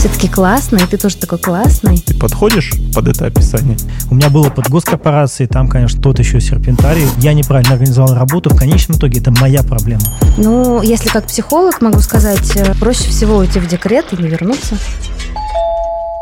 Все-таки 0.00 0.28
классный, 0.28 0.78
ты 0.86 0.96
тоже 0.96 1.18
такой 1.18 1.38
классный. 1.38 1.98
Ты 1.98 2.18
подходишь 2.18 2.72
под 2.94 3.08
это 3.08 3.26
описание? 3.26 3.76
У 4.10 4.14
меня 4.14 4.30
было 4.30 4.48
под 4.48 4.70
госкорпорацией, 4.70 5.46
там, 5.46 5.68
конечно, 5.68 6.00
тот 6.00 6.18
еще 6.18 6.40
серпентарий. 6.40 7.06
Я 7.18 7.34
неправильно 7.34 7.74
организовал 7.74 8.14
работу, 8.14 8.48
в 8.48 8.58
конечном 8.58 8.96
итоге 8.96 9.20
это 9.20 9.30
моя 9.30 9.62
проблема. 9.62 10.00
Ну, 10.38 10.80
если 10.80 11.10
как 11.10 11.26
психолог 11.26 11.82
могу 11.82 11.98
сказать, 11.98 12.56
э, 12.56 12.72
проще 12.80 13.10
всего 13.10 13.36
уйти 13.36 13.60
в 13.60 13.66
декрет 13.66 14.06
и 14.14 14.16
не 14.16 14.30
вернуться. 14.30 14.78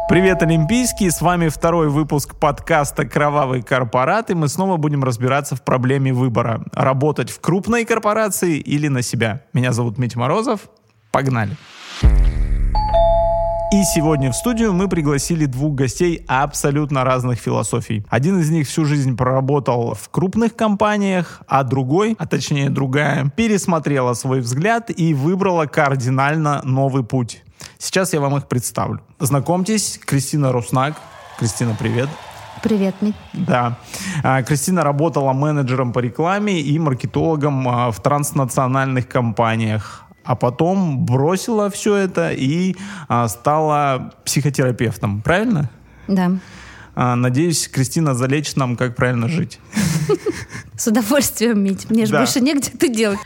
Привет, 0.08 0.42
Олимпийский! 0.42 1.08
С 1.08 1.20
вами 1.20 1.46
второй 1.46 1.88
выпуск 1.88 2.34
подкаста 2.34 3.04
«Кровавые 3.04 3.62
корпораты». 3.62 4.34
Мы 4.34 4.48
снова 4.48 4.76
будем 4.76 5.04
разбираться 5.04 5.54
в 5.54 5.62
проблеме 5.62 6.12
выбора. 6.12 6.64
Работать 6.72 7.30
в 7.30 7.38
крупной 7.38 7.84
корпорации 7.84 8.56
или 8.56 8.88
на 8.88 9.02
себя. 9.02 9.42
Меня 9.52 9.72
зовут 9.72 9.98
Митя 9.98 10.18
Морозов. 10.18 10.62
Погнали! 11.12 11.56
И 13.70 13.84
сегодня 13.84 14.32
в 14.32 14.34
студию 14.34 14.72
мы 14.72 14.88
пригласили 14.88 15.44
двух 15.44 15.74
гостей 15.74 16.24
абсолютно 16.26 17.04
разных 17.04 17.38
философий. 17.38 18.02
Один 18.08 18.40
из 18.40 18.48
них 18.48 18.66
всю 18.66 18.86
жизнь 18.86 19.14
проработал 19.14 19.92
в 19.92 20.08
крупных 20.08 20.56
компаниях, 20.56 21.42
а 21.46 21.64
другой, 21.64 22.16
а 22.18 22.26
точнее 22.26 22.70
другая, 22.70 23.30
пересмотрела 23.36 24.14
свой 24.14 24.40
взгляд 24.40 24.88
и 24.88 25.12
выбрала 25.12 25.66
кардинально 25.66 26.62
новый 26.64 27.04
путь. 27.04 27.44
Сейчас 27.76 28.14
я 28.14 28.20
вам 28.20 28.38
их 28.38 28.48
представлю. 28.48 29.00
Знакомьтесь, 29.18 30.00
Кристина 30.02 30.50
Руснак. 30.50 30.96
Кристина, 31.38 31.76
привет. 31.78 32.08
Привет, 32.62 32.94
Мит. 33.02 33.14
Да. 33.34 33.76
А, 34.22 34.42
Кристина 34.42 34.82
работала 34.82 35.34
менеджером 35.34 35.92
по 35.92 35.98
рекламе 35.98 36.58
и 36.58 36.78
маркетологом 36.78 37.68
а, 37.68 37.90
в 37.90 38.00
транснациональных 38.00 39.08
компаниях 39.08 40.07
а 40.28 40.34
потом 40.36 41.06
бросила 41.06 41.70
все 41.70 41.96
это 41.96 42.32
и 42.32 42.76
а, 43.08 43.28
стала 43.28 44.12
психотерапевтом. 44.26 45.22
Правильно? 45.22 45.70
Да. 46.06 46.32
А, 46.94 47.16
надеюсь, 47.16 47.66
Кристина 47.66 48.12
залечит 48.14 48.58
нам, 48.58 48.76
как 48.76 48.94
правильно 48.94 49.28
жить. 49.28 49.58
С 50.76 50.86
удовольствием, 50.86 51.64
Мить. 51.64 51.88
Мне 51.88 52.04
же 52.04 52.12
Да. 52.12 52.18
больше 52.18 52.40
негде 52.40 52.70
это 52.74 52.88
делать. 52.88 53.18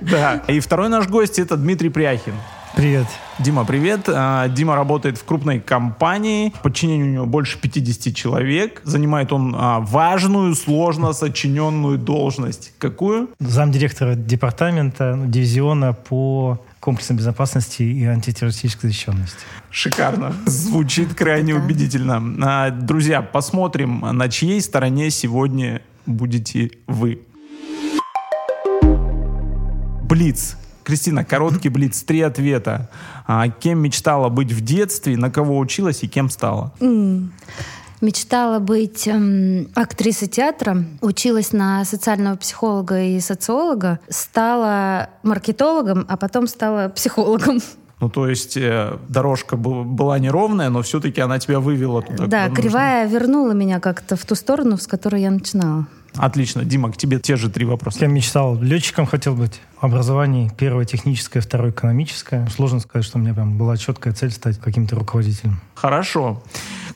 Да. 0.00 0.42
И 0.46 0.60
второй 0.60 0.88
наш 0.88 1.08
гость 1.08 1.40
это 1.40 1.56
Дмитрий 1.56 1.88
Пряхин. 1.90 2.34
Привет. 2.76 3.06
Дима, 3.38 3.64
привет. 3.64 4.08
А, 4.08 4.48
Дима 4.48 4.74
работает 4.74 5.16
в 5.16 5.24
крупной 5.24 5.60
компании. 5.60 6.52
В 6.56 6.60
подчинении 6.60 7.04
у 7.04 7.12
него 7.12 7.26
больше 7.26 7.60
50 7.60 8.12
человек. 8.14 8.80
Занимает 8.82 9.32
он 9.32 9.54
а, 9.56 9.78
важную, 9.78 10.56
сложно 10.56 11.12
сочиненную 11.12 11.98
должность. 11.98 12.72
Какую? 12.78 13.30
Замдиректора 13.38 14.16
департамента 14.16 15.14
ну, 15.14 15.26
дивизиона 15.26 15.92
по 15.92 16.60
комплексной 16.80 17.16
безопасности 17.16 17.82
и 17.82 18.04
антитеррористической 18.06 18.90
защищенности. 18.90 19.38
Шикарно. 19.70 20.34
Звучит 20.46 21.14
крайне 21.14 21.54
убедительно. 21.54 22.20
А, 22.42 22.70
Друзья, 22.70 23.22
посмотрим, 23.22 24.00
на 24.00 24.28
чьей 24.28 24.60
стороне 24.60 25.10
сегодня 25.10 25.80
будете 26.06 26.72
вы. 26.88 27.20
Блиц. 30.02 30.56
Кристина, 30.84 31.24
короткий 31.24 31.70
блиц, 31.70 32.02
три 32.02 32.20
ответа. 32.20 32.90
А, 33.26 33.48
Кем 33.48 33.80
мечтала 33.80 34.28
быть 34.28 34.52
в 34.52 34.60
детстве, 34.60 35.16
на 35.16 35.30
кого 35.30 35.58
училась 35.58 36.02
и 36.02 36.08
кем 36.08 36.30
стала? 36.30 36.72
Мечтала 38.00 38.58
быть 38.58 39.08
эм, 39.08 39.68
актрисой 39.74 40.28
театра, 40.28 40.84
училась 41.00 41.52
на 41.52 41.86
социального 41.86 42.36
психолога 42.36 43.02
и 43.02 43.18
социолога, 43.20 43.98
стала 44.10 45.08
маркетологом, 45.22 46.04
а 46.06 46.18
потом 46.18 46.46
стала 46.46 46.90
психологом. 46.90 47.60
Ну, 48.00 48.10
то 48.10 48.28
есть 48.28 48.58
э, 48.58 48.98
дорожка 49.08 49.56
была 49.56 50.18
неровная, 50.18 50.68
но 50.68 50.82
все-таки 50.82 51.22
она 51.22 51.38
тебя 51.38 51.60
вывела 51.60 52.02
туда. 52.02 52.16
да, 52.16 52.24
куда 52.26 52.48
нужно. 52.48 52.62
кривая 52.62 53.06
вернула 53.06 53.52
меня 53.52 53.80
как-то 53.80 54.16
в 54.16 54.24
ту 54.26 54.34
сторону, 54.34 54.76
с 54.76 54.86
которой 54.86 55.22
я 55.22 55.30
начинала. 55.30 55.86
Отлично. 56.16 56.64
Дима, 56.64 56.92
к 56.92 56.96
тебе 56.96 57.18
те 57.18 57.36
же 57.36 57.50
три 57.50 57.64
вопроса. 57.64 57.98
Я 58.00 58.06
мечтал, 58.06 58.60
летчиком 58.60 59.06
хотел 59.06 59.34
быть. 59.34 59.60
Образование 59.80 60.50
первое 60.56 60.84
техническое, 60.84 61.40
второе 61.40 61.70
экономическое. 61.70 62.46
Сложно 62.48 62.80
сказать, 62.80 63.04
что 63.04 63.18
у 63.18 63.20
меня 63.20 63.34
прям 63.34 63.58
была 63.58 63.76
четкая 63.76 64.14
цель 64.14 64.30
стать 64.30 64.58
каким-то 64.58 64.96
руководителем. 64.96 65.60
Хорошо. 65.74 66.42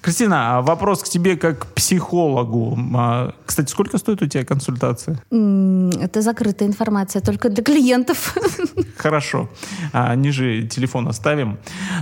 Кристина, 0.00 0.58
а 0.58 0.62
вопрос 0.62 1.02
к 1.02 1.08
тебе 1.08 1.36
как 1.36 1.66
психологу. 1.74 2.78
А, 2.94 3.34
Кстати, 3.44 3.70
сколько 3.70 3.98
стоит 3.98 4.22
у 4.22 4.26
тебя 4.26 4.44
консультация? 4.44 5.20
Это 5.30 6.22
закрытая 6.22 6.68
информация 6.68 7.20
только 7.22 7.48
для 7.48 7.62
клиентов. 7.64 8.36
Хорошо. 8.96 9.48
А, 9.92 10.14
Ниже 10.14 10.66
телефон 10.68 11.08
оставим. 11.08 11.58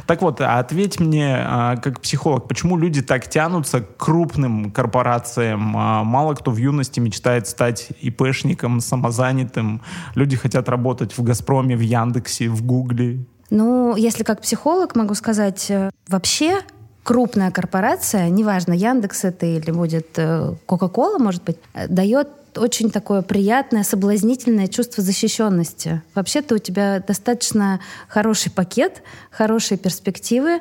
Так 0.07 0.23
вот, 0.23 0.41
ответь 0.41 1.01
мне, 1.01 1.37
как 1.83 2.01
психолог, 2.01 2.49
почему 2.49 2.77
люди 2.77 3.03
так 3.03 3.29
тянутся 3.29 3.81
к 3.81 3.97
крупным 3.97 4.71
корпорациям? 4.71 5.61
Мало 5.61 6.35
кто 6.35 6.51
в 6.51 6.57
юности 6.57 7.01
мечтает 7.01 7.47
стать 7.47 7.89
ИПшником, 8.01 8.81
самозанятым. 8.81 9.81
Люди 10.15 10.37
хотят 10.37 10.69
работать 10.69 11.17
в 11.17 11.23
«Газпроме», 11.23 11.77
в 11.77 11.81
Яндексе, 11.81 12.49
в 12.49 12.63
Гугле. 12.63 13.25
Ну, 13.51 13.95
если 13.97 14.25
как 14.25 14.41
психолог 14.43 14.97
могу 14.97 15.15
сказать, 15.15 15.71
э, 15.71 15.91
вообще 16.09 16.63
крупная 17.07 17.53
корпорация, 17.53 18.29
неважно, 18.31 18.73
Яндекс 18.73 19.25
это 19.25 19.47
или 19.47 19.71
будет 19.71 20.09
э, 20.17 20.55
Кока-Кола, 20.67 21.19
может 21.19 21.45
быть, 21.45 21.57
дает 21.89 22.29
очень 22.57 22.91
такое 22.91 23.23
приятное, 23.23 23.85
соблазнительное 23.85 24.67
чувство 24.67 25.05
защищенности. 25.05 26.03
Вообще-то 26.17 26.57
у 26.57 26.59
тебя 26.59 27.01
достаточно 27.07 27.79
хороший 28.09 28.51
пакет, 28.51 29.03
хорошие 29.31 29.79
перспективы, 29.79 30.59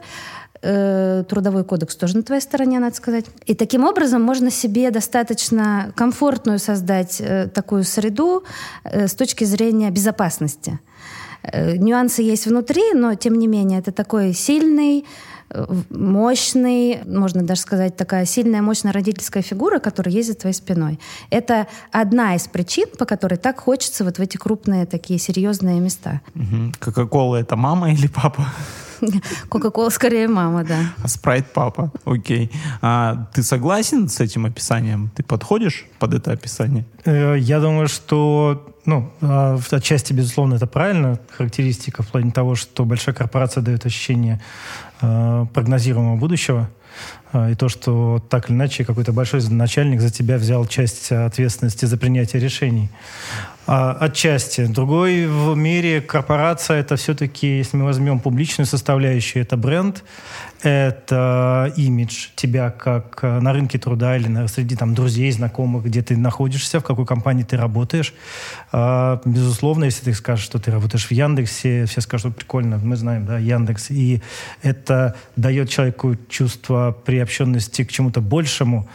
э, 0.61 1.23
трудовой 1.27 1.63
кодекс 1.63 1.95
тоже 1.95 2.17
на 2.17 2.21
твоей 2.21 2.41
стороне, 2.41 2.77
надо 2.77 2.95
сказать. 2.95 3.25
И 3.47 3.55
таким 3.55 3.83
образом 3.83 4.21
можно 4.21 4.51
себе 4.51 4.91
достаточно 4.91 5.93
комфортную 5.95 6.59
создать 6.59 7.21
э, 7.21 7.47
такую 7.47 7.83
среду 7.83 8.43
с 8.83 9.15
точки 9.15 9.45
зрения 9.45 9.89
безопасности. 9.89 10.79
Нюансы 11.53 12.21
есть 12.21 12.45
внутри, 12.45 12.93
но 12.93 13.15
тем 13.15 13.33
не 13.35 13.47
менее 13.47 13.79
это 13.79 13.91
такой 13.91 14.33
сильный, 14.33 15.05
мощный, 15.89 17.01
можно 17.05 17.43
даже 17.43 17.61
сказать, 17.61 17.95
такая 17.95 18.25
сильная, 18.25 18.61
мощная 18.61 18.91
родительская 18.93 19.43
фигура, 19.43 19.79
которая 19.79 20.21
за 20.23 20.33
твоей 20.33 20.53
спиной. 20.53 20.99
Это 21.29 21.67
одна 21.91 22.35
из 22.35 22.47
причин, 22.47 22.87
по 22.97 23.05
которой 23.05 23.35
так 23.37 23.59
хочется 23.59 24.03
вот 24.03 24.17
в 24.17 24.21
эти 24.21 24.37
крупные 24.37 24.85
такие 24.85 25.19
серьезные 25.19 25.79
места. 25.79 26.21
Кока-кола 26.79 27.37
это 27.37 27.55
мама 27.55 27.91
или 27.91 28.07
папа? 28.07 28.47
Кока-кола 29.49 29.89
скорее 29.89 30.27
мама, 30.27 30.63
да. 30.63 30.77
А 31.03 31.07
спрайт 31.07 31.51
папа. 31.53 31.91
Окей. 32.05 32.49
А 32.81 33.27
ты 33.33 33.43
согласен 33.43 34.07
с 34.07 34.19
этим 34.21 34.45
описанием? 34.45 35.11
Ты 35.15 35.23
подходишь 35.23 35.85
под 35.99 36.13
это 36.13 36.31
описание? 36.31 36.85
Э, 37.03 37.35
Я 37.37 37.59
думаю, 37.59 37.87
что 37.87 38.71
ну, 38.85 39.11
а, 39.21 39.57
в- 39.57 39.73
отчасти, 39.73 40.13
безусловно, 40.13 40.55
это 40.55 40.67
правильно. 40.67 41.19
Характеристика 41.35 42.03
в 42.03 42.07
плане 42.07 42.31
того, 42.31 42.53
что 42.55 42.85
большая 42.85 43.15
корпорация 43.15 43.63
дает 43.63 43.85
ощущение 43.85 44.41
прогнозируемого 44.99 46.15
будущего. 46.17 46.69
А, 47.33 47.49
И 47.51 47.55
то, 47.55 47.69
что 47.69 48.23
так 48.29 48.49
или 48.49 48.55
иначе 48.55 48.85
какой-то 48.85 49.11
большой 49.11 49.41
начальник 49.49 50.01
за 50.01 50.09
тебя 50.09 50.37
взял 50.37 50.65
часть 50.65 51.11
ответственности 51.11 51.85
за 51.85 51.97
принятие 51.97 52.41
решений. 52.41 52.89
А, 53.67 53.97
Отчасти. 53.99 54.65
Другой 54.67 55.25
в 55.25 55.55
мире 55.55 55.99
корпорация 55.99 56.77
это 56.81 56.97
все-таки, 56.97 57.57
если 57.57 57.77
мы 57.77 57.85
возьмем 57.85 58.19
публичную 58.19 58.67
составляющую, 58.67 59.41
это 59.41 59.57
бренд, 59.57 60.03
это 60.61 61.73
имидж 61.75 62.27
тебя 62.35 62.69
как 62.69 63.19
э, 63.23 63.39
на 63.39 63.53
рынке 63.53 63.79
труда 63.79 64.17
или 64.17 64.27
на- 64.27 64.47
среди 64.47 64.75
там, 64.75 64.93
друзей, 64.93 65.31
знакомых, 65.31 65.85
где 65.85 66.03
ты 66.03 66.15
находишься, 66.15 66.79
в 66.79 66.83
какой 66.83 67.07
компании 67.07 67.43
ты 67.43 67.57
работаешь. 67.57 68.13
А, 68.71 69.19
Безусловно, 69.25 69.85
если 69.85 70.05
ты 70.05 70.13
скажешь, 70.13 70.45
что 70.45 70.59
ты 70.59 70.69
работаешь 70.69 71.07
в 71.07 71.11
Яндексе, 71.11 71.85
все 71.85 72.01
скажут, 72.01 72.33
«О, 72.33 72.35
прикольно, 72.35 72.77
мы 72.77 72.95
знаем, 72.95 73.25
да, 73.25 73.39
Яндекс. 73.39 73.89
И 73.89 74.21
это 74.61 75.15
дает 75.35 75.69
человеку 75.69 76.15
чувство 76.29 76.95
приобщенности 77.03 77.83
к 77.83 77.91
чему-то 77.91 78.21
большему, 78.21 78.87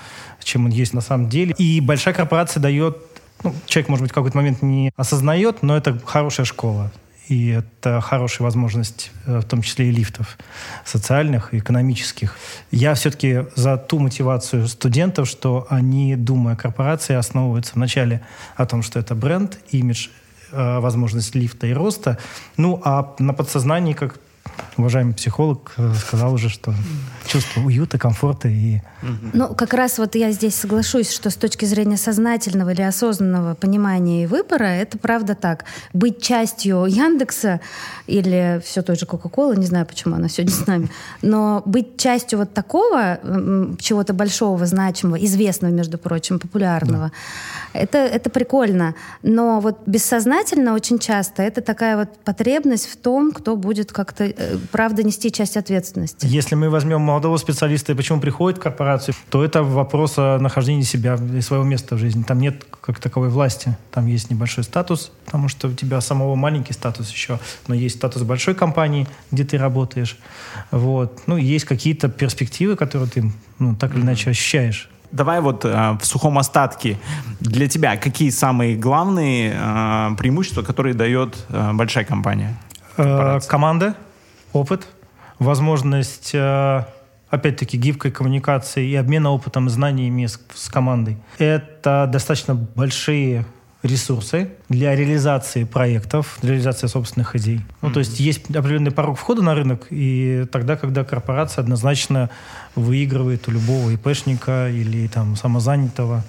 чем 0.43 0.67
он 0.67 0.70
есть 0.70 0.94
на 0.94 1.00
самом 1.00 1.28
деле. 1.28 1.55
И 1.58 1.81
большая 1.81 2.14
корпорация 2.14 2.61
дает 2.61 3.09
ну, 3.42 3.54
человек, 3.66 3.88
может 3.88 4.02
быть, 4.02 4.12
в 4.12 4.14
какой-то 4.14 4.37
момент 4.37 4.62
не 4.62 4.92
осознает, 4.96 5.62
но 5.62 5.76
это 5.76 5.98
хорошая 6.04 6.46
школа. 6.46 6.90
И 7.28 7.50
это 7.50 8.00
хорошая 8.00 8.44
возможность, 8.44 9.12
э, 9.25 9.38
в 9.38 9.44
том 9.44 9.62
числе 9.62 9.88
и 9.88 9.92
лифтов 9.92 10.37
социальных 10.84 11.54
и 11.54 11.58
экономических. 11.58 12.37
Я 12.72 12.94
все-таки 12.94 13.46
за 13.54 13.76
ту 13.76 14.00
мотивацию 14.00 14.66
студентов, 14.66 15.28
что 15.28 15.64
они, 15.70 16.16
думая 16.16 16.54
о 16.54 16.56
корпорации, 16.56 17.14
основываются 17.14 17.75
вначале 17.76 18.20
о 18.56 18.66
том, 18.66 18.82
что 18.82 18.98
это 18.98 19.14
бренд, 19.14 19.60
имидж, 19.70 20.08
э, 20.50 20.81
возможность 20.81 21.36
лифта 21.36 21.69
и 21.69 21.72
роста. 21.72 22.19
Ну, 22.56 22.82
а 22.84 23.14
на 23.20 23.32
подсознании, 23.32 23.93
как 23.93 24.19
уважаемый 24.76 25.14
психолог 25.14 25.72
э, 25.76 25.92
сказал 25.94 26.34
уже, 26.34 26.48
что 26.48 26.75
чувство 27.26 27.60
уюта, 27.60 27.98
комфорта 27.98 28.48
и... 28.48 28.81
Ну, 29.32 29.54
как 29.54 29.72
раз 29.75 29.98
вот 29.98 30.14
я 30.14 30.32
здесь 30.32 30.54
соглашусь, 30.54 31.10
что 31.10 31.31
с 31.31 31.37
точки 31.37 31.64
зрения 31.64 31.96
сознательного 31.96 32.70
или 32.70 32.82
осознанного 32.82 33.54
понимания 33.54 34.25
и 34.25 34.26
выбора, 34.26 34.64
это 34.64 34.98
правда 34.98 35.34
так. 35.34 35.64
Быть 35.92 36.20
частью 36.22 36.84
Яндекса 36.87 37.60
или 38.06 38.60
все 38.64 38.82
той 38.82 38.96
же 38.96 39.06
Кока-Колы, 39.06 39.56
не 39.56 39.66
знаю, 39.66 39.87
почему 39.87 40.16
она 40.16 40.28
сегодня 40.28 40.54
с 40.54 40.66
нами, 40.66 40.90
но 41.22 41.62
быть 41.64 41.98
частью 41.98 42.40
вот 42.40 42.52
такого 42.52 43.20
чего-то 43.81 44.12
большого, 44.12 44.66
значимого, 44.66 45.16
известного, 45.25 45.72
между 45.72 45.98
прочим, 45.98 46.38
популярного, 46.38 47.12
да. 47.72 47.81
это, 47.81 47.98
это 47.98 48.28
прикольно. 48.28 48.94
Но 49.22 49.60
вот 49.60 49.78
бессознательно 49.86 50.75
очень 50.75 50.98
часто 50.98 51.43
это 51.43 51.60
такая 51.60 51.96
вот 51.96 52.08
потребность 52.25 52.86
в 52.90 52.96
том, 52.96 53.32
кто 53.32 53.56
будет 53.56 53.93
как-то 53.93 54.30
э, 54.37 54.59
правда 54.71 55.03
нести 55.03 55.31
часть 55.31 55.56
ответственности. 55.56 56.27
Если 56.27 56.55
мы 56.55 56.71
возьмем 56.71 57.00
молодого 57.00 57.37
специалиста 57.37 57.93
и 57.93 57.94
почему 57.94 58.21
приходит 58.21 58.59
в 58.59 58.62
корпорацию, 58.62 59.15
то 59.29 59.44
это 59.44 59.62
вопрос 59.62 60.15
о 60.19 60.38
нахождении 60.38 60.82
себя 60.82 61.17
и 61.17 61.41
своего 61.41 61.65
места 61.65 61.97
в 61.97 61.99
жизни. 61.99 62.23
Там 62.23 62.38
нет 62.38 62.65
как 62.81 62.99
таковой 62.99 63.29
власти. 63.29 63.77
Там 63.91 64.06
есть 64.06 64.31
небольшой 64.31 64.65
статус, 64.65 65.12
потому 65.25 65.49
что 65.49 65.69
у 65.69 65.73
тебя 65.73 66.00
самого 66.00 66.35
маленький 66.35 66.73
статус 66.73 67.11
еще, 67.11 67.38
но 67.69 67.75
есть 67.75 67.97
статус 67.97 68.23
большой 68.23 68.55
компании, 68.55 69.06
где 69.31 69.44
ты 69.44 69.59
работаешь. 69.59 70.19
Вот. 70.71 71.23
Ну, 71.27 71.37
есть 71.37 71.65
какие-то 71.65 72.09
перспективы, 72.09 72.77
которые 72.77 73.09
ты 73.09 73.32
ну, 73.59 73.75
так 73.77 73.94
или 73.94 74.00
иначе 74.00 74.31
ощущаешь. 74.31 74.88
Давай 75.12 75.41
вот 75.41 75.65
э, 75.65 75.99
в 76.00 76.05
сухом 76.05 76.38
остатке 76.38 76.97
для 77.41 77.69
тебя 77.69 77.97
какие 77.97 78.31
самые 78.31 78.77
главные 78.77 79.53
э, 79.55 80.17
преимущества, 80.17 80.62
которые 80.62 80.94
дает 80.94 81.37
э, 81.49 81.73
большая 81.73 82.05
компания? 82.05 82.56
Э, 82.97 83.41
команда, 83.49 83.97
опыт, 84.52 84.87
возможность, 85.38 86.31
э, 86.35 86.85
опять-таки, 87.29 87.76
гибкой 87.76 88.11
коммуникации 88.11 88.88
и 88.88 88.94
обмена 88.94 89.31
опытом 89.31 89.67
и 89.67 89.70
знаниями 89.70 90.26
с, 90.26 90.41
с 90.55 90.69
командой. 90.69 91.19
Это 91.38 92.08
достаточно 92.11 92.55
большие 92.55 93.44
ресурсы 93.82 94.50
для 94.69 94.94
реализации 94.94 95.64
проектов, 95.64 96.38
для 96.43 96.50
реализации 96.50 96.87
собственных 96.87 97.35
идей. 97.37 97.56
Mm-hmm. 97.56 97.76
Ну, 97.82 97.93
то 97.93 98.00
есть 98.00 98.20
есть 98.20 98.55
определенный 98.55 98.91
порог 98.91 99.19
входа 99.19 99.43
на 99.43 99.55
рынок, 99.55 99.87
и 99.91 100.44
тогда, 100.53 100.76
когда 100.76 101.03
корпорация 101.03 101.62
однозначно 101.62 102.29
выигрывает 102.75 103.49
у 103.49 103.53
любого 103.53 103.91
ИПшника 103.91 104.69
или 104.69 105.06
там 105.08 105.37
самозанятого, 105.37 106.25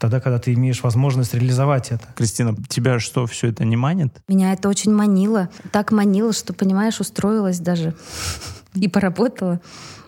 тогда, 0.00 0.18
когда 0.18 0.38
ты 0.38 0.54
имеешь 0.54 0.82
возможность 0.82 1.34
реализовать 1.34 1.92
это. 1.92 2.08
Кристина, 2.16 2.56
тебя 2.68 2.98
что, 2.98 3.26
все 3.26 3.48
это 3.48 3.64
не 3.64 3.76
манит? 3.76 4.16
Меня 4.26 4.52
это 4.52 4.68
очень 4.68 4.92
манило. 4.92 5.50
Так 5.70 5.92
манило, 5.92 6.32
что, 6.32 6.54
понимаешь, 6.54 6.98
устроилась 6.98 7.60
даже 7.60 7.94
и 8.74 8.88
поработала. 8.88 9.60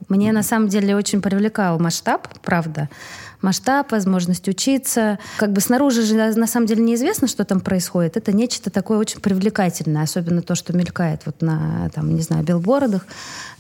Мне 0.09 0.33
на 0.33 0.43
самом 0.43 0.69
деле 0.69 0.97
очень 0.97 1.23
привлекал 1.23 1.79
масштаб, 1.79 2.27
правда 2.43 2.89
масштаб, 3.43 3.93
возможность 3.93 4.49
учиться. 4.49 5.19
Как 5.37 5.53
бы 5.53 5.61
снаружи 5.61 6.03
же 6.03 6.15
на 6.15 6.47
самом 6.47 6.67
деле 6.67 6.83
неизвестно, 6.83 7.29
что 7.29 7.45
там 7.45 7.61
происходит. 7.61 8.17
Это 8.17 8.33
нечто 8.33 8.71
такое 8.71 8.99
очень 8.99 9.21
привлекательное, 9.21 10.03
особенно 10.03 10.43
то, 10.43 10.55
что 10.55 10.73
мелькает 10.73 11.23
вот 11.27 11.43
на, 11.43 11.91
там, 11.95 12.15
не 12.15 12.23
знаю, 12.23 12.45
билбордах, 12.45 13.07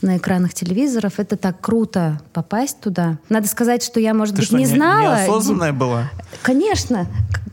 на 0.01 0.17
экранах 0.17 0.55
телевизоров. 0.55 1.19
Это 1.19 1.37
так 1.37 1.61
круто 1.61 2.21
попасть 2.33 2.81
туда. 2.81 3.19
Надо 3.29 3.49
сказать, 3.49 3.83
что 3.83 4.01
я, 4.01 4.15
может 4.15 4.35
Ты 4.35 4.43
быть, 4.43 4.47
что, 4.47 4.57
не, 4.57 4.65
не 4.65 4.71
знала. 4.71 5.17
Неосознанная 5.17 5.73
была? 5.73 6.11
Конечно. 6.43 7.07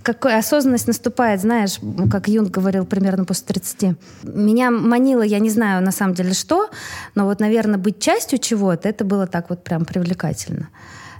Какая 0.03 0.39
осознанность 0.39 0.87
наступает, 0.87 1.41
знаешь, 1.41 1.79
как 2.09 2.27
Юнг 2.27 2.51
говорил 2.51 2.85
примерно 2.85 3.25
после 3.25 3.45
30. 3.47 3.97
Меня 4.23 4.71
манило, 4.71 5.21
я 5.21 5.39
не 5.39 5.49
знаю 5.49 5.83
на 5.83 5.91
самом 5.91 6.13
деле 6.13 6.33
что, 6.33 6.69
но 7.15 7.25
вот, 7.25 7.39
наверное, 7.39 7.77
быть 7.77 7.99
частью 7.99 8.39
чего-то, 8.39 8.87
это 8.87 9.03
было 9.03 9.27
так 9.27 9.49
вот 9.49 9.63
прям 9.63 9.85
привлекательно. 9.85 10.69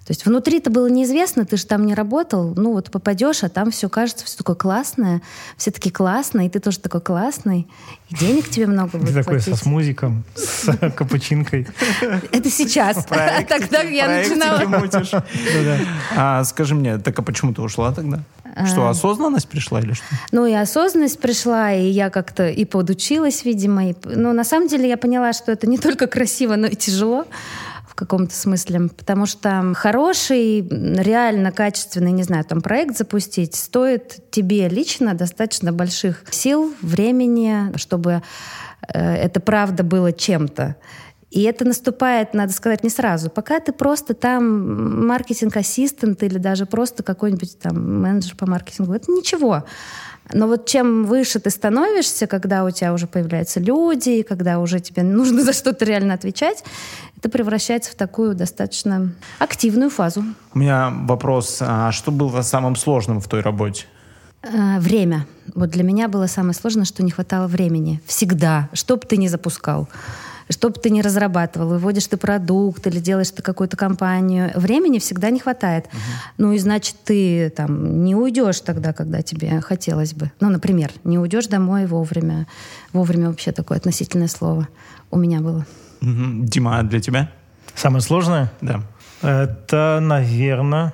То 0.10 0.14
есть 0.14 0.26
внутри-то 0.26 0.72
было 0.72 0.88
неизвестно, 0.88 1.46
ты 1.46 1.56
же 1.56 1.68
там 1.68 1.86
не 1.86 1.94
работал, 1.94 2.56
ну 2.56 2.74
вот 2.74 2.90
попадешь, 2.90 3.44
а 3.44 3.50
там 3.50 3.70
все 3.70 3.90
кажется, 3.90 4.26
все 4.26 4.38
такое 4.38 4.56
классное, 4.56 5.22
все 5.56 5.70
таки 5.70 5.92
классные, 5.92 6.48
и 6.48 6.50
ты 6.50 6.60
тоже 6.60 6.80
такой 6.80 7.00
классный, 7.00 7.68
и 8.10 8.16
денег 8.16 8.50
тебе 8.50 8.66
много 8.66 8.98
будет 8.98 9.10
Ты 9.10 9.14
такой 9.14 9.40
со 9.40 9.56
смузиком, 9.56 10.24
с 10.34 10.76
капучинкой. 10.96 11.68
Это 12.32 12.50
сейчас. 12.50 13.06
Тогда 13.50 13.82
я 13.82 14.08
начинала... 14.08 14.64
А 16.18 16.44
скажи 16.44 16.74
мне, 16.74 16.98
так 16.98 17.20
а 17.20 17.22
почему 17.22 17.54
ты 17.54 17.62
ушла 17.62 17.92
тогда? 17.92 18.24
Что, 18.66 18.88
а. 18.88 18.90
осознанность 18.90 19.48
пришла 19.48 19.80
или 19.80 19.94
что? 19.94 20.06
Ну, 20.32 20.48
и 20.48 20.54
осознанность 20.54 21.20
пришла, 21.20 21.72
и 21.72 21.88
я 21.88 22.10
как-то 22.10 22.50
и 22.50 22.66
подучилась, 22.66 23.46
видимо. 23.46 23.92
И... 23.92 23.96
Но 24.06 24.34
на 24.34 24.44
самом 24.44 24.68
деле 24.68 24.90
я 24.90 24.98
поняла, 24.98 25.34
что 25.34 25.52
это 25.52 25.68
не 25.68 25.78
только 25.78 26.08
красиво, 26.08 26.56
но 26.56 26.66
и 26.66 26.76
тяжело 26.76 27.26
каком-то 28.00 28.34
смысле, 28.34 28.90
потому 28.98 29.25
что 29.25 29.74
хороший, 29.75 30.62
реально 30.62 31.51
качественный, 31.51 32.12
не 32.12 32.24
знаю, 32.24 32.46
там 32.46 32.62
проект 32.62 32.98
запустить 32.98 33.56
стоит 33.56 34.31
тебе 34.31 34.69
лично 34.69 35.13
достаточно 35.13 35.74
больших 35.74 36.24
сил, 36.31 36.74
времени, 36.81 37.78
чтобы 37.78 38.22
э, 38.94 39.16
это 39.16 39.42
правда 39.42 39.84
было 39.84 40.13
чем-то. 40.13 40.78
И 41.30 41.44
это 41.44 41.63
наступает, 41.63 42.34
надо 42.34 42.54
сказать, 42.54 42.84
не 42.84 42.90
сразу. 42.90 43.30
Пока 43.30 43.60
ты 43.60 43.72
просто 43.72 44.13
там 44.16 45.06
маркетинг-ассистент 45.06 46.24
или 46.24 46.40
даже 46.40 46.66
просто 46.66 47.04
какой-нибудь 47.04 47.60
там 47.60 48.01
менеджер 48.01 48.36
по 48.36 48.50
маркетингу, 48.50 48.94
это 48.94 49.12
ничего. 49.12 49.66
Но 50.31 50.48
вот 50.48 50.66
чем 50.68 51.06
выше 51.06 51.40
ты 51.40 51.50
становишься, 51.50 52.28
когда 52.28 52.64
у 52.64 52.70
тебя 52.70 52.94
уже 52.94 53.08
появляются 53.08 53.60
люди, 53.60 54.22
когда 54.22 54.60
уже 54.60 54.80
тебе 54.80 55.04
нужно 55.04 55.42
за 55.44 55.54
что-то 55.54 55.86
реально 55.86 56.14
отвечать, 56.14 56.64
это 57.18 57.30
превращается 57.30 57.92
в 57.92 57.96
такую 57.96 58.36
достаточно 58.36 59.14
активную 59.40 59.90
фазу. 59.90 60.24
У 60.54 60.60
меня 60.60 60.90
вопрос. 60.90 61.58
А 61.62 61.92
что 61.92 62.12
было 62.12 62.42
самым 62.42 62.76
сложным 62.76 63.20
в 63.20 63.28
той 63.28 63.42
работе? 63.42 63.86
А, 64.42 64.80
время. 64.80 65.26
Вот 65.54 65.70
для 65.70 65.84
меня 65.84 66.08
было 66.08 66.28
самое 66.28 66.54
сложное, 66.54 66.86
что 66.86 67.04
не 67.04 67.12
хватало 67.12 67.48
времени. 67.48 68.02
Всегда. 68.06 68.70
Что 68.74 68.96
бы 68.96 69.06
ты 69.06 69.18
ни 69.18 69.28
запускал 69.28 69.90
что 70.50 70.69
бы 70.69 70.75
ты 70.75 70.90
ни 70.90 71.01
разрабатывал, 71.01 71.69
выводишь 71.69 72.07
ты 72.07 72.18
продукт 72.18 72.86
или 72.88 73.00
делаешь 73.00 73.30
ты 73.31 73.42
какую-то 73.42 73.78
компанию, 73.78 74.51
времени 74.56 75.00
всегда 75.00 75.30
не 75.30 75.40
хватает. 75.40 75.86
Угу. 75.86 76.01
Ну 76.38 76.51
и 76.54 76.57
значит, 76.57 76.96
ты 77.04 77.50
там 77.50 78.04
не 78.04 78.16
уйдешь 78.16 78.62
тогда, 78.62 78.94
когда 78.94 79.22
тебе 79.22 79.62
хотелось 79.62 80.13
бы. 80.13 80.31
Ну, 80.40 80.50
например, 80.50 80.92
не 81.04 81.19
уйдешь 81.19 81.48
домой 81.48 81.86
вовремя. 81.86 82.48
Вовремя 82.94 83.28
вообще 83.28 83.51
такое 83.51 83.78
относительное 83.78 84.28
слово 84.28 84.68
у 85.12 85.18
меня 85.18 85.40
было. 85.42 85.66
Угу. 86.01 86.46
Дима, 86.46 86.80
а 86.80 86.84
для 86.84 87.00
тебя? 87.00 87.31
Самое 87.75 88.01
сложное? 88.01 88.51
Да. 88.62 88.81
Это, 89.22 90.00
наверное, 90.01 90.94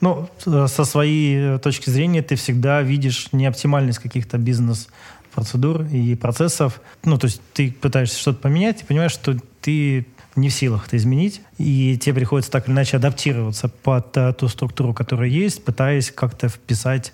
ну, 0.00 0.28
со 0.38 0.84
своей 0.84 1.58
точки 1.58 1.88
зрения 1.88 2.22
ты 2.22 2.34
всегда 2.34 2.82
видишь 2.82 3.28
неоптимальность 3.32 4.00
каких-то 4.00 4.36
бизнес 4.36 4.88
процедур 5.34 5.82
и 5.84 6.14
процессов. 6.14 6.80
Ну, 7.04 7.18
то 7.18 7.26
есть 7.26 7.40
ты 7.52 7.72
пытаешься 7.72 8.18
что-то 8.18 8.40
поменять 8.40 8.82
и 8.82 8.84
понимаешь, 8.84 9.12
что 9.12 9.36
ты 9.60 10.06
не 10.36 10.48
в 10.48 10.54
силах 10.54 10.86
это 10.86 10.96
изменить, 10.96 11.42
и 11.58 11.98
тебе 11.98 12.14
приходится 12.14 12.50
так 12.50 12.66
или 12.66 12.74
иначе 12.74 12.96
адаптироваться 12.96 13.68
под 13.68 14.16
uh, 14.16 14.32
ту 14.32 14.48
структуру, 14.48 14.94
которая 14.94 15.28
есть, 15.28 15.64
пытаясь 15.64 16.10
как-то 16.10 16.48
вписать 16.48 17.12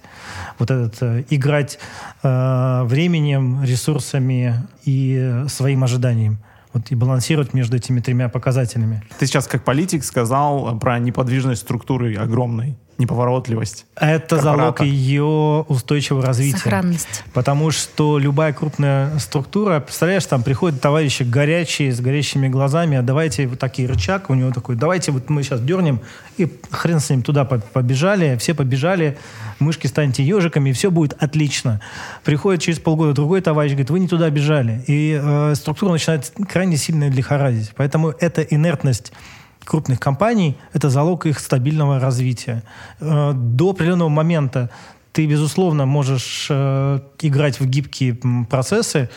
вот 0.59 0.71
этот, 0.71 1.03
uh, 1.03 1.27
играть 1.31 1.79
uh, 2.23 2.85
временем, 2.85 3.65
ресурсами 3.65 4.67
и 4.85 5.45
своим 5.49 5.85
ожиданием 5.85 6.39
вот 6.73 6.91
и 6.91 6.95
балансировать 6.95 7.55
между 7.55 7.77
этими 7.77 8.01
тремя 8.01 8.29
показателями. 8.29 9.03
Ты 9.19 9.27
сейчас 9.27 9.47
как 9.47 9.65
политик 9.65 10.05
сказал 10.05 10.79
про 10.79 10.99
неподвижность 10.99 11.63
структуры 11.63 12.15
огромной 12.15 12.77
неповоротливость. 12.99 13.87
Это 13.97 14.37
корпората. 14.37 14.43
залог 14.43 14.81
ее 14.83 15.65
устойчивого 15.69 16.25
развития. 16.25 16.59
Сохранность. 16.59 17.25
Потому 17.33 17.71
что 17.71 18.19
любая 18.19 18.53
крупная 18.53 19.19
структура, 19.19 19.81
представляешь, 19.81 20.27
там 20.27 20.43
приходят 20.43 20.81
товарищи 20.81 21.23
горячие, 21.23 21.93
с 21.93 22.01
горящими 22.01 22.49
глазами, 22.49 22.97
а 22.97 23.03
давайте 23.03 23.47
вот 23.47 23.59
такие 23.59 23.89
рычаг 23.89 24.31
у 24.31 24.35
него 24.35 24.51
такой, 24.51 24.77
давайте 24.77 25.13
вот 25.13 25.31
мы 25.31 25.43
сейчас 25.43 25.61
дернем, 25.61 26.01
и 26.37 26.53
хрен 26.71 27.01
с 27.01 27.09
ним 27.11 27.23
туда 27.23 27.45
побежали, 27.45 28.37
все 28.39 28.55
побежали, 28.55 29.17
мышки 29.61 29.87
станьте 29.87 30.23
ежиками, 30.23 30.71
и 30.71 30.73
все 30.73 30.91
будет 30.91 31.21
отлично. 31.23 31.81
Приходит 32.25 32.63
через 32.63 32.79
полгода 32.79 33.13
другой 33.13 33.41
товарищ, 33.41 33.73
говорит, 33.73 33.91
вы 33.91 34.01
не 34.01 34.09
туда 34.09 34.29
бежали. 34.31 34.83
И 34.87 35.19
э, 35.21 35.55
структура 35.55 35.93
начинает 35.93 36.33
крайне 36.51 36.77
сильно 36.77 37.09
лихорадить. 37.09 37.73
Поэтому 37.77 38.13
эта 38.21 38.43
инертность 38.43 39.13
крупных 39.69 40.01
компаний– 40.01 40.57
это 40.73 40.91
залог 40.91 41.27
их 41.27 41.39
стабильного 41.39 42.01
развития. 42.01 42.63
Э, 43.01 43.33
до 43.35 43.71
определенного 43.71 44.09
момента 44.09 44.71
ты, 45.13 45.27
безусловно, 45.27 45.87
можешь 45.87 46.47
э, 46.51 47.01
играть 47.23 47.61
в 47.61 47.67
гибкие 47.67 48.15
процессы, 48.51 49.09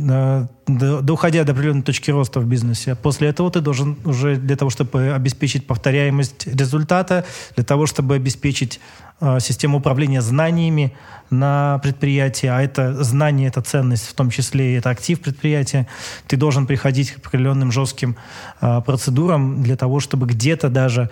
э, 0.00 0.46
доходя 0.66 1.44
до 1.44 1.52
определенной 1.52 1.82
точки 1.82 2.10
роста 2.10 2.40
в 2.40 2.46
бизнесе. 2.46 2.94
После 2.94 3.28
этого 3.28 3.50
ты 3.50 3.60
должен 3.60 3.96
уже 4.04 4.36
для 4.36 4.56
того, 4.56 4.70
чтобы 4.70 5.12
обеспечить 5.12 5.66
повторяемость 5.66 6.46
результата, 6.46 7.24
для 7.56 7.64
того, 7.64 7.86
чтобы 7.86 8.14
обеспечить 8.14 8.80
э, 9.20 9.40
систему 9.40 9.78
управления 9.78 10.20
знаниями 10.20 10.92
на 11.30 11.78
предприятии, 11.82 12.46
а 12.46 12.60
это 12.60 13.02
знание, 13.04 13.48
это 13.48 13.60
ценность, 13.62 14.08
в 14.08 14.14
том 14.14 14.30
числе 14.30 14.72
и 14.72 14.78
это 14.78 14.90
актив 14.90 15.20
предприятия, 15.20 15.86
ты 16.26 16.36
должен 16.36 16.66
приходить 16.66 17.12
к 17.12 17.18
определенным 17.18 17.72
жестким 17.72 18.16
э, 18.60 18.80
процедурам 18.84 19.62
для 19.62 19.76
того, 19.76 20.00
чтобы 20.00 20.26
где-то 20.26 20.68
даже 20.68 21.10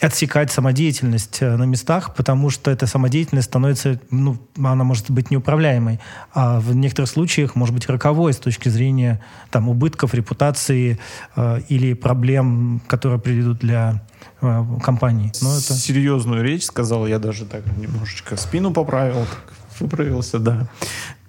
отсекать 0.00 0.52
самодеятельность 0.52 1.38
э, 1.40 1.56
на 1.56 1.64
местах, 1.64 2.14
потому 2.14 2.50
что 2.50 2.70
эта 2.70 2.86
самодеятельность 2.86 3.48
становится, 3.48 4.00
ну, 4.10 4.38
она 4.56 4.84
может 4.84 5.10
быть 5.10 5.30
неуправляемой, 5.30 6.00
а 6.32 6.60
в 6.60 6.74
некоторых 6.74 7.10
случаях 7.10 7.54
может 7.54 7.74
быть 7.74 7.88
роковой 7.88 8.32
с 8.32 8.38
точки 8.38 8.68
зрения 8.68 9.22
там 9.50 9.68
убытков, 9.68 10.14
репутации 10.14 10.98
э, 11.36 11.60
или 11.68 11.94
проблем, 11.94 12.80
которые 12.86 13.18
приведут 13.20 13.58
для 13.58 14.02
э, 14.40 14.64
компании. 14.82 15.32
Но 15.42 15.56
это... 15.56 15.74
Серьезную 15.74 16.42
речь 16.42 16.64
сказал, 16.64 17.06
я 17.06 17.18
даже 17.18 17.44
так 17.44 17.64
немножечко 17.76 18.36
спину 18.36 18.72
поправил, 18.72 19.26
так 19.26 19.52
выправился, 19.80 20.38
да. 20.38 20.68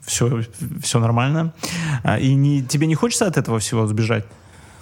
Все, 0.05 0.41
все 0.81 0.99
нормально. 0.99 1.53
А, 2.03 2.17
и 2.17 2.33
не, 2.33 2.63
тебе 2.63 2.87
не 2.87 2.95
хочется 2.95 3.27
от 3.27 3.37
этого 3.37 3.59
всего 3.59 3.85
сбежать? 3.85 4.25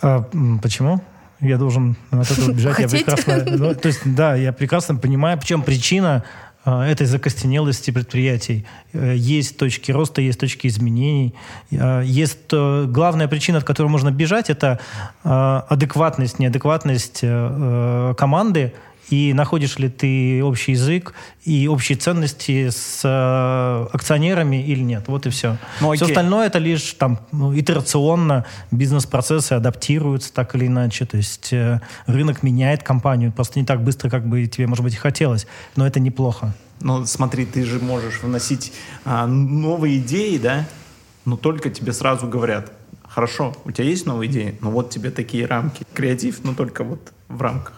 А, 0.02 0.22
почему? 0.62 1.02
Я 1.40 1.58
должен 1.58 1.96
от 2.12 2.32
этого 2.32 2.52
бежать. 2.54 2.80
Я 2.80 2.88
прекрасно, 2.88 3.44
ну, 3.46 3.76
то 3.76 3.88
есть, 3.88 4.02
да, 4.06 4.36
я 4.36 4.54
прекрасно 4.54 4.96
понимаю, 4.96 5.40
в 5.40 5.46
чем 5.46 5.62
причина 5.62 6.24
э, 6.66 6.82
этой 6.82 7.06
закостенелости 7.06 7.92
предприятий. 7.92 8.66
Э, 8.94 9.14
есть 9.16 9.58
точки 9.58 9.92
роста, 9.92 10.22
есть 10.22 10.40
точки 10.40 10.68
изменений. 10.68 11.36
Э, 11.72 12.02
есть 12.04 12.40
э, 12.52 12.86
главная 12.88 13.28
причина, 13.28 13.60
от 13.60 13.64
которой 13.64 13.88
можно 13.88 14.12
бежать, 14.12 14.50
это 14.50 14.80
э, 15.24 15.30
адекватность, 15.70 16.40
неадекватность 16.40 17.20
э, 17.22 18.14
команды, 18.18 18.74
и 19.10 19.34
находишь 19.34 19.78
ли 19.78 19.90
ты 19.90 20.44
общий 20.44 20.74
язык 20.74 21.14
и 21.44 21.68
общие 21.68 21.98
ценности 21.98 22.70
с 22.70 23.02
э, 23.04 23.88
акционерами 23.94 24.62
или 24.62 24.82
нет. 24.82 25.06
Вот 25.08 25.26
и 25.26 25.30
все. 25.30 25.58
Ну, 25.80 25.94
все 25.94 26.06
остальное 26.06 26.48
это 26.48 26.60
лишь 26.60 26.94
там 26.94 27.20
ну, 27.32 27.58
итерационно 27.58 28.46
бизнес-процессы 28.72 29.54
адаптируются 29.54 30.34
так 30.34 30.56
или 30.56 30.68
иначе. 30.68 31.06
То 31.06 31.18
есть 31.18 31.54
э, 31.54 31.80
рынок 32.06 32.44
меняет 32.44 32.84
компанию 32.84 33.32
просто 33.32 33.60
не 33.60 33.66
так 33.66 33.84
быстро, 33.84 34.10
как 34.10 34.28
бы 34.28 34.46
тебе, 34.48 34.68
может 34.68 34.84
быть, 34.84 34.94
и 34.94 34.98
хотелось. 34.98 35.48
Но 35.76 35.88
это 35.88 36.00
неплохо. 36.00 36.54
Ну, 36.82 37.06
смотри, 37.06 37.46
ты 37.46 37.64
же 37.66 37.80
можешь 37.80 38.22
вносить 38.22 38.72
а, 39.04 39.26
новые 39.26 39.98
идеи, 39.98 40.38
да? 40.38 40.66
Но 41.26 41.36
только 41.36 41.70
тебе 41.70 41.92
сразу 41.92 42.28
говорят, 42.28 42.72
хорошо, 43.08 43.56
у 43.66 43.72
тебя 43.72 43.86
есть 43.86 44.06
новые 44.06 44.30
идеи, 44.30 44.58
но 44.62 44.70
вот 44.70 44.92
тебе 44.92 45.10
такие 45.10 45.48
рамки. 45.48 45.84
Креатив, 45.94 46.44
но 46.44 46.54
только 46.54 46.84
вот 46.84 47.14
в 47.30 47.42
рамках. 47.42 47.74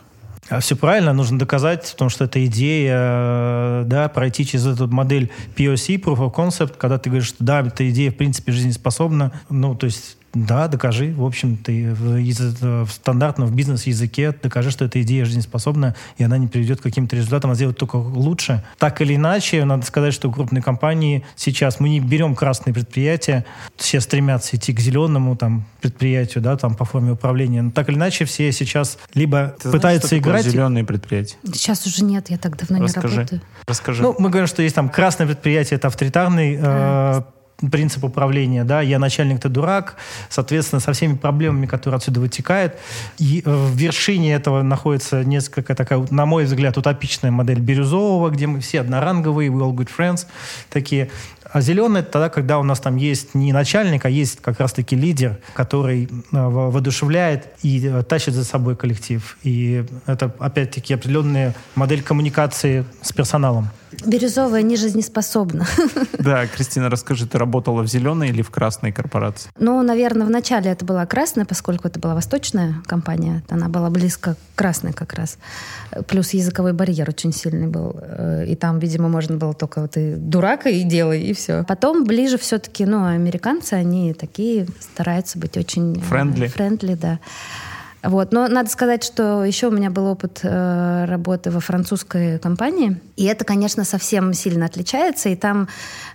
А 0.49 0.59
все 0.59 0.75
правильно, 0.75 1.13
нужно 1.13 1.37
доказать, 1.37 1.91
потому 1.91 2.09
что 2.09 2.25
это 2.25 2.43
идея, 2.45 3.83
да, 3.85 4.09
пройти 4.13 4.45
через 4.45 4.65
эту 4.65 4.87
модель 4.87 5.31
POC, 5.55 6.01
Proof 6.01 6.17
of 6.17 6.33
Concept, 6.33 6.75
когда 6.77 6.97
ты 6.97 7.09
говоришь, 7.09 7.27
что 7.27 7.43
да, 7.43 7.61
эта 7.61 7.89
идея 7.89 8.11
в 8.11 8.15
принципе 8.15 8.51
жизнеспособна, 8.51 9.31
ну, 9.49 9.75
то 9.75 9.85
есть 9.85 10.17
да, 10.33 10.67
докажи. 10.67 11.13
В 11.13 11.23
общем, 11.23 11.57
ты 11.57 11.93
в, 11.93 12.85
в 12.85 12.91
стандартном 12.91 13.47
в 13.47 13.55
бизнес-языке 13.55 14.33
докажи, 14.41 14.71
что 14.71 14.85
эта 14.85 15.01
идея 15.01 15.25
жизнеспособна, 15.25 15.95
и 16.17 16.23
она 16.23 16.37
не 16.37 16.47
приведет 16.47 16.79
к 16.79 16.83
каким-то 16.83 17.15
результатам, 17.15 17.51
а 17.51 17.55
сделает 17.55 17.77
только 17.77 17.95
лучше. 17.95 18.63
Так 18.77 19.01
или 19.01 19.15
иначе, 19.15 19.65
надо 19.65 19.85
сказать, 19.85 20.13
что 20.13 20.31
крупные 20.31 20.61
компании 20.61 21.25
сейчас, 21.35 21.79
мы 21.79 21.89
не 21.89 21.99
берем 21.99 22.35
красные 22.35 22.73
предприятия, 22.73 23.45
все 23.75 24.01
стремятся 24.01 24.55
идти 24.55 24.73
к 24.73 24.79
зеленому 24.79 25.35
там, 25.35 25.65
предприятию, 25.81 26.43
да, 26.43 26.57
там, 26.57 26.75
по 26.75 26.85
форме 26.85 27.13
управления. 27.13 27.61
Но 27.61 27.71
так 27.71 27.89
или 27.89 27.95
иначе, 27.95 28.25
все 28.25 28.51
сейчас 28.51 28.97
либо 29.13 29.55
Ты 29.61 29.71
пытаются 29.71 30.09
знаешь, 30.09 30.23
играть... 30.23 30.45
зеленые 30.45 30.83
предприятия? 30.83 31.37
Сейчас 31.45 31.85
уже 31.87 32.03
нет, 32.03 32.29
я 32.29 32.37
так 32.37 32.57
давно 32.57 32.83
Расскажи. 32.83 33.07
не 33.07 33.15
работаю. 33.17 33.41
Расскажи. 33.67 34.03
Ну, 34.03 34.15
мы 34.19 34.29
говорим, 34.29 34.47
что 34.47 34.61
есть 34.61 34.75
там 34.75 34.89
красное 34.89 35.27
предприятие, 35.27 35.77
это 35.77 35.87
авторитарный 35.87 36.57
э, 36.61 37.21
принцип 37.71 38.03
управления, 38.03 38.63
да, 38.63 38.81
я 38.81 38.99
начальник, 38.99 39.41
ты 39.41 39.49
дурак, 39.49 39.95
соответственно, 40.29 40.79
со 40.79 40.93
всеми 40.93 41.15
проблемами, 41.15 41.65
которые 41.65 41.97
отсюда 41.97 42.19
вытекают. 42.19 42.75
И 43.17 43.41
в 43.45 43.75
вершине 43.75 44.33
этого 44.33 44.61
находится 44.61 45.23
несколько 45.23 45.75
такая, 45.75 46.05
на 46.09 46.25
мой 46.25 46.45
взгляд, 46.45 46.77
утопичная 46.77 47.31
модель 47.31 47.59
Бирюзового, 47.59 48.29
где 48.29 48.47
мы 48.47 48.59
все 48.59 48.81
одноранговые, 48.81 49.49
we 49.49 49.59
all 49.59 49.73
good 49.73 49.89
friends, 49.95 50.25
такие. 50.69 51.09
А 51.51 51.61
зеленый 51.61 52.01
это 52.01 52.11
тогда, 52.11 52.29
когда 52.29 52.59
у 52.59 52.63
нас 52.63 52.79
там 52.79 52.95
есть 52.95 53.33
не 53.33 53.53
начальник, 53.53 54.05
а 54.05 54.09
есть 54.09 54.39
как 54.41 54.59
раз-таки 54.59 54.95
лидер, 54.95 55.37
который 55.53 56.05
э, 56.05 56.09
воодушевляет 56.31 57.47
и 57.63 57.87
э, 57.87 58.03
тащит 58.03 58.33
за 58.33 58.43
собой 58.43 58.75
коллектив. 58.75 59.37
И 59.43 59.83
это, 60.05 60.31
опять-таки, 60.39 60.93
определенная 60.93 61.55
модель 61.75 62.03
коммуникации 62.03 62.85
с 63.01 63.11
персоналом. 63.11 63.69
Бирюзовая 64.05 64.61
не 64.61 64.75
жизнеспособна. 64.75 65.65
Да, 66.19 66.45
Кристина, 66.47 66.89
расскажи, 66.89 67.25
ты 67.25 67.37
работала 67.37 67.81
в 67.81 67.87
зеленой 67.87 68.29
или 68.29 68.41
в 68.41 68.49
красной 68.49 68.91
корпорации? 68.91 69.49
Ну, 69.57 69.81
наверное, 69.81 70.27
вначале 70.27 70.69
это 70.69 70.85
была 70.85 71.05
красная, 71.05 71.45
поскольку 71.45 71.87
это 71.87 71.99
была 71.99 72.13
восточная 72.13 72.75
компания. 72.85 73.41
Она 73.49 73.69
была 73.69 73.89
близко 73.89 74.35
к 74.35 74.37
красной 74.57 74.93
как 74.93 75.13
раз. 75.13 75.37
Плюс 76.07 76.33
языковой 76.33 76.73
барьер 76.73 77.09
очень 77.09 77.31
сильный 77.31 77.67
был. 77.67 77.95
Э, 78.01 78.45
и 78.47 78.55
там, 78.55 78.79
видимо, 78.79 79.07
можно 79.07 79.37
было 79.37 79.53
только 79.53 79.81
вот 79.81 79.97
и 79.97 80.15
дурака 80.15 80.69
и 80.69 80.83
делай, 80.83 81.21
и 81.21 81.33
все. 81.39 81.63
Потом 81.67 82.03
ближе 82.03 82.37
все-таки, 82.37 82.85
ну, 82.85 83.05
американцы, 83.05 83.73
они 83.73 84.13
такие 84.13 84.67
стараются 84.79 85.39
быть 85.39 85.57
очень... 85.57 85.99
Френдли. 86.01 86.47
Френдли, 86.47 86.93
да. 86.95 87.19
Вот. 88.03 88.31
Но 88.31 88.47
надо 88.47 88.69
сказать, 88.69 89.03
что 89.03 89.43
еще 89.43 89.67
у 89.67 89.71
меня 89.71 89.89
был 89.89 90.05
опыт 90.05 90.39
э, 90.43 91.05
работы 91.05 91.51
во 91.51 91.59
французской 91.59 92.39
компании, 92.39 92.97
и 93.17 93.25
это, 93.25 93.43
конечно, 93.43 93.83
совсем 93.83 94.33
сильно 94.33 94.65
отличается, 94.65 95.29
и 95.29 95.35
там 95.35 95.67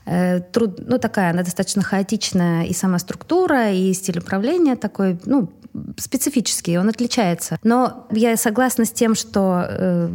э, 0.07 0.41
труд, 0.41 0.79
ну, 0.87 0.99
такая, 0.99 1.31
она 1.31 1.43
достаточно 1.43 1.83
хаотичная 1.83 2.65
и 2.65 2.73
сама 2.73 2.99
структура, 2.99 3.71
и 3.71 3.93
стиль 3.93 4.19
управления 4.19 4.77
такой, 4.77 5.19
ну, 5.27 5.51
специфический, 5.97 6.79
он 6.79 6.89
отличается. 6.89 7.59
Но 7.63 8.07
я 8.11 8.37
согласна 8.37 8.85
с 8.85 8.93
тем, 8.93 9.15
что 9.15 9.67
э, 9.69 10.09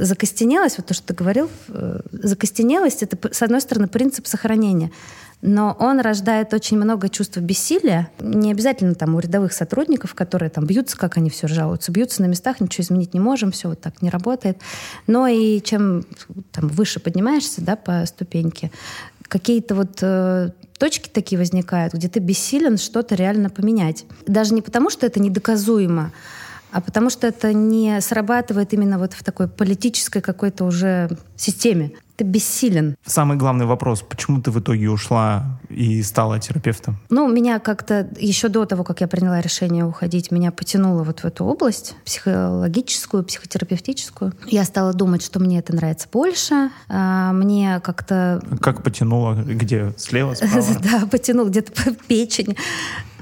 закостенелость, 0.00 0.78
вот 0.78 0.86
то, 0.86 0.94
что 0.94 1.08
ты 1.08 1.14
говорил, 1.14 1.50
э, 1.68 2.00
закостенелость— 2.12 3.02
это, 3.04 3.32
с 3.32 3.42
одной 3.42 3.60
стороны, 3.60 3.88
принцип 3.88 4.26
сохранения 4.26 4.90
но 5.42 5.76
он 5.78 6.00
рождает 6.00 6.54
очень 6.54 6.76
много 6.76 7.08
чувств 7.08 7.36
бессилия. 7.36 8.10
Не 8.20 8.50
обязательно 8.52 8.94
там 8.94 9.14
у 9.14 9.18
рядовых 9.18 9.52
сотрудников, 9.52 10.14
которые 10.14 10.50
там 10.50 10.66
бьются, 10.66 10.96
как 10.96 11.18
они 11.18 11.30
все 11.30 11.46
жалуются, 11.46 11.92
бьются 11.92 12.22
на 12.22 12.26
местах, 12.26 12.60
ничего 12.60 12.82
изменить 12.82 13.14
не 13.14 13.20
можем, 13.20 13.52
все 13.52 13.68
вот 13.68 13.80
так 13.80 14.00
не 14.02 14.10
работает. 14.10 14.58
Но 15.06 15.26
и 15.26 15.60
чем 15.60 16.04
там 16.52 16.68
выше 16.68 17.00
поднимаешься, 17.00 17.60
да, 17.60 17.76
по 17.76 18.04
ступеньке, 18.06 18.70
какие-то 19.28 19.74
вот 19.74 19.98
э, 20.00 20.50
точки 20.78 21.08
такие 21.08 21.38
возникают, 21.38 21.94
где 21.94 22.08
ты 22.08 22.20
бессилен 22.20 22.78
что-то 22.78 23.14
реально 23.14 23.50
поменять. 23.50 24.04
Даже 24.26 24.54
не 24.54 24.62
потому, 24.62 24.90
что 24.90 25.06
это 25.06 25.20
недоказуемо, 25.20 26.12
а 26.72 26.80
потому 26.80 27.10
что 27.10 27.26
это 27.26 27.52
не 27.52 28.00
срабатывает 28.00 28.72
именно 28.74 28.98
вот 28.98 29.14
в 29.14 29.24
такой 29.24 29.48
политической 29.48 30.20
какой-то 30.20 30.64
уже 30.64 31.10
системе 31.36 31.92
ты 32.16 32.24
бессилен. 32.24 32.96
Самый 33.04 33.36
главный 33.36 33.66
вопрос, 33.66 34.02
почему 34.02 34.40
ты 34.40 34.50
в 34.50 34.58
итоге 34.58 34.88
ушла 34.88 35.58
и 35.68 36.02
стала 36.02 36.40
терапевтом? 36.40 36.96
Ну, 37.10 37.30
меня 37.30 37.58
как-то 37.58 38.08
еще 38.18 38.48
до 38.48 38.64
того, 38.64 38.84
как 38.84 39.02
я 39.02 39.06
приняла 39.06 39.40
решение 39.40 39.84
уходить, 39.84 40.30
меня 40.30 40.50
потянуло 40.50 41.04
вот 41.04 41.20
в 41.20 41.24
эту 41.26 41.44
область, 41.44 41.94
психологическую, 42.04 43.22
психотерапевтическую. 43.22 44.32
Я 44.46 44.64
стала 44.64 44.94
думать, 44.94 45.22
что 45.22 45.40
мне 45.40 45.58
это 45.58 45.74
нравится 45.74 46.08
больше. 46.10 46.70
А 46.88 47.32
мне 47.32 47.80
как-то... 47.80 48.40
Как 48.60 48.82
потянуло? 48.82 49.34
Где? 49.34 49.92
Слева, 49.98 50.34
справа? 50.34 50.64
Да, 50.86 51.06
потянуло 51.06 51.48
где-то 51.48 51.72
по 51.72 51.90
печень. 52.06 52.56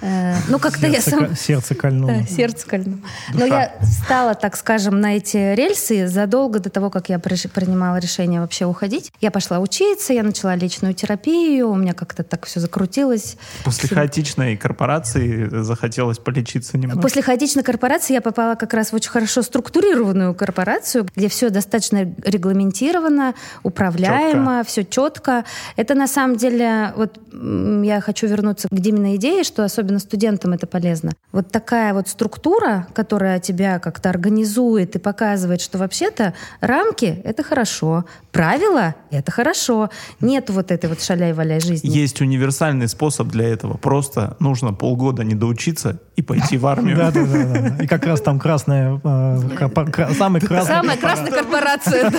Э, 0.05 0.37
ну, 0.49 0.59
как-то 0.59 0.87
я 0.87 1.01
сам... 1.01 1.35
Сердце 1.35 1.75
кольнуло. 1.75 2.13
Да, 2.13 2.23
сердце 2.27 2.67
кольнуло. 2.67 3.01
Но 3.33 3.47
я 3.47 3.73
стала, 3.83 4.35
так 4.35 4.57
скажем, 4.57 5.01
на 5.01 5.17
эти 5.17 5.55
рельсы 5.55 6.07
задолго 6.07 6.59
до 6.59 6.69
того, 6.69 6.91
как 6.91 7.09
я 7.09 7.19
принимала 7.19 8.01
решение 8.05 8.41
вообще 8.41 8.67
уходить. 8.67 9.13
Я 9.21 9.31
пошла 9.31 9.59
учиться, 9.59 10.13
я 10.13 10.23
начала 10.23 10.55
личную 10.55 10.95
терапию, 10.95 11.71
у 11.71 11.77
меня 11.77 11.93
как-то 11.95 12.23
так 12.23 12.47
все 12.47 12.61
закрутилось. 12.61 13.37
После 13.65 13.89
хаотичной 13.89 14.57
корпорации 14.57 15.49
захотелось 15.63 16.19
полечиться 16.19 16.79
немного? 16.79 17.03
После 17.03 17.23
хаотичной 17.23 17.63
корпорации 17.63 18.15
я 18.15 18.21
попала 18.21 18.55
как 18.55 18.75
раз 18.75 18.93
в 18.93 18.95
очень 18.95 19.11
хорошо 19.11 19.43
структурированную 19.43 20.35
корпорацию, 20.35 21.07
где 21.17 21.29
все 21.29 21.51
достаточно 21.51 22.15
регламентировано, 22.25 23.35
управляемо, 23.63 24.59
четко. 24.59 24.69
все 24.69 24.85
четко. 24.85 25.45
Это 25.77 25.95
на 25.95 26.07
самом 26.07 26.37
деле, 26.37 26.93
вот 26.97 27.19
я 27.33 28.01
хочу 28.01 28.27
вернуться 28.27 28.69
к 28.69 28.75
Диминой 28.75 29.17
идее, 29.17 29.45
что 29.45 29.65
особенно 29.65 29.99
студентам 29.99 30.53
это 30.53 30.67
полезно. 30.67 31.13
Вот 31.33 31.51
такая 31.51 31.95
вот 31.95 32.09
структура, 32.09 32.87
которая 32.95 33.41
тебя 33.41 33.79
как-то 33.79 34.11
организует 34.11 34.97
и 34.97 34.99
показывает, 34.99 35.61
что 35.61 35.79
вообще-то 35.79 36.35
рамки— 36.61 37.21
это 37.25 37.43
хорошо, 37.43 37.94
хорошо. 38.03 38.25
Правила— 38.33 38.95
это 39.13 39.31
хорошо. 39.31 39.91
Нет 40.21 40.51
вот 40.51 40.71
этой 40.73 40.91
вот 40.91 41.01
шаляй-валяй 41.01 41.61
жизни. 41.61 41.89
Есть 41.89 42.21
универсальный 42.21 42.89
способ 42.89 43.29
для 43.29 43.49
этого. 43.49 43.77
Просто 43.77 44.37
нужно 44.41 44.73
полгода 44.73 45.23
не 45.23 45.35
доучиться 45.35 46.01
и 46.17 46.23
пойти 46.23 46.59
в 46.59 46.67
армию. 46.67 46.97
Да, 46.97 47.11
да, 47.13 47.25
да. 47.25 47.85
И 47.85 47.87
как 47.87 48.05
раз 48.07 48.21
там 48.21 48.41
красная, 48.41 48.97
э, 49.05 49.41
корпор- 49.57 49.91
кра- 49.91 50.11
самый 50.15 50.41
красный. 50.41 50.75
Самая 50.75 50.97
красная 50.97 51.31
корпорация. 51.31 52.11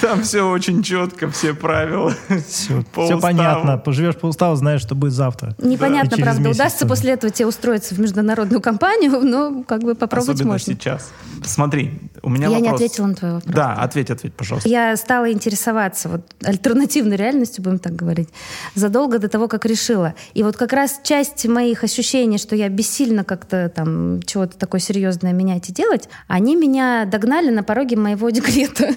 Там 0.00 0.22
все 0.22 0.48
очень 0.48 0.82
четко, 0.82 1.30
все 1.30 1.52
правила. 1.54 2.14
Все, 2.48 2.82
понятно. 3.20 3.76
Поживешь 3.78 4.16
по 4.16 4.26
уставу, 4.26 4.56
знаешь, 4.56 4.80
что 4.80 4.94
будет 4.94 5.12
завтра. 5.12 5.54
Непонятно, 5.58 6.16
правда, 6.16 6.50
удастся 6.50 6.86
после 6.86 7.12
этого 7.12 7.30
тебе 7.30 7.46
устроиться 7.46 7.94
в 7.94 8.00
международную 8.00 8.60
компанию, 8.62 9.20
но 9.22 9.62
как 9.64 9.82
бы 9.82 9.94
попробовать 9.94 10.42
можно. 10.42 10.74
сейчас. 10.74 11.10
Смотри, 11.44 12.00
у 12.22 12.30
меня 12.30 12.48
Я 12.48 12.56
не 12.56 12.62
вопрос. 12.62 12.80
ответила 12.80 13.06
на 13.06 13.14
твой 13.14 13.32
вопрос. 13.34 13.54
Да, 13.54 13.74
ответь, 13.74 14.10
ответь, 14.10 14.34
пожалуйста. 14.34 14.68
Я 14.78 14.96
стала 14.96 15.32
интересоваться 15.32 16.08
вот 16.08 16.20
альтернативной 16.44 17.16
реальностью, 17.16 17.64
будем 17.64 17.80
так 17.80 17.96
говорить, 17.96 18.28
задолго 18.76 19.18
до 19.18 19.28
того, 19.28 19.48
как 19.48 19.66
решила. 19.66 20.14
И 20.34 20.44
вот 20.44 20.56
как 20.56 20.72
раз 20.72 21.00
часть 21.02 21.46
моих 21.46 21.82
ощущений, 21.82 22.38
что 22.38 22.54
я 22.54 22.68
бессильно 22.68 23.24
как-то 23.24 23.72
там 23.74 24.22
чего-то 24.22 24.56
такое 24.56 24.80
серьезное 24.80 25.32
менять 25.32 25.68
и 25.68 25.72
делать, 25.72 26.08
они 26.28 26.54
меня 26.54 27.06
догнали 27.06 27.50
на 27.50 27.64
пороге 27.64 27.96
моего 27.96 28.30
декрета. 28.38 28.94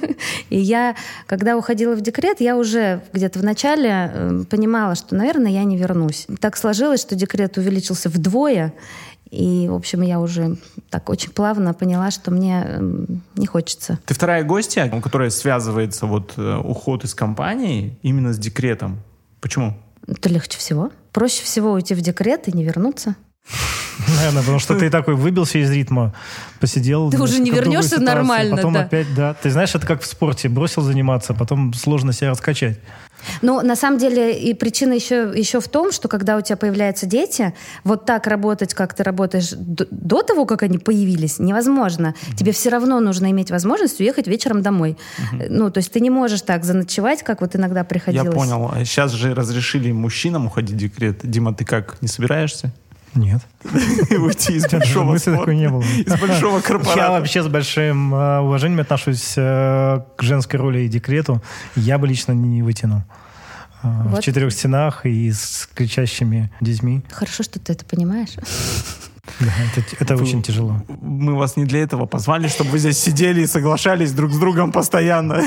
И 0.51 0.59
я, 0.59 0.95
когда 1.25 1.57
уходила 1.57 1.95
в 1.95 2.01
декрет, 2.01 2.41
я 2.41 2.57
уже 2.57 3.01
где-то 3.11 3.39
в 3.39 3.43
начале 3.43 4.11
э, 4.13 4.43
понимала, 4.49 4.93
что, 4.93 5.15
наверное, 5.15 5.51
я 5.51 5.63
не 5.63 5.77
вернусь. 5.77 6.27
Так 6.39 6.57
сложилось, 6.57 7.01
что 7.01 7.15
декрет 7.15 7.57
увеличился 7.57 8.07
вдвое, 8.07 8.71
и, 9.31 9.69
в 9.69 9.73
общем, 9.73 10.01
я 10.01 10.19
уже 10.19 10.57
так 10.89 11.09
очень 11.09 11.31
плавно 11.31 11.73
поняла, 11.73 12.11
что 12.11 12.31
мне 12.31 12.63
эм, 12.65 13.23
не 13.35 13.47
хочется. 13.47 13.97
Ты 14.05 14.13
вторая 14.13 14.43
гостья, 14.43 14.91
у 14.91 14.99
которой 14.99 15.31
связывается 15.31 16.05
вот 16.05 16.33
э, 16.35 16.57
уход 16.57 17.05
из 17.05 17.15
компании 17.15 17.97
именно 18.01 18.33
с 18.33 18.37
декретом. 18.37 18.99
Почему? 19.39 19.77
Это 20.05 20.27
легче 20.27 20.57
всего. 20.57 20.91
Проще 21.13 21.43
всего 21.43 21.71
уйти 21.71 21.95
в 21.95 22.01
декрет 22.01 22.49
и 22.49 22.51
не 22.51 22.65
вернуться. 22.65 23.15
Наверное, 24.17 24.41
потому 24.41 24.59
что 24.59 24.77
ты 24.77 24.89
такой 24.89 25.15
выбился 25.15 25.59
из 25.59 25.71
ритма, 25.71 26.13
посидел. 26.59 27.09
Ты 27.09 27.21
уже 27.21 27.39
не 27.39 27.51
вернешься 27.51 27.91
ситуации, 27.91 28.05
нормально, 28.05 28.55
Потом 28.57 28.73
да. 28.73 28.81
опять, 28.81 29.13
да. 29.15 29.33
Ты 29.33 29.49
знаешь, 29.49 29.73
это 29.75 29.85
как 29.87 30.01
в 30.01 30.05
спорте. 30.05 30.49
Бросил 30.49 30.81
заниматься, 30.81 31.33
потом 31.33 31.73
сложно 31.73 32.11
себя 32.11 32.31
раскачать. 32.31 32.79
Но 33.41 33.61
на 33.61 33.75
самом 33.75 33.97
деле 33.97 34.37
и 34.37 34.53
причина 34.53 34.93
еще, 34.93 35.31
еще 35.35 35.59
в 35.59 35.67
том, 35.67 35.91
что 35.91 36.07
когда 36.07 36.37
у 36.37 36.41
тебя 36.41 36.57
появляются 36.57 37.05
дети, 37.05 37.53
вот 37.83 38.05
так 38.05 38.27
работать, 38.27 38.73
как 38.73 38.93
ты 38.93 39.03
работаешь 39.03 39.51
до, 39.51 39.87
до 39.89 40.21
того, 40.21 40.45
как 40.45 40.63
они 40.63 40.77
появились, 40.77 41.39
невозможно. 41.39 42.15
Тебе 42.37 42.51
все 42.51 42.69
равно 42.69 42.99
нужно 42.99 43.31
иметь 43.31 43.51
возможность 43.51 43.99
уехать 43.99 44.27
вечером 44.27 44.61
домой. 44.61 44.97
Ну, 45.49 45.69
то 45.71 45.79
есть 45.79 45.91
ты 45.91 45.99
не 45.99 46.09
можешь 46.09 46.41
так 46.41 46.63
заночевать, 46.63 47.23
как 47.23 47.41
вот 47.41 47.55
иногда 47.55 47.83
приходилось. 47.83 48.27
Я 48.27 48.31
понял. 48.31 48.71
Сейчас 48.85 49.11
же 49.11 49.33
разрешили 49.33 49.91
мужчинам 49.91 50.47
уходить 50.47 50.75
в 50.75 50.77
декрет. 50.77 51.19
Дима, 51.23 51.53
ты 51.53 51.65
как, 51.65 51.97
не 52.01 52.07
собираешься? 52.07 52.71
Нет. 53.15 53.41
Уйти 54.11 54.53
из 54.53 54.67
большого 54.67 55.03
Мысли 55.03 55.35
такой 55.35 55.55
не 55.57 55.67
было. 55.69 55.81
Из 55.81 56.19
большого 56.19 56.55
Я 56.57 56.61
корпората. 56.61 57.11
вообще 57.11 57.43
с 57.43 57.47
большим 57.47 58.13
э, 58.15 58.39
уважением 58.39 58.79
отношусь 58.79 59.33
э, 59.37 59.99
к 60.15 60.21
женской 60.23 60.59
роли 60.59 60.79
и 60.81 60.87
декрету. 60.87 61.41
Я 61.75 61.97
бы 61.97 62.07
лично 62.07 62.31
не 62.31 62.63
вытянул. 62.63 63.01
Э, 63.83 63.87
В 64.15 64.21
четырех 64.21 64.53
стенах 64.53 65.05
и 65.05 65.31
с 65.31 65.67
кричащими 65.73 66.51
детьми. 66.61 67.01
Хорошо, 67.11 67.43
что 67.43 67.59
ты 67.59 67.73
это 67.73 67.83
понимаешь. 67.85 68.31
Да, 69.41 69.47
это, 69.75 69.95
это 69.99 70.15
Вы- 70.15 70.23
очень 70.23 70.41
тяжело. 70.43 70.75
Мы 71.01 71.35
вас 71.35 71.57
не 71.57 71.65
для 71.65 71.81
этого 71.81 72.05
позвали, 72.05 72.47
чтобы 72.47 72.69
вы 72.71 72.79
здесь 72.79 72.97
сидели 72.99 73.41
и 73.41 73.47
соглашались 73.47 74.13
друг 74.13 74.31
с 74.31 74.37
другом 74.37 74.71
постоянно. 74.71 75.43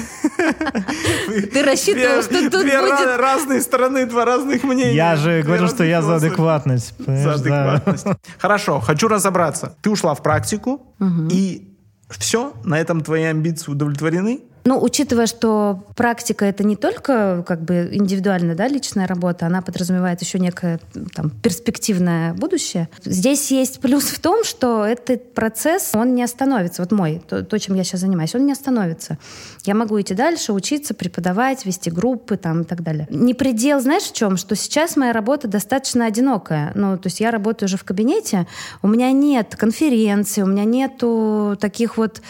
Ты 1.52 1.62
рассчитывал, 1.62 2.22
что 2.22 2.50
тут 2.50 2.62
Две 2.62 2.80
будет... 2.80 3.18
разные 3.18 3.60
стороны, 3.60 4.06
два 4.06 4.24
разных 4.24 4.64
мнения. 4.64 4.94
Я 4.94 5.16
же 5.16 5.30
Две 5.30 5.42
говорю, 5.42 5.68
что 5.68 5.84
я 5.84 6.02
за 6.02 6.16
адекватность. 6.16 6.94
За 6.98 7.34
адекватность. 7.34 8.06
Хорошо, 8.38 8.80
хочу 8.80 9.08
разобраться. 9.08 9.76
Ты 9.80 9.90
ушла 9.90 10.14
в 10.14 10.22
практику, 10.22 10.82
и 11.30 11.70
все, 12.10 12.52
на 12.64 12.78
этом 12.78 13.00
твои 13.00 13.22
амбиции 13.22 13.70
удовлетворены? 13.70 14.40
Ну, 14.64 14.82
учитывая, 14.82 15.26
что 15.26 15.84
практика 15.94 16.46
это 16.46 16.64
не 16.64 16.74
только 16.74 17.44
как 17.46 17.60
бы 17.60 17.90
индивидуальная, 17.92 18.54
да, 18.54 18.66
личная 18.66 19.06
работа, 19.06 19.46
она 19.46 19.60
подразумевает 19.60 20.22
еще 20.22 20.38
некое 20.38 20.80
там 21.14 21.28
перспективное 21.30 22.32
будущее. 22.32 22.88
Здесь 23.04 23.50
есть 23.50 23.80
плюс 23.80 24.04
в 24.04 24.18
том, 24.20 24.42
что 24.42 24.84
этот 24.84 25.34
процесс, 25.34 25.90
он 25.94 26.14
не 26.14 26.22
остановится. 26.22 26.80
Вот 26.80 26.92
мой, 26.92 27.20
то, 27.28 27.44
то, 27.44 27.58
чем 27.58 27.74
я 27.74 27.84
сейчас 27.84 28.00
занимаюсь, 28.00 28.34
он 28.34 28.46
не 28.46 28.52
остановится. 28.52 29.18
Я 29.64 29.74
могу 29.74 30.00
идти 30.00 30.14
дальше, 30.14 30.54
учиться, 30.54 30.94
преподавать, 30.94 31.66
вести 31.66 31.90
группы 31.90 32.38
там 32.38 32.62
и 32.62 32.64
так 32.64 32.82
далее. 32.82 33.06
Не 33.10 33.34
предел, 33.34 33.80
знаешь, 33.80 34.04
в 34.04 34.14
чем? 34.14 34.38
Что 34.38 34.56
сейчас 34.56 34.96
моя 34.96 35.12
работа 35.12 35.46
достаточно 35.46 36.06
одинокая. 36.06 36.72
Ну, 36.74 36.96
то 36.96 37.08
есть 37.08 37.20
я 37.20 37.30
работаю 37.30 37.66
уже 37.66 37.76
в 37.76 37.84
кабинете, 37.84 38.46
у 38.80 38.88
меня 38.88 39.12
нет 39.12 39.56
конференций, 39.56 40.42
у 40.42 40.46
меня 40.46 40.64
нету 40.64 41.56
таких 41.60 41.98
вот, 41.98 42.22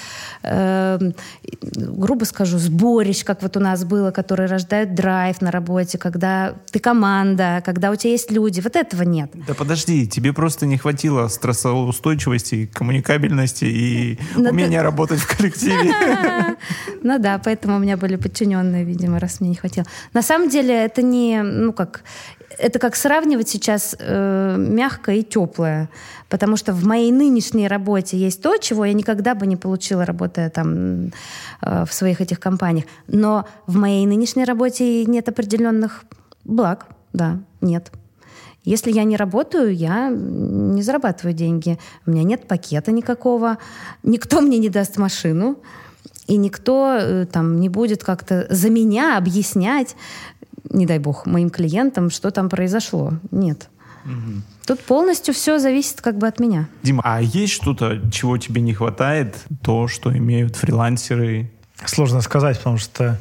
э, 0.43 0.99
грубо 1.63 2.24
скажу, 2.25 2.59
сборищ, 2.59 3.25
как 3.25 3.43
вот 3.43 3.57
у 3.57 3.61
нас 3.61 3.85
было, 3.85 4.11
которые 4.11 4.49
рождают 4.49 4.95
драйв 4.95 5.41
на 5.41 5.51
работе, 5.51 5.99
когда 5.99 6.55
ты 6.71 6.79
команда, 6.79 7.63
когда 7.65 7.91
у 7.91 7.97
тебя 7.97 8.13
есть 8.13 8.31
люди. 8.31 8.61
Вот 8.61 8.77
этого 8.77 9.03
нет. 9.03 9.31
Да 9.47 9.55
подожди, 9.55 10.07
тебе 10.07 10.33
просто 10.33 10.67
не 10.67 10.79
хватило 10.79 11.29
стрессоустойчивости, 11.29 12.71
коммуникабельности 12.73 13.65
и 13.65 14.19
Ну, 14.37 14.51
умения 14.51 14.83
работать 14.83 15.21
в 15.21 15.37
коллективе. 15.37 15.95
Ну 17.03 17.19
да, 17.19 17.39
поэтому 17.45 17.77
у 17.77 17.79
меня 17.79 17.97
были 17.99 18.17
подчиненные, 18.17 18.85
видимо, 18.85 19.19
раз 19.19 19.41
мне 19.41 19.51
не 19.51 19.57
хватило. 19.57 19.87
На 20.15 20.23
самом 20.23 20.49
деле 20.49 20.75
это 20.75 21.03
не, 21.03 21.43
ну 21.43 21.73
как, 21.73 22.03
это 22.59 22.79
как 22.79 22.97
сравнивать 22.97 23.49
сейчас 23.49 23.97
э, 23.99 24.57
мягкое 24.59 25.17
и 25.17 25.23
теплое. 25.23 25.89
Потому 26.29 26.57
что 26.57 26.73
в 26.73 26.85
моей 26.85 27.13
нынешней 27.13 27.69
работе 27.69 28.17
есть 28.17 28.43
то, 28.43 28.57
чего 28.57 28.85
я 28.85 28.93
никогда 28.93 29.35
бы 29.35 29.47
не 29.47 29.57
получила, 29.57 30.05
работая 30.05 30.51
там 30.51 31.13
э, 31.63 31.85
в 31.85 31.93
своих 31.93 32.21
этих 32.21 32.41
компаниях. 32.41 32.87
Но 33.07 33.47
в 33.67 33.77
моей 33.77 34.07
нынешней 34.07 34.45
работе 34.45 35.05
нет 35.05 35.29
определенных 35.29 36.05
благ. 36.45 36.87
Да, 37.13 37.39
нет. 37.61 37.93
Если 38.65 38.91
я 38.91 39.05
не 39.05 39.17
работаю, 39.17 39.75
я 39.75 40.09
не 40.11 40.83
зарабатываю 40.83 41.35
деньги. 41.35 41.79
У 42.07 42.11
меня 42.11 42.23
нет 42.23 42.49
пакета 42.49 42.93
никакого. 42.93 43.59
Никто 44.03 44.41
мне 44.41 44.59
не 44.59 44.71
даст 44.71 44.97
машину. 44.97 45.59
И 46.27 46.37
никто 46.37 46.97
э, 46.99 47.27
там 47.27 47.61
не 47.61 47.69
будет 47.69 48.03
как-то 48.03 48.47
за 48.49 48.71
меня 48.71 49.19
объяснять, 49.19 49.95
не 50.71 50.87
дай 50.87 50.99
бог, 50.99 51.27
моим 51.27 51.51
клиентам, 51.51 52.11
что 52.11 52.31
там 52.31 52.49
произошло. 52.49 53.13
Нет. 53.31 53.69
Тут 54.67 54.81
полностью 54.81 55.35
все 55.35 55.59
зависит 55.59 56.01
как 56.01 56.19
бы 56.19 56.27
от 56.27 56.39
меня. 56.39 56.69
Дима, 56.83 57.03
а 57.05 57.23
есть 57.23 57.53
что-то, 57.53 58.01
чего 58.11 58.39
тебе 58.39 58.61
не 58.61 58.75
хватает? 58.75 59.37
То, 59.63 59.89
что 59.89 60.17
имеют 60.17 60.57
фрилансеры? 60.57 61.51
Сложно 61.85 62.21
сказать, 62.21 62.59
потому 62.59 62.79
что 62.79 63.19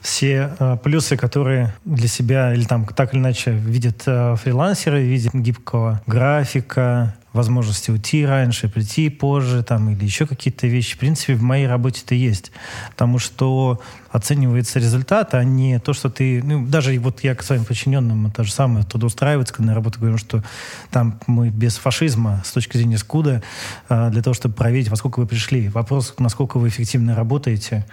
все 0.00 0.54
э, 0.58 0.76
плюсы, 0.82 1.16
которые 1.16 1.74
для 1.84 2.08
себя 2.08 2.54
или 2.54 2.64
там 2.64 2.86
так 2.86 3.12
или 3.12 3.20
иначе 3.20 3.52
видят 3.52 4.02
э, 4.06 4.36
фрилансеры, 4.36 5.02
видят 5.02 5.34
гибкого 5.34 6.00
графика, 6.06 7.16
возможности 7.36 7.90
уйти 7.90 8.26
раньше, 8.26 8.68
прийти 8.68 9.08
позже, 9.08 9.62
там, 9.62 9.90
или 9.90 10.04
еще 10.04 10.26
какие-то 10.26 10.66
вещи, 10.66 10.96
в 10.96 10.98
принципе, 10.98 11.34
в 11.34 11.42
моей 11.42 11.66
работе 11.66 12.02
это 12.04 12.14
есть. 12.14 12.50
Потому 12.90 13.18
что 13.18 13.80
оценивается 14.10 14.78
результат, 14.78 15.34
а 15.34 15.44
не 15.44 15.78
то, 15.78 15.92
что 15.92 16.10
ты... 16.10 16.42
Ну, 16.42 16.66
даже 16.66 16.98
вот 16.98 17.22
я 17.22 17.34
к 17.34 17.42
своим 17.42 17.64
подчиненным 17.64 18.30
то 18.30 18.42
же 18.42 18.52
самое 18.52 18.84
трудоустраивается, 18.84 19.54
когда 19.54 19.68
на 19.68 19.74
работу 19.74 20.00
говорю, 20.00 20.18
что 20.18 20.42
там 20.90 21.20
мы 21.26 21.50
без 21.50 21.76
фашизма 21.76 22.42
с 22.44 22.52
точки 22.52 22.76
зрения 22.78 22.98
скуда 22.98 23.42
э, 23.88 24.10
для 24.10 24.22
того, 24.22 24.34
чтобы 24.34 24.54
проверить, 24.54 24.88
во 24.88 24.96
сколько 24.96 25.20
вы 25.20 25.26
пришли. 25.26 25.68
Вопрос, 25.68 26.14
насколько 26.18 26.58
вы 26.58 26.68
эффективно 26.68 27.14
работаете. 27.14 27.86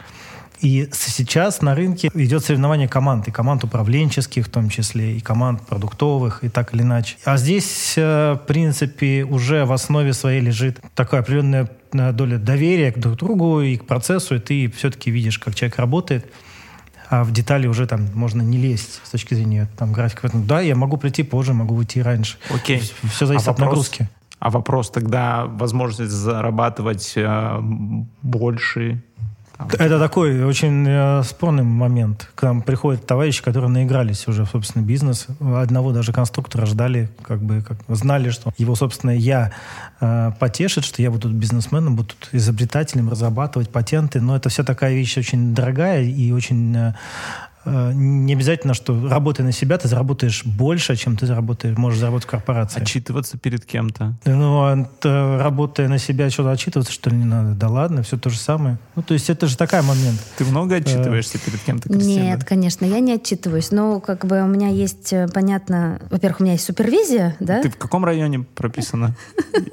И 0.61 0.89
сейчас 0.93 1.61
на 1.61 1.75
рынке 1.75 2.09
идет 2.13 2.45
соревнование 2.45 2.87
команд, 2.87 3.27
и 3.27 3.31
команд 3.31 3.63
управленческих 3.63 4.47
в 4.47 4.49
том 4.49 4.69
числе, 4.69 5.17
и 5.17 5.19
команд 5.19 5.61
продуктовых, 5.61 6.43
и 6.43 6.49
так 6.49 6.73
или 6.73 6.83
иначе. 6.83 7.17
А 7.25 7.37
здесь, 7.37 7.93
э, 7.97 8.33
в 8.33 8.45
принципе, 8.47 9.23
уже 9.25 9.65
в 9.65 9.71
основе 9.73 10.13
своей 10.13 10.41
лежит 10.41 10.79
такая 10.95 11.21
определенная 11.21 11.69
э, 11.91 12.11
доля 12.13 12.37
доверия 12.37 12.91
к 12.91 12.99
друг 12.99 13.17
другу 13.17 13.61
и 13.61 13.77
к 13.77 13.85
процессу, 13.85 14.35
и 14.35 14.39
ты 14.39 14.71
все-таки 14.71 15.11
видишь, 15.11 15.39
как 15.39 15.55
человек 15.55 15.77
работает. 15.79 16.31
А 17.09 17.23
в 17.23 17.31
детали 17.31 17.67
уже 17.67 17.85
там 17.85 18.07
можно 18.15 18.41
не 18.41 18.57
лезть 18.57 19.01
с 19.03 19.09
точки 19.09 19.35
зрения 19.35 19.67
там, 19.77 19.91
графика. 19.93 20.21
Поэтому, 20.23 20.45
Да, 20.45 20.61
я 20.61 20.75
могу 20.75 20.97
прийти 20.97 21.23
позже, 21.23 21.53
могу 21.53 21.75
уйти 21.75 22.01
раньше. 22.01 22.37
Окей. 22.49 22.81
Все 23.11 23.25
зависит 23.25 23.47
А 23.47 23.51
от 23.51 23.59
вопрос? 23.59 23.69
нагрузки. 23.69 24.09
А 24.39 24.49
вопрос 24.49 24.89
тогда 24.89 25.45
возможность 25.45 26.11
зарабатывать 26.11 27.13
э, 27.15 27.59
больше 28.21 29.01
Это 29.59 29.99
такой 29.99 30.43
очень 30.43 30.85
э, 30.87 31.23
спорный 31.23 31.63
момент. 31.63 32.29
К 32.35 32.43
нам 32.43 32.61
приходят 32.61 33.05
товарищи, 33.05 33.43
которые 33.43 33.69
наигрались 33.69 34.27
уже 34.27 34.45
в 34.45 34.49
собственный 34.49 34.83
бизнес. 34.83 35.27
Одного 35.39 35.91
даже 35.91 36.11
конструктора 36.11 36.65
ждали, 36.65 37.09
как 37.21 37.41
бы 37.41 37.61
как, 37.61 37.77
знали, 37.87 38.29
что 38.29 38.51
его, 38.57 38.75
собственно, 38.75 39.11
я 39.11 39.51
э, 40.01 40.31
потешит, 40.39 40.83
что 40.85 41.01
я 41.01 41.11
буду 41.11 41.29
бизнесменом, 41.29 41.95
буду 41.95 42.15
изобретателем, 42.31 43.09
разрабатывать 43.09 43.69
патенты. 43.69 44.21
Но 44.21 44.35
это 44.35 44.49
вся 44.49 44.63
такая 44.63 44.93
вещь 44.93 45.17
очень 45.17 45.53
дорогая 45.53 46.03
и 46.03 46.31
очень 46.31 46.75
э, 46.75 46.93
Э, 47.52 47.52
не 47.65 48.33
обязательно, 48.33 48.73
что 48.73 49.07
работая 49.07 49.43
на 49.43 49.51
себя, 49.51 49.77
ты 49.77 49.87
заработаешь 49.87 50.45
больше, 50.45 50.95
чем 50.95 51.15
ты 51.17 51.25
заработаешь, 51.25 51.77
можешь 51.77 51.99
заработать 51.99 52.27
в 52.27 52.31
корпорации. 52.31 52.81
Отчитываться 52.81 53.37
перед 53.37 53.65
кем-то. 53.65 54.15
Ну, 54.25 54.63
а 54.63 55.39
работая 55.39 55.87
на 55.87 55.97
себя, 55.97 56.29
что-то 56.29 56.51
отчитываться, 56.51 56.91
что 56.91 57.09
ли, 57.09 57.17
не 57.17 57.25
надо? 57.25 57.53
Да 57.55 57.69
ладно, 57.69 58.03
все 58.03 58.17
то 58.17 58.29
же 58.29 58.37
самое. 58.37 58.77
Ну, 58.95 59.01
то 59.01 59.13
есть 59.13 59.29
это 59.29 59.47
же 59.47 59.57
такой 59.57 59.81
момент. 59.81 60.19
Ты 60.37 60.45
много 60.45 60.75
отчитываешься 60.75 61.37
перед 61.39 61.59
кем-то, 61.61 61.89
Кристина? 61.89 62.23
Нет, 62.23 62.43
конечно, 62.43 62.85
я 62.85 62.99
не 62.99 63.13
отчитываюсь. 63.13 63.71
Но 63.71 63.99
как 63.99 64.25
бы 64.25 64.41
у 64.41 64.47
меня 64.47 64.69
есть, 64.69 65.13
э, 65.13 65.27
понятно, 65.33 66.01
во-первых, 66.09 66.41
у 66.41 66.43
меня 66.43 66.53
есть 66.53 66.65
супервизия, 66.65 67.35
да? 67.39 67.61
Ты 67.61 67.69
в 67.69 67.77
каком 67.77 68.05
районе 68.05 68.39
прописана? 68.39 69.15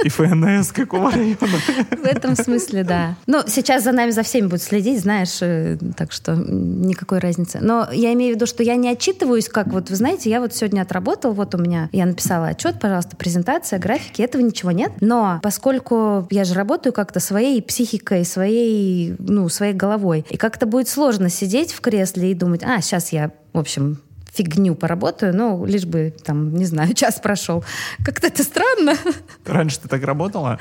И 0.05 0.09
ФНС 0.09 0.73
какого 0.73 1.11
района? 1.11 1.37
В 1.37 2.05
этом 2.05 2.37
смысле, 2.37 2.85
да. 2.85 3.17
Ну, 3.27 3.43
сейчас 3.47 3.85
за 3.85 3.93
нами, 3.93 4.11
за 4.11 4.23
всеми 4.23 4.47
будут 4.47 4.63
следить, 4.63 5.01
знаешь, 5.01 5.39
э, 5.41 5.79
так 5.97 6.13
что 6.13 6.35
никакой 6.35 7.19
разницы. 7.19 7.59
Но 7.61 7.80
я 7.93 8.13
имею 8.13 8.33
в 8.33 8.37
виду, 8.37 8.47
что 8.47 8.63
я 8.63 8.77
не 8.77 8.89
отчитываюсь, 8.89 9.49
как 9.49 9.69
вот, 9.69 9.91
вы 9.91 9.97
знаете, 9.97 10.31
я 10.31 10.41
вот 10.41 10.55
сегодня 10.55 10.83
отработал, 10.83 11.33
вот 11.33 11.55
у 11.55 11.59
меня, 11.59 11.89
я 11.93 12.07
написала 12.07 12.49
отчет, 12.49 12.81
пожалуйста, 12.81 13.17
презентация, 13.17 13.79
графики, 13.79 14.23
этого 14.23 14.43
ничего 14.43 14.71
нет. 14.71 14.93
Но 15.01 15.41
поскольку 15.43 16.27
я 16.31 16.45
же 16.45 16.55
работаю 16.55 16.93
как-то 16.93 17.21
своей 17.21 17.63
психикой, 17.63 18.25
своей, 18.25 19.15
ну, 19.19 19.49
своей 19.49 19.75
головой, 19.75 20.25
и 20.31 20.37
как-то 20.37 20.67
будет 20.67 20.89
сложно 20.89 21.29
сидеть 21.29 21.73
в 21.73 21.81
кресле 21.81 22.31
и 22.31 22.35
думать, 22.35 22.63
а, 22.65 22.81
сейчас 22.81 23.13
я, 23.13 23.33
в 23.53 23.59
общем, 23.59 24.01
фигню 24.33 24.75
поработаю, 24.75 25.35
ну, 25.35 25.65
лишь 25.67 25.85
бы, 25.85 26.15
там, 26.25 26.55
не 26.55 26.65
знаю, 26.65 26.95
час 26.95 27.21
прошел. 27.21 27.65
Как-то 28.05 28.29
это 28.29 28.43
странно. 28.43 28.97
Раньше 29.45 29.81
ты 29.81 29.89
так 29.89 30.05
работала? 30.05 30.59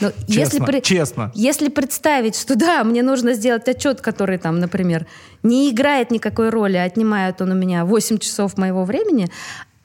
Ну, 0.00 0.10
честно, 0.28 0.32
если 0.32 0.64
при... 0.64 0.80
честно. 0.80 1.32
Если 1.34 1.68
представить, 1.68 2.36
что 2.36 2.56
да, 2.56 2.84
мне 2.84 3.02
нужно 3.02 3.34
сделать 3.34 3.68
отчет, 3.68 4.00
который 4.00 4.38
там, 4.38 4.58
например, 4.58 5.06
не 5.42 5.70
играет 5.70 6.10
никакой 6.10 6.50
роли, 6.50 6.76
отнимает 6.76 7.40
он 7.40 7.52
у 7.52 7.54
меня 7.54 7.84
8 7.84 8.18
часов 8.18 8.56
моего 8.56 8.84
времени, 8.84 9.28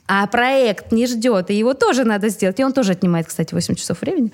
а 0.08 0.28
проект 0.28 0.91
не 0.91 1.08
ждет, 1.08 1.50
и 1.50 1.54
его 1.54 1.74
тоже 1.74 2.04
надо 2.04 2.30
сделать. 2.30 2.60
И 2.60 2.63
он 2.65 2.74
тоже 2.74 2.94
отнимает, 2.94 3.28
кстати, 3.28 3.54
8 3.54 3.76
часов 3.76 4.02
времени. 4.02 4.32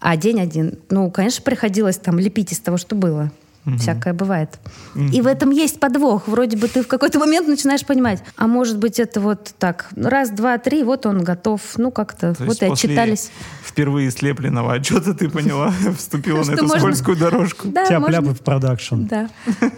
А 0.00 0.16
день 0.16 0.40
один. 0.40 0.78
Ну, 0.90 1.10
конечно, 1.10 1.42
приходилось 1.42 1.96
там 1.96 2.18
лепить 2.18 2.52
из 2.52 2.60
того, 2.60 2.76
что 2.76 2.94
было. 2.94 3.30
Угу. 3.66 3.78
Всякое 3.78 4.12
бывает. 4.12 4.50
Угу. 4.94 5.04
И 5.04 5.20
в 5.20 5.26
этом 5.26 5.50
есть 5.50 5.80
подвох. 5.80 6.28
Вроде 6.28 6.56
бы 6.56 6.68
ты 6.68 6.82
в 6.82 6.86
какой-то 6.86 7.18
момент 7.18 7.48
начинаешь 7.48 7.84
понимать, 7.84 8.22
а 8.36 8.46
может 8.46 8.78
быть 8.78 9.00
это 9.00 9.20
вот 9.20 9.54
так, 9.58 9.88
раз, 9.96 10.30
два, 10.30 10.58
три, 10.58 10.82
вот 10.82 11.06
он 11.06 11.24
готов. 11.24 11.60
Ну 11.76 11.90
как-то, 11.90 12.34
вот 12.40 12.62
и 12.62 12.66
отчитались. 12.66 13.30
впервые 13.64 14.10
слепленного 14.10 14.74
отчета 14.74 15.14
ты 15.14 15.30
поняла, 15.30 15.72
вступила 15.96 16.44
на 16.44 16.52
эту 16.52 16.68
скользкую 16.68 17.16
дорожку. 17.16 17.68
Тяп-ляпы 17.72 18.34
в 18.34 18.40
продакшн. 18.40 19.04
Да. 19.04 19.30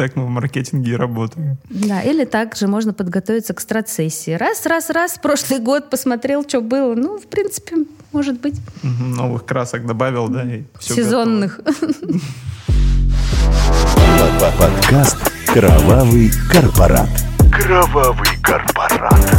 Так 0.00 0.16
мы 0.16 0.24
в 0.24 0.30
маркетинге 0.30 0.92
и 0.92 0.96
работаем. 0.96 1.58
Да, 1.68 2.00
или 2.00 2.24
также 2.24 2.66
можно 2.66 2.94
подготовиться 2.94 3.52
к 3.52 3.60
страцессии. 3.60 4.30
Раз, 4.30 4.64
раз, 4.64 4.88
раз, 4.88 5.18
прошлый 5.22 5.60
год 5.60 5.90
посмотрел, 5.90 6.42
что 6.42 6.62
было. 6.62 6.94
Ну, 6.94 7.18
в 7.18 7.26
принципе, 7.26 7.76
может 8.10 8.40
быть. 8.40 8.58
Новых 8.82 9.44
красок 9.44 9.84
добавил, 9.84 10.28
да? 10.28 10.44
И 10.44 10.62
все 10.78 10.94
Сезонных. 10.94 11.60
Подкаст 14.58 15.18
«Кровавый 15.44 16.30
корпорат». 16.50 17.10
«Кровавый 17.52 18.38
корпорат». 18.42 19.36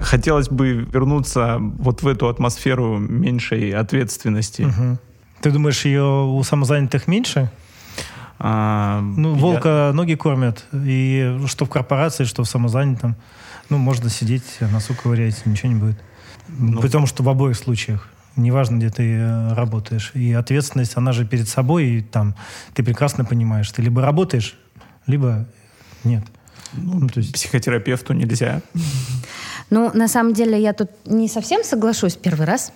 Хотелось 0.00 0.48
бы 0.48 0.84
вернуться 0.92 1.58
вот 1.60 2.02
в 2.02 2.08
эту 2.08 2.26
атмосферу 2.28 2.98
меньшей 2.98 3.70
ответственности. 3.70 4.62
Угу. 4.62 4.98
Ты 5.42 5.52
думаешь, 5.52 5.84
ее 5.84 6.24
у 6.24 6.42
самозанятых 6.42 7.06
меньше? 7.06 7.52
А, 8.38 9.00
ну, 9.00 9.34
волка 9.34 9.88
я... 9.88 9.92
ноги 9.92 10.14
кормят. 10.14 10.64
И 10.72 11.40
что 11.46 11.64
в 11.64 11.70
корпорации, 11.70 12.24
что 12.24 12.44
в 12.44 12.48
самозанятом. 12.48 13.16
Ну, 13.70 13.78
можно 13.78 14.10
сидеть, 14.10 14.44
носу 14.60 14.94
ковырять, 14.94 15.46
ничего 15.46 15.72
не 15.72 15.78
будет. 15.78 16.02
Ну, 16.48 16.80
При 16.80 16.88
том, 16.88 17.06
что 17.06 17.22
в 17.22 17.28
обоих 17.28 17.56
случаях 17.56 18.08
неважно, 18.36 18.76
где 18.76 18.90
ты 18.90 19.16
э, 19.16 19.52
работаешь. 19.54 20.10
И 20.14 20.32
ответственность, 20.32 20.96
она 20.96 21.12
же 21.12 21.24
перед 21.24 21.48
собой, 21.48 21.86
и 21.86 22.00
там 22.00 22.34
ты 22.74 22.82
прекрасно 22.82 23.24
понимаешь, 23.24 23.70
ты 23.70 23.82
либо 23.82 24.02
работаешь, 24.02 24.56
либо 25.06 25.46
нет. 26.02 26.24
Ну, 26.72 26.98
ну, 26.98 27.08
то 27.08 27.18
есть... 27.18 27.32
Психотерапевту 27.32 28.12
нельзя. 28.12 28.60
Ну, 29.70 29.90
на 29.94 30.08
самом 30.08 30.34
деле, 30.34 30.60
я 30.60 30.72
тут 30.72 30.90
не 31.04 31.28
совсем 31.28 31.64
соглашусь 31.64 32.16
первый 32.16 32.46
раз, 32.46 32.72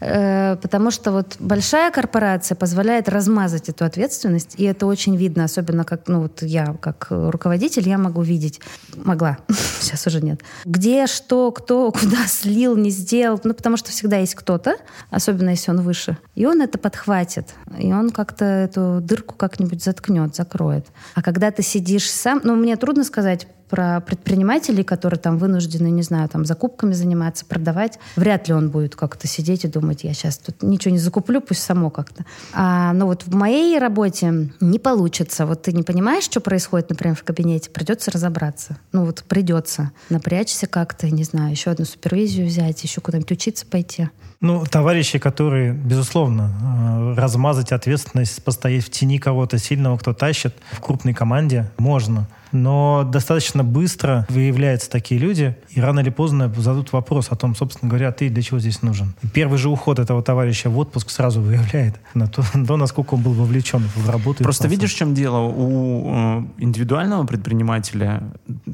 э, 0.00 0.56
потому 0.56 0.90
что 0.90 1.12
вот 1.12 1.36
большая 1.38 1.90
корпорация 1.90 2.56
позволяет 2.56 3.08
размазать 3.08 3.68
эту 3.68 3.84
ответственность, 3.84 4.54
и 4.58 4.64
это 4.64 4.86
очень 4.86 5.16
видно, 5.16 5.44
особенно 5.44 5.84
как, 5.84 6.08
ну, 6.08 6.22
вот 6.22 6.42
я 6.42 6.76
как 6.80 7.06
руководитель, 7.10 7.88
я 7.88 7.98
могу 7.98 8.22
видеть, 8.22 8.60
могла, 8.96 9.38
сейчас 9.80 10.06
уже 10.06 10.20
нет, 10.20 10.40
где, 10.64 11.06
что, 11.06 11.52
кто, 11.52 11.92
куда 11.92 12.26
слил, 12.26 12.76
не 12.76 12.90
сделал, 12.90 13.40
ну, 13.44 13.54
потому 13.54 13.76
что 13.76 13.90
всегда 13.90 14.18
есть 14.18 14.34
кто-то, 14.34 14.76
особенно 15.10 15.50
если 15.50 15.70
он 15.70 15.80
выше, 15.80 16.18
и 16.34 16.46
он 16.46 16.60
это 16.60 16.78
подхватит, 16.78 17.54
и 17.78 17.92
он 17.92 18.10
как-то 18.10 18.44
эту 18.44 19.00
дырку 19.00 19.34
как-нибудь 19.36 19.82
заткнет, 19.82 20.34
закроет. 20.34 20.86
А 21.14 21.22
когда 21.22 21.50
ты 21.50 21.62
сидишь 21.62 22.10
сам, 22.10 22.40
ну, 22.44 22.56
мне 22.56 22.76
трудно 22.76 23.04
сказать, 23.04 23.46
про 23.72 24.02
предпринимателей, 24.02 24.84
которые 24.84 25.18
там 25.18 25.38
вынуждены, 25.38 25.90
не 25.90 26.02
знаю, 26.02 26.28
там 26.28 26.44
закупками 26.44 26.92
заниматься, 26.92 27.46
продавать, 27.46 27.98
вряд 28.16 28.46
ли 28.46 28.52
он 28.52 28.68
будет 28.68 28.96
как-то 28.96 29.26
сидеть 29.26 29.64
и 29.64 29.68
думать, 29.68 30.04
я 30.04 30.12
сейчас 30.12 30.36
тут 30.36 30.62
ничего 30.62 30.92
не 30.92 30.98
закуплю, 30.98 31.40
пусть 31.40 31.62
само 31.62 31.88
как-то. 31.88 32.26
А, 32.52 32.92
но 32.92 33.06
вот 33.06 33.24
в 33.24 33.34
моей 33.34 33.78
работе 33.78 34.50
не 34.60 34.78
получится. 34.78 35.46
Вот 35.46 35.62
ты 35.62 35.72
не 35.72 35.82
понимаешь, 35.82 36.24
что 36.24 36.42
происходит, 36.42 36.90
например, 36.90 37.16
в 37.16 37.24
кабинете, 37.24 37.70
придется 37.70 38.10
разобраться. 38.10 38.76
Ну 38.92 39.06
вот 39.06 39.24
придется 39.26 39.90
напрячься 40.10 40.66
как-то, 40.66 41.08
не 41.08 41.24
знаю, 41.24 41.52
еще 41.52 41.70
одну 41.70 41.86
супервизию 41.86 42.46
взять, 42.46 42.84
еще 42.84 43.00
куда-нибудь 43.00 43.32
учиться 43.32 43.64
пойти. 43.64 44.10
Ну, 44.42 44.66
товарищи, 44.66 45.18
которые, 45.18 45.72
безусловно, 45.72 47.14
э, 47.16 47.18
размазать 47.18 47.72
ответственность, 47.72 48.44
постоять 48.44 48.84
в 48.84 48.90
тени 48.90 49.16
кого-то 49.16 49.56
сильного, 49.56 49.96
кто 49.96 50.12
тащит 50.12 50.54
в 50.72 50.80
крупной 50.80 51.14
команде, 51.14 51.70
можно 51.78 52.28
но 52.52 53.04
достаточно 53.04 53.64
быстро 53.64 54.26
выявляются 54.28 54.90
такие 54.90 55.20
люди, 55.20 55.56
и 55.70 55.80
рано 55.80 56.00
или 56.00 56.10
поздно 56.10 56.52
зададут 56.56 56.92
вопрос 56.92 57.28
о 57.30 57.36
том, 57.36 57.54
собственно 57.56 57.88
говоря, 57.88 58.12
ты 58.12 58.28
для 58.28 58.42
чего 58.42 58.60
здесь 58.60 58.82
нужен. 58.82 59.14
И 59.22 59.26
первый 59.26 59.58
же 59.58 59.68
уход 59.68 59.98
этого 59.98 60.22
товарища 60.22 60.70
в 60.70 60.78
отпуск 60.78 61.10
сразу 61.10 61.40
выявляет 61.40 61.96
на 62.14 62.28
то, 62.28 62.42
то 62.66 62.76
насколько 62.76 63.14
он 63.14 63.22
был 63.22 63.32
вовлечен 63.32 63.82
в 63.96 64.08
работу. 64.08 64.44
Просто 64.44 64.68
видишь, 64.68 64.92
в 64.92 64.96
чем 64.96 65.14
дело? 65.14 65.40
У 65.40 66.14
э, 66.14 66.42
индивидуального 66.58 67.24
предпринимателя 67.24 68.22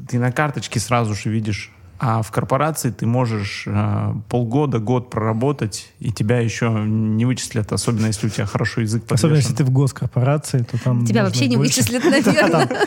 ты 0.07 0.19
на 0.19 0.31
карточке 0.31 0.79
сразу 0.79 1.15
же 1.15 1.29
видишь 1.29 1.71
а 1.99 2.21
в 2.21 2.31
корпорации 2.31 2.91
ты 2.91 3.05
можешь 3.05 3.65
э, 3.67 4.13
полгода, 4.29 4.79
год 4.79 5.09
проработать, 5.09 5.91
и 5.99 6.13
тебя 6.13 6.39
еще 6.39 6.69
не 6.69 7.25
вычислят, 7.25 7.73
особенно 7.73 8.05
если 8.05 8.27
у 8.27 8.29
тебя 8.29 8.45
хорошо 8.45 8.79
язык 8.81 9.03
подвешен. 9.03 9.15
Особенно 9.15 9.37
если 9.37 9.53
ты 9.53 9.65
в 9.65 9.69
госкорпорации, 9.69 10.59
то 10.59 10.81
там 10.81 11.05
Тебя 11.05 11.25
вообще 11.25 11.47
не 11.47 11.57
вычислят, 11.57 12.03
наверное. 12.05 12.69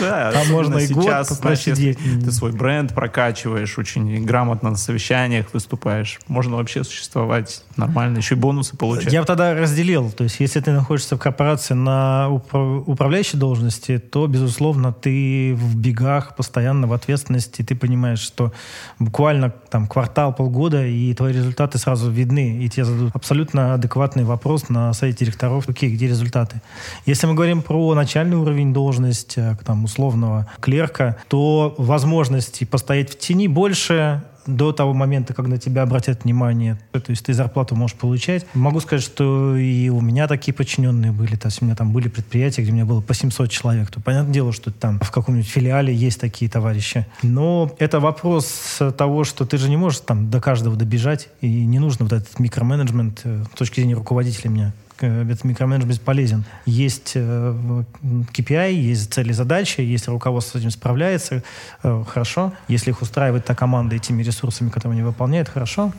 Да, 0.00 0.32
там 0.32 0.48
можно 0.50 0.78
и 0.78 0.86
сейчас, 0.86 1.28
значит, 1.28 1.76
ты 1.76 2.32
свой 2.32 2.50
бренд 2.50 2.92
прокачиваешь, 2.92 3.78
очень 3.78 4.24
грамотно 4.24 4.70
на 4.70 4.76
совещаниях 4.76 5.46
выступаешь, 5.52 6.18
можно 6.26 6.56
вообще 6.56 6.82
существовать 6.82 7.62
нормально, 7.76 8.18
еще 8.18 8.34
и 8.34 8.38
бонусы 8.38 8.76
получать. 8.76 9.12
Я 9.12 9.20
бы 9.20 9.26
тогда 9.26 9.54
разделил, 9.54 10.10
то 10.10 10.24
есть 10.24 10.40
если 10.40 10.60
ты 10.60 10.72
находишься 10.72 11.16
в 11.16 11.20
корпорации 11.20 11.74
на 11.74 12.28
управляющей 12.28 13.38
должности, 13.38 13.98
то, 13.98 14.26
безусловно, 14.26 14.92
ты 14.92 15.54
в 15.54 15.76
бегах, 15.76 16.34
постоянно 16.34 16.88
в 16.88 16.92
ответственности, 16.92 17.62
ты 17.62 17.76
понимаешь, 17.76 18.05
понимаешь, 18.06 18.20
что 18.20 18.52
буквально 18.98 19.50
там 19.70 19.86
квартал, 19.86 20.32
полгода, 20.32 20.86
и 20.86 21.12
твои 21.14 21.32
результаты 21.32 21.78
сразу 21.78 22.10
видны, 22.10 22.58
и 22.62 22.68
тебе 22.68 22.84
зададут 22.84 23.10
абсолютно 23.14 23.74
адекватный 23.74 24.24
вопрос 24.24 24.68
на 24.68 24.92
сайте 24.92 25.24
директоров, 25.24 25.68
окей, 25.68 25.90
где 25.90 26.06
результаты. 26.06 26.60
Если 27.04 27.26
мы 27.26 27.34
говорим 27.34 27.62
про 27.62 27.94
начальный 27.94 28.36
уровень 28.36 28.72
должности, 28.72 29.40
э, 29.40 29.56
там, 29.64 29.84
условного 29.84 30.46
клерка, 30.60 31.16
то 31.28 31.74
возможности 31.78 32.64
постоять 32.64 33.10
в 33.10 33.18
тени 33.18 33.48
больше, 33.48 34.22
до 34.46 34.72
того 34.72 34.94
момента, 34.94 35.34
когда 35.34 35.58
тебя 35.58 35.82
обратят 35.82 36.24
внимание, 36.24 36.78
то 36.92 37.02
есть 37.08 37.26
ты 37.26 37.34
зарплату 37.34 37.74
можешь 37.74 37.96
получать. 37.96 38.46
Могу 38.54 38.80
сказать, 38.80 39.04
что 39.04 39.56
и 39.56 39.88
у 39.88 40.00
меня 40.00 40.28
такие 40.28 40.52
подчиненные 40.54 41.12
были, 41.12 41.36
то 41.36 41.48
есть 41.48 41.62
у 41.62 41.64
меня 41.64 41.74
там 41.74 41.92
были 41.92 42.08
предприятия, 42.08 42.62
где 42.62 42.70
у 42.70 42.74
меня 42.74 42.84
было 42.84 43.00
по 43.00 43.14
700 43.14 43.50
человек, 43.50 43.90
то 43.90 44.00
понятное 44.00 44.32
дело, 44.32 44.52
что 44.52 44.70
там 44.70 45.00
в 45.00 45.10
каком-нибудь 45.10 45.48
филиале 45.48 45.94
есть 45.94 46.20
такие 46.20 46.50
товарищи. 46.50 47.06
Но 47.22 47.74
это 47.78 48.00
вопрос 48.00 48.78
того, 48.96 49.24
что 49.24 49.46
ты 49.46 49.58
же 49.58 49.68
не 49.68 49.76
можешь 49.76 50.00
там 50.00 50.30
до 50.30 50.40
каждого 50.40 50.76
добежать, 50.76 51.28
и 51.40 51.64
не 51.64 51.78
нужно 51.78 52.04
вот 52.04 52.12
этот 52.12 52.38
микроменеджмент 52.38 53.20
э, 53.24 53.44
с 53.52 53.58
точки 53.58 53.80
зрения 53.80 53.94
руководителя 53.94 54.50
э, 54.50 54.72
этот 54.98 55.44
микроменеджмент 55.44 55.92
бесполезен. 55.92 56.44
Есть 56.64 57.12
э, 57.14 57.84
KPI, 58.32 58.72
есть 58.72 59.12
цели 59.12 59.32
задачи, 59.32 59.80
если 59.80 60.10
руководство 60.10 60.58
с 60.58 60.60
этим 60.60 60.70
справляется, 60.70 61.42
э, 61.82 62.04
хорошо. 62.06 62.52
Если 62.68 62.90
их 62.90 63.02
устраивает 63.02 63.44
та 63.44 63.54
команда 63.54 63.96
этими 63.96 64.22
ресурсами, 64.22 64.70
которые 64.70 64.98
они 64.98 65.06
выполняют, 65.06 65.48
хорошо. 65.48 65.92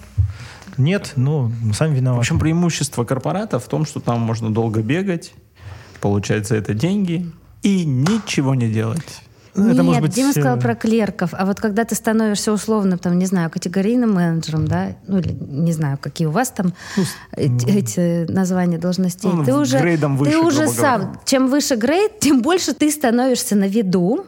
Нет, 0.78 1.14
ну, 1.16 1.52
сами 1.74 1.96
виноваты. 1.96 2.18
В 2.18 2.22
общем, 2.22 2.40
преимущество 2.40 3.04
корпората 3.04 3.60
в 3.60 3.68
том, 3.68 3.86
что 3.86 4.00
там 4.00 4.20
можно 4.22 4.54
долго 4.54 4.82
бегать, 4.82 5.34
получать 6.02 6.48
за 6.48 6.56
это 6.56 6.74
деньги 6.74 7.32
и 7.64 7.86
ничего 7.86 8.56
не 8.56 8.70
делать. 8.70 9.22
Ну, 9.58 9.64
Нет, 9.64 9.74
это 9.74 9.84
может 9.84 10.02
быть... 10.02 10.14
Дима 10.14 10.32
сказал 10.32 10.58
э, 10.58 10.62
про 10.62 10.76
клерков. 10.76 11.32
А 11.34 11.46
вот 11.46 11.60
когда 11.60 11.84
ты 11.84 11.96
становишься 11.96 12.54
условно, 12.54 12.98
там, 12.98 13.18
не 13.18 13.26
знаю, 13.26 13.50
категорийным 13.50 14.14
менеджером, 14.14 14.68
да, 14.68 14.96
ну 15.08 15.18
или 15.18 15.36
не 15.42 15.74
знаю, 15.74 15.98
какие 16.00 16.28
у 16.28 16.32
вас 16.32 16.52
там 16.52 16.74
эти, 17.32 17.66
эти 17.68 18.32
названия 18.32 18.78
должностей, 18.78 19.30
Ну, 19.32 19.44
ты 19.44 19.56
уже, 19.56 19.80
грейдом 19.80 20.16
выше, 20.16 20.32
ты 20.32 20.38
уже 20.38 20.68
сам, 20.68 21.02
говоря. 21.02 21.20
чем 21.26 21.48
выше 21.48 21.76
грейд, 21.76 22.20
тем 22.20 22.42
больше 22.42 22.74
ты 22.74 22.92
становишься 22.92 23.56
на 23.56 23.68
виду, 23.68 24.26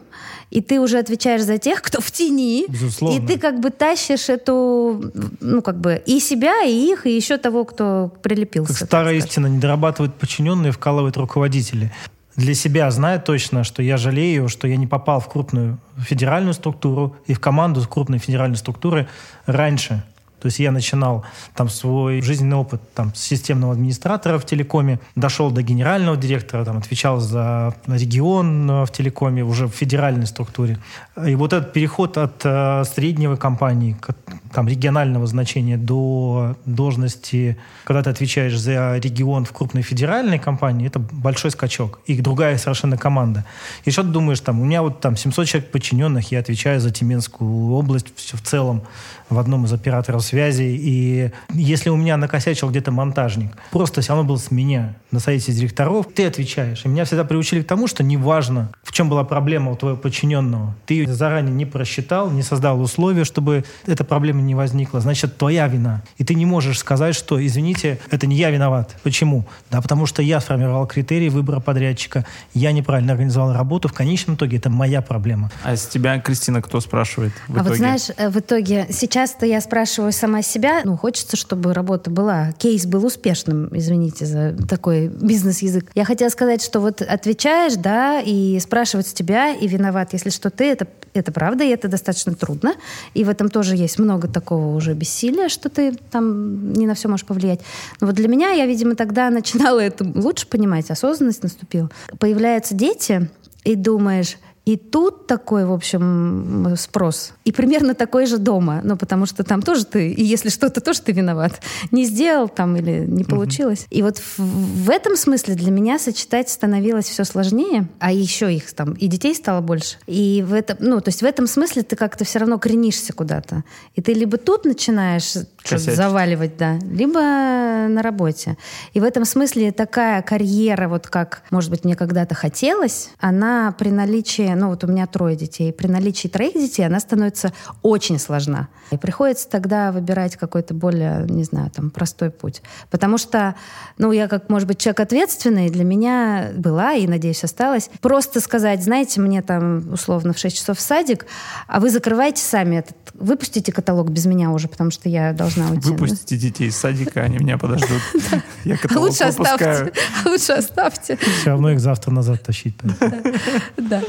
и 0.50 0.60
ты 0.60 0.80
уже 0.80 0.98
отвечаешь 0.98 1.42
за 1.42 1.58
тех, 1.58 1.80
кто 1.80 2.00
в 2.00 2.10
тени. 2.10 2.64
Безусловно. 2.68 3.16
И 3.16 3.24
ты 3.24 3.38
как 3.38 3.60
бы 3.60 3.70
тащишь 3.70 4.28
эту, 4.28 5.12
ну 5.40 5.62
как 5.62 5.80
бы 5.80 6.02
и 6.04 6.18
себя, 6.18 6.64
и 6.64 6.72
их, 6.72 7.06
и 7.06 7.14
еще 7.14 7.38
того, 7.38 7.64
кто 7.64 8.12
прилепился. 8.20 8.76
Как 8.76 8.88
старая 8.88 9.14
истина, 9.14 9.46
не 9.46 9.58
дорабатывают 9.58 10.16
подчиненные, 10.16 10.72
вкалывают 10.72 11.16
руководители. 11.16 11.92
Для 12.40 12.54
себя 12.54 12.90
знаю 12.90 13.20
точно, 13.20 13.64
что 13.64 13.82
я 13.82 13.98
жалею, 13.98 14.48
что 14.48 14.66
я 14.66 14.76
не 14.76 14.86
попал 14.86 15.20
в 15.20 15.28
крупную 15.28 15.76
федеральную 15.98 16.54
структуру 16.54 17.14
и 17.26 17.34
в 17.34 17.38
команду 17.38 17.82
крупной 17.86 18.18
федеральной 18.18 18.56
структуры 18.56 19.08
раньше. 19.44 20.02
То 20.40 20.46
есть 20.46 20.58
я 20.58 20.72
начинал 20.72 21.24
там 21.54 21.68
свой 21.68 22.22
жизненный 22.22 22.56
опыт 22.56 22.80
там, 22.94 23.14
с 23.14 23.20
системного 23.20 23.72
администратора 23.74 24.38
в 24.38 24.46
телекоме, 24.46 25.00
дошел 25.16 25.50
до 25.50 25.62
генерального 25.62 26.16
директора, 26.16 26.64
там, 26.64 26.78
отвечал 26.78 27.20
за 27.20 27.74
регион 27.86 28.70
э, 28.70 28.84
в 28.84 28.90
телекоме, 28.90 29.44
уже 29.44 29.66
в 29.66 29.72
федеральной 29.72 30.26
структуре. 30.26 30.78
И 31.26 31.34
вот 31.34 31.52
этот 31.52 31.72
переход 31.72 32.16
от 32.16 32.40
э, 32.44 32.84
среднего 32.84 33.36
компании, 33.36 33.96
к, 34.00 34.14
там, 34.52 34.68
регионального 34.68 35.26
значения 35.26 35.76
до 35.76 36.56
должности, 36.64 37.56
когда 37.84 38.02
ты 38.02 38.10
отвечаешь 38.10 38.58
за 38.58 38.96
регион 38.96 39.44
в 39.44 39.52
крупной 39.52 39.82
федеральной 39.82 40.38
компании, 40.38 40.86
это 40.86 40.98
большой 40.98 41.50
скачок. 41.50 42.00
И 42.06 42.20
другая 42.20 42.56
совершенно 42.58 42.96
команда. 42.96 43.44
И 43.84 43.90
что 43.90 44.02
ты 44.02 44.08
думаешь, 44.08 44.40
там, 44.40 44.60
у 44.60 44.64
меня 44.64 44.82
вот 44.82 45.00
там 45.00 45.16
700 45.16 45.46
человек 45.46 45.70
подчиненных, 45.70 46.30
я 46.32 46.40
отвечаю 46.40 46.80
за 46.80 46.90
Тюменскую 46.90 47.72
область 47.72 48.06
все 48.16 48.36
в 48.36 48.42
целом 48.42 48.82
в 49.30 49.38
одном 49.38 49.64
из 49.64 49.72
операторов 49.72 50.22
связи. 50.22 50.64
И 50.64 51.30
если 51.50 51.88
у 51.88 51.96
меня 51.96 52.16
накосячил 52.16 52.68
где-то 52.68 52.90
монтажник, 52.90 53.56
просто 53.70 54.00
все 54.00 54.12
равно 54.12 54.28
был 54.28 54.36
с 54.36 54.50
меня 54.50 54.94
на 55.10 55.20
совете 55.20 55.52
директоров, 55.52 56.06
ты 56.14 56.26
отвечаешь. 56.26 56.84
И 56.84 56.88
меня 56.88 57.04
всегда 57.04 57.24
приучили 57.24 57.62
к 57.62 57.66
тому, 57.66 57.86
что 57.86 58.02
неважно, 58.02 58.70
в 58.82 58.92
чем 58.92 59.08
была 59.08 59.24
проблема 59.24 59.72
у 59.72 59.76
твоего 59.76 59.96
подчиненного, 59.96 60.74
ты 60.86 60.94
ее 60.94 61.12
заранее 61.12 61.54
не 61.54 61.66
просчитал, 61.66 62.30
не 62.30 62.42
создал 62.42 62.80
условия, 62.80 63.24
чтобы 63.24 63.64
эта 63.86 64.04
проблема 64.04 64.42
не 64.42 64.54
возникла. 64.54 65.00
Значит, 65.00 65.36
твоя 65.36 65.66
вина. 65.68 66.02
И 66.18 66.24
ты 66.24 66.34
не 66.34 66.46
можешь 66.46 66.78
сказать, 66.78 67.14
что, 67.14 67.44
извините, 67.44 67.98
это 68.10 68.26
не 68.26 68.36
я 68.36 68.50
виноват. 68.50 68.96
Почему? 69.02 69.46
Да, 69.70 69.80
потому 69.80 70.06
что 70.06 70.22
я 70.22 70.40
сформировал 70.40 70.86
критерии 70.86 71.28
выбора 71.28 71.60
подрядчика, 71.60 72.24
я 72.54 72.72
неправильно 72.72 73.12
организовал 73.12 73.52
работу, 73.52 73.88
в 73.88 73.92
конечном 73.92 74.36
итоге 74.36 74.58
это 74.58 74.70
моя 74.70 75.02
проблема. 75.02 75.50
А 75.64 75.76
с 75.76 75.86
тебя, 75.86 76.18
Кристина, 76.20 76.62
кто 76.62 76.80
спрашивает 76.80 77.32
в 77.48 77.52
а 77.52 77.60
итоге? 77.60 77.68
вот 77.68 77.76
знаешь, 77.78 78.10
э, 78.16 78.28
в 78.28 78.38
итоге 78.38 78.86
сейчас-то 78.90 79.46
я 79.46 79.60
спрашиваю 79.60 80.12
сама 80.12 80.42
себя, 80.42 80.82
ну, 80.84 80.96
хочется, 80.96 81.36
чтобы 81.36 81.74
работа 81.74 82.10
была, 82.10 82.52
кейс 82.52 82.86
был 82.86 83.04
успешным, 83.04 83.68
извините 83.72 84.26
за 84.26 84.56
такой 84.68 84.99
бизнес-язык. 85.08 85.90
Я 85.94 86.04
хотела 86.04 86.28
сказать, 86.28 86.62
что 86.62 86.80
вот 86.80 87.02
отвечаешь, 87.02 87.74
да, 87.74 88.20
и 88.20 88.58
спрашивать 88.60 89.06
с 89.06 89.12
тебя, 89.12 89.54
и 89.54 89.66
виноват, 89.66 90.12
если 90.12 90.30
что 90.30 90.50
ты, 90.50 90.64
это, 90.64 90.86
это 91.14 91.32
правда, 91.32 91.64
и 91.64 91.68
это 91.68 91.88
достаточно 91.88 92.34
трудно. 92.34 92.74
И 93.14 93.24
в 93.24 93.28
этом 93.28 93.48
тоже 93.48 93.76
есть 93.76 93.98
много 93.98 94.28
такого 94.28 94.74
уже 94.74 94.94
бессилия, 94.94 95.48
что 95.48 95.68
ты 95.68 95.92
там 96.10 96.72
не 96.72 96.86
на 96.86 96.94
все 96.94 97.08
можешь 97.08 97.26
повлиять. 97.26 97.60
Но 98.00 98.06
вот 98.06 98.16
для 98.16 98.28
меня, 98.28 98.50
я, 98.50 98.66
видимо, 98.66 98.94
тогда 98.94 99.30
начинала 99.30 99.80
это 99.80 100.04
лучше 100.14 100.46
понимать, 100.46 100.90
осознанность 100.90 101.42
наступила. 101.42 101.90
Появляются 102.18 102.74
дети, 102.74 103.28
и 103.64 103.74
думаешь, 103.74 104.38
и 104.70 104.76
тут 104.76 105.26
такой, 105.26 105.64
в 105.64 105.72
общем, 105.72 106.76
спрос. 106.76 107.32
И 107.44 107.50
примерно 107.50 107.94
такой 107.94 108.26
же 108.26 108.38
дома. 108.38 108.80
Ну, 108.84 108.96
потому 108.96 109.26
что 109.26 109.42
там 109.42 109.62
тоже 109.62 109.84
ты, 109.84 110.12
и 110.12 110.22
если 110.22 110.48
что-то, 110.48 110.80
тоже 110.80 111.00
ты 111.00 111.10
виноват. 111.10 111.60
Не 111.90 112.04
сделал 112.04 112.48
там 112.48 112.76
или 112.76 113.04
не 113.04 113.24
получилось. 113.24 113.88
И 113.90 114.00
вот 114.02 114.18
в, 114.18 114.38
в 114.38 114.90
этом 114.90 115.16
смысле 115.16 115.56
для 115.56 115.72
меня 115.72 115.98
сочетать 115.98 116.50
становилось 116.50 117.06
все 117.06 117.24
сложнее. 117.24 117.88
А 117.98 118.12
еще 118.12 118.54
их 118.54 118.72
там, 118.72 118.92
и 118.92 119.08
детей 119.08 119.34
стало 119.34 119.60
больше. 119.60 119.96
И 120.06 120.44
в 120.46 120.52
этом, 120.52 120.76
ну, 120.78 121.00
то 121.00 121.08
есть 121.08 121.22
в 121.22 121.24
этом 121.24 121.48
смысле 121.48 121.82
ты 121.82 121.96
как-то 121.96 122.24
все 122.24 122.38
равно 122.38 122.58
кренишься 122.58 123.12
куда-то. 123.12 123.64
И 123.96 124.02
ты 124.02 124.12
либо 124.12 124.36
тут 124.36 124.64
начинаешь 124.64 125.34
заваливать, 125.64 126.56
да, 126.56 126.78
либо 126.90 127.20
на 127.20 128.02
работе. 128.02 128.56
И 128.92 129.00
в 129.00 129.04
этом 129.04 129.24
смысле 129.24 129.72
такая 129.72 130.22
карьера, 130.22 130.88
вот 130.88 131.08
как, 131.08 131.42
может 131.50 131.70
быть, 131.70 131.84
мне 131.84 131.96
когда-то 131.96 132.36
хотелось, 132.36 133.10
она 133.18 133.74
при 133.76 133.90
наличии, 133.90 134.54
ну 134.60 134.68
вот 134.68 134.84
у 134.84 134.86
меня 134.86 135.06
трое 135.06 135.36
детей, 135.36 135.72
при 135.72 135.86
наличии 135.86 136.28
троих 136.28 136.52
детей 136.54 136.84
она 136.84 137.00
становится 137.00 137.52
очень 137.82 138.18
сложна. 138.18 138.68
И 138.90 138.96
приходится 138.96 139.48
тогда 139.48 139.90
выбирать 139.90 140.36
какой-то 140.36 140.74
более, 140.74 141.24
не 141.28 141.44
знаю, 141.44 141.70
там, 141.70 141.90
простой 141.90 142.30
путь. 142.30 142.62
Потому 142.90 143.16
что, 143.16 143.54
ну, 143.96 144.12
я 144.12 144.28
как, 144.28 144.50
может 144.50 144.68
быть, 144.68 144.78
человек 144.78 145.00
ответственный, 145.00 145.70
для 145.70 145.84
меня 145.84 146.50
была 146.54 146.92
и, 146.92 147.06
надеюсь, 147.06 147.42
осталась, 147.42 147.90
просто 148.00 148.40
сказать, 148.40 148.84
знаете, 148.84 149.20
мне 149.20 149.40
там 149.40 149.92
условно 149.92 150.32
в 150.34 150.38
6 150.38 150.56
часов 150.56 150.78
в 150.78 150.80
садик, 150.80 151.26
а 151.66 151.80
вы 151.80 151.90
закрывайте 151.90 152.42
сами 152.42 152.76
этот, 152.76 152.96
выпустите 153.14 153.72
каталог 153.72 154.10
без 154.10 154.26
меня 154.26 154.50
уже, 154.50 154.68
потому 154.68 154.90
что 154.90 155.08
я 155.08 155.32
должна 155.32 155.70
уйти. 155.70 155.88
Выпустите 155.88 156.36
детей 156.36 156.68
из 156.68 156.76
садика, 156.76 157.22
они 157.22 157.38
меня 157.38 157.56
подождут. 157.56 158.02
Я 158.64 158.74
А 158.74 158.78
каталог 158.78 159.08
Лучше 159.08 159.24
оставьте. 159.24 159.92
А 160.24 160.28
Лучше 160.28 160.52
оставьте. 160.52 161.16
Все 161.16 161.50
равно 161.50 161.70
их 161.70 161.80
завтра 161.80 162.10
назад 162.10 162.42
тащить. 162.42 162.76
Да. 163.76 164.02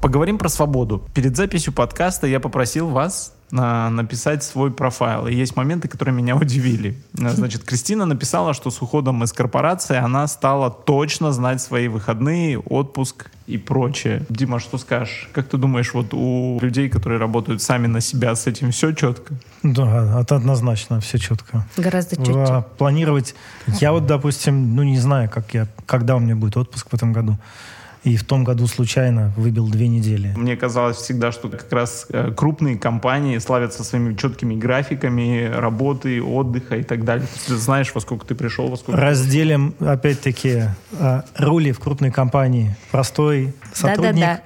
Поговорим 0.00 0.38
про 0.38 0.48
свободу. 0.48 1.02
Перед 1.14 1.34
записью 1.34 1.72
подкаста 1.72 2.26
я 2.26 2.38
попросил 2.38 2.88
вас 2.88 3.34
а, 3.56 3.88
написать 3.90 4.42
свой 4.42 4.70
профайл. 4.70 5.26
И 5.26 5.34
есть 5.34 5.56
моменты, 5.56 5.88
которые 5.88 6.14
меня 6.14 6.36
удивили. 6.40 6.96
А, 7.20 7.30
Значит, 7.30 7.64
Кристина 7.64 8.04
написала, 8.06 8.54
что 8.54 8.70
с 8.70 8.82
уходом 8.82 9.22
из 9.24 9.32
корпорации 9.32 9.96
она 9.96 10.26
стала 10.26 10.70
точно 10.70 11.32
знать 11.32 11.60
свои 11.60 11.88
выходные, 11.88 12.58
отпуск 12.58 13.30
и 13.46 13.58
прочее. 13.58 14.24
Дима, 14.28 14.58
что 14.58 14.78
скажешь? 14.78 15.28
Как 15.32 15.48
ты 15.48 15.56
думаешь, 15.58 15.92
вот 15.94 16.14
у 16.14 16.58
людей, 16.60 16.88
которые 16.88 17.18
работают 17.18 17.62
сами 17.62 17.86
на 17.86 18.00
себя, 18.00 18.34
с 18.34 18.46
этим 18.46 18.70
все 18.70 18.92
четко? 18.92 19.34
Да, 19.62 20.20
это 20.20 20.36
однозначно, 20.36 21.00
все 21.00 21.18
четко. 21.18 21.66
Гораздо 21.76 22.16
А, 22.20 22.24
четче. 22.24 22.64
Планировать. 22.78 23.34
Я 23.80 23.92
вот, 23.92 24.06
допустим, 24.06 24.74
ну 24.74 24.82
не 24.82 24.98
знаю, 24.98 25.28
как 25.30 25.54
я, 25.54 25.68
когда 25.86 26.16
у 26.16 26.18
меня 26.20 26.36
будет 26.36 26.56
отпуск 26.56 26.88
в 26.90 26.94
этом 26.94 27.12
году. 27.12 27.38
И 28.04 28.16
в 28.16 28.24
том 28.24 28.44
году 28.44 28.66
случайно 28.66 29.32
выбил 29.36 29.66
две 29.68 29.88
недели. 29.88 30.34
Мне 30.36 30.56
казалось 30.56 30.98
всегда, 30.98 31.32
что 31.32 31.48
как 31.48 31.72
раз 31.72 32.06
э, 32.10 32.32
крупные 32.36 32.76
компании 32.76 33.38
славятся 33.38 33.82
своими 33.82 34.14
четкими 34.14 34.54
графиками 34.54 35.50
работы, 35.50 36.22
отдыха 36.22 36.76
и 36.76 36.82
так 36.82 37.04
далее. 37.04 37.26
Ты 37.46 37.56
знаешь, 37.56 37.92
во 37.94 38.00
сколько 38.02 38.26
ты 38.26 38.34
пришел, 38.34 38.68
во 38.68 38.76
сколько... 38.76 39.00
Разделим, 39.00 39.74
опять-таки, 39.80 40.64
а, 40.92 41.24
роли 41.36 41.72
в 41.72 41.80
крупной 41.80 42.10
компании. 42.10 42.76
Простой 42.90 43.54
сотрудник 43.76 44.40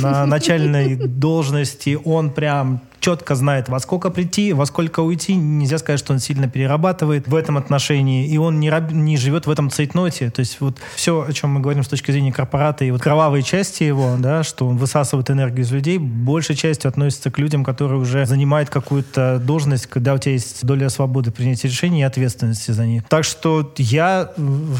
на 0.00 0.26
начальной 0.26 0.96
должности, 0.96 1.98
он 2.04 2.30
прям 2.30 2.82
четко 3.02 3.34
знает, 3.34 3.68
во 3.68 3.80
сколько 3.80 4.10
прийти, 4.10 4.52
во 4.52 4.64
сколько 4.64 5.00
уйти. 5.00 5.34
Нельзя 5.34 5.78
сказать, 5.78 5.98
что 5.98 6.12
он 6.12 6.20
сильно 6.20 6.48
перерабатывает 6.48 7.26
в 7.26 7.34
этом 7.34 7.58
отношении, 7.58 8.26
и 8.28 8.38
он 8.38 8.60
не, 8.60 8.70
раб- 8.70 8.92
не 8.92 9.16
живет 9.16 9.46
в 9.46 9.50
этом 9.50 9.70
цейтноте. 9.70 10.30
То 10.30 10.40
есть 10.40 10.60
вот 10.60 10.78
все, 10.94 11.26
о 11.28 11.32
чем 11.32 11.50
мы 11.50 11.60
говорим 11.60 11.82
с 11.82 11.88
точки 11.88 12.12
зрения 12.12 12.32
корпората, 12.32 12.84
и 12.84 12.90
вот 12.92 13.02
кровавые 13.02 13.42
части 13.42 13.82
его, 13.82 14.16
да, 14.18 14.44
что 14.44 14.68
он 14.68 14.76
высасывает 14.76 15.30
энергию 15.30 15.64
из 15.64 15.72
людей, 15.72 15.98
большей 15.98 16.54
частью 16.54 16.88
относится 16.88 17.30
к 17.32 17.38
людям, 17.38 17.64
которые 17.64 18.00
уже 18.00 18.24
занимают 18.24 18.70
какую-то 18.70 19.40
должность, 19.44 19.86
когда 19.86 20.14
у 20.14 20.18
тебя 20.18 20.32
есть 20.32 20.64
доля 20.64 20.88
свободы 20.88 21.32
принятия 21.32 21.66
решений 21.66 22.00
и 22.00 22.04
ответственности 22.04 22.70
за 22.70 22.86
них. 22.86 23.02
Так 23.08 23.24
что 23.24 23.74
я 23.78 24.30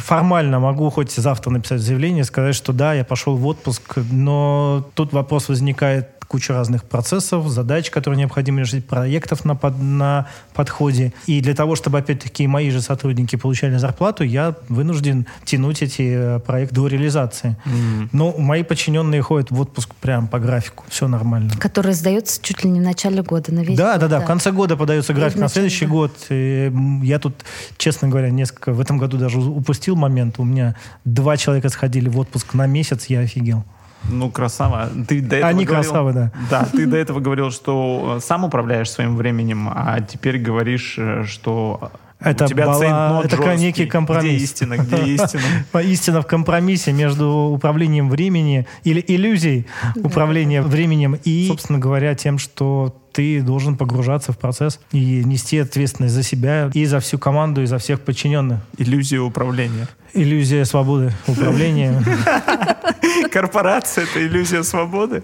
формально 0.05 0.61
могу 0.61 0.89
хоть 0.91 1.11
завтра 1.11 1.51
написать 1.51 1.81
заявление, 1.81 2.23
сказать, 2.23 2.55
что 2.55 2.73
да, 2.73 2.95
я 2.95 3.05
пошел 3.05 3.37
в 3.37 3.45
отпуск, 3.49 3.92
но 3.97 4.89
тут 4.95 5.13
вопрос 5.13 5.49
возникает, 5.49 6.09
кучу 6.33 6.55
разных 6.55 6.85
процессов, 6.85 7.47
задач, 7.49 7.91
которые 7.91 8.19
необходимо 8.19 8.61
решить, 8.61 8.87
проектов 8.87 9.45
на, 9.45 9.55
под, 9.55 9.79
на 9.79 10.29
подходе. 10.55 11.13
И 11.27 11.43
для 11.43 11.55
того, 11.55 11.77
чтобы, 11.77 11.99
опять-таки, 11.99 12.47
мои 12.47 12.71
же 12.71 12.81
сотрудники 12.81 13.37
получали 13.37 13.77
зарплату, 13.77 14.25
я 14.25 14.55
вынужден 14.71 15.27
тянуть 15.45 15.83
эти 15.83 16.37
э, 16.37 16.39
проекты 16.39 16.77
до 16.77 16.87
реализации. 16.87 17.59
Mm-hmm. 17.67 18.09
Но 18.13 18.33
мои 18.39 18.63
подчиненные 18.63 19.21
ходят 19.21 19.51
в 19.51 19.61
отпуск 19.61 19.95
прямо 20.01 20.27
по 20.27 20.39
графику. 20.39 20.85
Все 20.89 21.07
нормально. 21.07 21.51
Который 21.61 21.93
сдается 21.93 22.41
чуть 22.43 22.65
ли 22.65 22.71
не 22.71 22.81
в 22.81 22.83
начале 22.83 23.23
года, 23.23 23.53
на 23.53 23.61
весь 23.61 23.77
Да, 23.77 23.93
год, 23.93 24.01
да, 24.01 24.09
да. 24.09 24.21
В 24.21 24.25
конце 24.25 24.53
года 24.53 24.79
подается 24.79 25.13
график 25.13 25.39
на 25.39 25.49
следующий 25.49 25.85
год. 25.85 26.13
И 26.31 26.73
я 27.03 27.19
тут, 27.19 27.45
честно 27.77 28.09
говоря, 28.09 28.31
несколько 28.31 28.73
в 28.73 28.81
этом 28.81 28.97
году 28.97 29.19
даже 29.19 29.39
упустил 29.39 29.97
момент. 29.97 30.39
У 30.39 30.45
меня 30.45 30.77
два 31.05 31.37
человека 31.37 31.69
сходили 31.69 32.09
в 32.09 32.19
отпуск 32.19 32.55
на 32.55 32.67
месяц, 32.67 33.05
я 33.07 33.21
офигел. 33.21 33.65
Ну, 34.09 34.31
красава. 34.31 34.89
Ты 35.07 35.21
до 35.21 35.37
этого 35.37 35.51
Они 35.51 35.65
говорил, 35.65 35.85
красавы, 35.85 36.13
да. 36.13 36.33
Да, 36.51 36.65
ты 36.71 36.87
до 36.87 36.97
этого 36.97 37.21
говорил, 37.21 37.51
что 37.51 38.19
сам 38.21 38.45
управляешь 38.45 38.91
своим 38.91 39.17
временем, 39.17 39.69
а 39.69 40.01
теперь 40.01 40.39
говоришь, 40.39 40.97
э, 40.99 41.25
что 41.27 41.93
это, 42.21 42.45
у 42.45 42.49
тебя 42.49 42.67
была, 42.67 43.23
это 43.25 43.37
жесткий. 43.37 43.57
некий 43.63 43.87
компромисс. 43.87 44.25
Где 44.25 44.45
истина, 44.45 44.77
где 44.79 44.97
истина? 45.15 45.81
Истина 45.83 46.23
в 46.23 46.27
компромиссе 46.27 46.93
между 46.93 47.29
управлением 47.29 48.11
времени 48.11 48.67
или 48.85 49.05
иллюзией 49.07 49.67
управления 49.97 50.63
временем 50.63 51.19
и, 51.25 51.49
собственно 51.49 51.79
говоря, 51.79 52.15
тем, 52.15 52.39
что 52.39 53.02
ты 53.13 53.43
должен 53.43 53.77
погружаться 53.77 54.33
в 54.33 54.39
процесс 54.39 54.81
и 54.93 55.23
нести 55.25 55.59
ответственность 55.59 56.15
за 56.15 56.23
себя 56.23 56.71
и 56.75 56.85
за 56.85 57.01
всю 57.01 57.19
команду, 57.19 57.63
и 57.63 57.67
за 57.67 57.79
всех 57.79 58.01
подчиненных. 58.01 58.61
Иллюзия 58.79 59.21
управления. 59.21 59.89
Иллюзия 60.15 60.65
свободы 60.65 61.13
управления. 61.27 62.03
Корпорация— 63.33 64.05
это 64.11 64.27
иллюзия 64.27 64.63
свободы. 64.63 65.23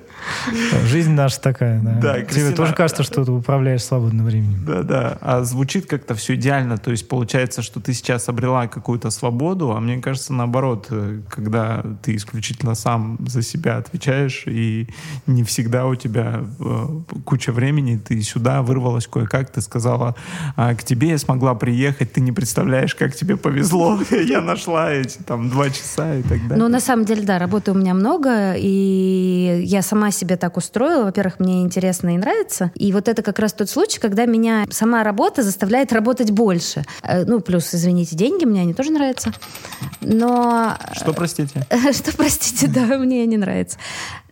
Жизнь 0.86 1.12
наша 1.12 1.40
такая, 1.40 1.80
да. 1.80 1.92
да 2.00 2.22
Тебе 2.22 2.52
тоже 2.52 2.74
кажется, 2.74 3.02
что 3.02 3.24
ты 3.24 3.30
управляешь 3.30 3.84
свободным 3.84 4.24
временем. 4.24 4.64
Да, 4.64 4.82
да. 4.82 5.18
А 5.20 5.44
звучит 5.44 5.86
как-то 5.86 6.14
все 6.14 6.34
идеально. 6.34 6.78
То 6.78 6.90
есть 6.90 7.06
получается, 7.06 7.60
что 7.60 7.80
ты 7.80 7.92
сейчас 7.92 8.28
обрела 8.28 8.66
какую-то 8.66 9.10
свободу, 9.10 9.72
а 9.72 9.80
мне 9.80 9.98
кажется, 9.98 10.32
наоборот, 10.32 10.86
э, 10.90 11.20
когда 11.28 11.84
ты 12.02 12.16
исключительно 12.16 12.74
сам 12.74 13.18
за 13.26 13.42
себя 13.42 13.76
отвечаешь, 13.76 14.44
и 14.46 14.88
не 15.26 15.44
всегда 15.44 15.86
у 15.86 15.94
тебя 15.94 16.40
э, 16.58 16.86
куча 17.24 17.52
времени, 17.52 17.77
ты 17.96 18.22
сюда 18.22 18.62
вырвалась 18.62 19.06
кое-как, 19.06 19.50
ты 19.50 19.60
сказала, 19.60 20.14
а, 20.56 20.74
к 20.74 20.84
тебе 20.84 21.10
я 21.10 21.18
смогла 21.18 21.54
приехать, 21.54 22.12
ты 22.12 22.20
не 22.20 22.32
представляешь, 22.32 22.94
как 22.94 23.14
тебе 23.14 23.36
повезло. 23.36 23.98
Я 24.10 24.40
нашла 24.40 24.68
шла 24.68 24.92
эти 24.92 25.18
там 25.18 25.48
два 25.48 25.70
часа 25.70 26.16
и 26.16 26.22
так 26.22 26.46
далее. 26.46 26.56
Ну, 26.56 26.68
на 26.68 26.80
самом 26.80 27.04
деле, 27.04 27.22
да, 27.22 27.38
работы 27.38 27.70
у 27.72 27.74
меня 27.74 27.94
много, 27.94 28.54
и 28.56 29.62
я 29.64 29.82
сама 29.82 30.10
себе 30.10 30.36
так 30.36 30.56
устроила. 30.56 31.04
Во-первых, 31.04 31.40
мне 31.40 31.62
интересно 31.62 32.14
и 32.14 32.18
нравится. 32.18 32.70
И 32.74 32.92
вот 32.92 33.08
это 33.08 33.22
как 33.22 33.38
раз 33.38 33.52
тот 33.52 33.70
случай, 33.70 33.98
когда 33.98 34.26
меня 34.26 34.66
сама 34.70 35.02
работа 35.02 35.42
заставляет 35.42 35.92
работать 35.92 36.30
больше. 36.30 36.84
Э, 37.02 37.24
ну, 37.24 37.40
плюс, 37.40 37.74
извините, 37.74 38.16
деньги 38.16 38.44
мне 38.44 38.62
они 38.62 38.74
тоже 38.74 38.90
нравятся. 38.90 39.32
Но... 40.00 40.76
Что, 40.92 41.12
простите? 41.12 41.66
Что, 41.92 42.16
простите, 42.16 42.68
да, 42.68 42.86
мне 42.98 43.24
не 43.26 43.36
нравится. 43.36 43.78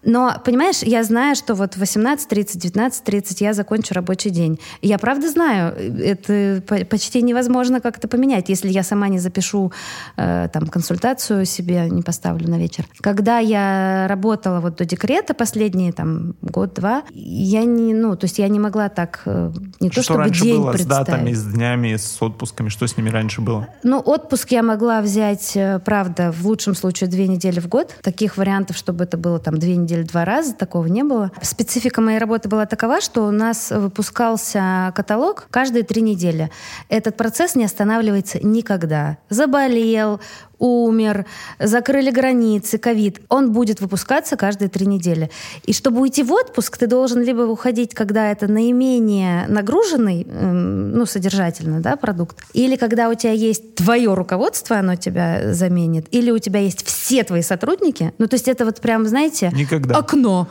Но, 0.06 0.40
понимаешь, 0.44 0.82
я 0.82 1.02
знаю, 1.02 1.34
что 1.34 1.54
вот 1.54 1.76
в 1.76 1.82
18.30, 1.82 2.30
19.30 2.30 3.36
я 3.40 3.52
закончу 3.52 3.92
рабочий 3.92 4.30
день. 4.30 4.60
Я 4.80 4.98
правда 4.98 5.28
знаю, 5.28 5.74
это 6.00 6.62
почти 6.88 7.22
невозможно 7.22 7.80
как-то 7.80 8.06
поменять, 8.06 8.48
если 8.48 8.68
я 8.68 8.84
сама 8.84 9.08
не 9.08 9.18
запишу 9.18 9.72
э, 10.16 10.48
там 10.52 10.68
консультацию 10.68 11.44
себе, 11.44 11.88
не 11.90 12.02
поставлю 12.02 12.48
на 12.48 12.56
вечер. 12.56 12.86
Когда 13.00 13.40
я 13.40 14.06
работала 14.08 14.60
вот 14.60 14.76
до 14.76 14.84
декрета 14.84 15.34
последние 15.34 15.92
там 15.92 16.36
год-два, 16.40 17.02
я 17.12 17.64
не, 17.64 17.92
ну, 17.92 18.16
то 18.16 18.26
есть 18.26 18.38
я 18.38 18.46
не 18.46 18.60
могла 18.60 18.88
так, 18.88 19.22
э, 19.26 19.50
не 19.80 19.90
что 19.90 20.00
то 20.00 20.04
чтобы 20.04 20.20
раньше 20.20 20.44
день 20.44 20.56
было 20.56 20.70
представить. 20.70 21.06
с 21.06 21.10
датами, 21.10 21.32
с 21.32 21.42
днями, 21.42 21.96
с 21.96 22.22
отпусками? 22.22 22.68
Что 22.68 22.86
с 22.86 22.96
ними 22.96 23.08
раньше 23.08 23.40
было? 23.40 23.66
Ну, 23.82 23.98
отпуск 23.98 24.52
я 24.52 24.62
могла 24.62 25.00
взять, 25.00 25.56
э, 25.56 25.80
правда, 25.84 26.30
в 26.30 26.46
лучшем 26.46 26.76
случае 26.76 27.10
две 27.10 27.26
недели 27.26 27.58
в 27.58 27.68
год. 27.68 27.92
Таких 28.02 28.36
вариантов, 28.36 28.76
чтобы 28.76 29.02
это 29.02 29.16
было 29.16 29.40
там 29.40 29.58
две 29.58 29.74
недели 29.74 29.95
неделю 29.96 30.06
два 30.06 30.24
раза, 30.24 30.54
такого 30.54 30.86
не 30.86 31.02
было. 31.02 31.30
Специфика 31.42 32.00
моей 32.00 32.18
работы 32.18 32.48
была 32.48 32.66
такова, 32.66 33.00
что 33.00 33.26
у 33.26 33.30
нас 33.30 33.70
выпускался 33.70 34.92
каталог 34.94 35.46
каждые 35.50 35.84
три 35.84 36.02
недели. 36.02 36.50
Этот 36.88 37.16
процесс 37.16 37.54
не 37.54 37.64
останавливается 37.64 38.38
никогда. 38.44 39.18
Заболел, 39.30 40.20
умер, 40.58 41.26
закрыли 41.58 42.10
границы, 42.10 42.78
ковид. 42.78 43.20
Он 43.28 43.52
будет 43.52 43.80
выпускаться 43.80 44.36
каждые 44.36 44.68
три 44.68 44.86
недели. 44.86 45.30
И 45.64 45.72
чтобы 45.72 46.00
уйти 46.00 46.22
в 46.22 46.32
отпуск, 46.32 46.78
ты 46.78 46.86
должен 46.86 47.22
либо 47.22 47.42
уходить, 47.42 47.94
когда 47.94 48.30
это 48.30 48.48
наименее 48.48 49.46
нагруженный, 49.48 50.26
эм, 50.28 50.92
ну, 50.92 51.06
содержательно, 51.06 51.80
да, 51.80 51.96
продукт, 51.96 52.38
или 52.52 52.76
когда 52.76 53.08
у 53.08 53.14
тебя 53.14 53.32
есть 53.32 53.74
твое 53.74 54.14
руководство, 54.14 54.76
оно 54.76 54.96
тебя 54.96 55.52
заменит, 55.52 56.06
или 56.10 56.30
у 56.30 56.38
тебя 56.38 56.60
есть 56.60 56.86
все 56.86 57.24
твои 57.24 57.42
сотрудники. 57.42 58.12
Ну, 58.18 58.26
то 58.26 58.34
есть 58.34 58.48
это 58.48 58.64
вот 58.64 58.80
прям, 58.80 59.06
знаете, 59.06 59.50
никогда. 59.54 59.96
окно 59.96 60.48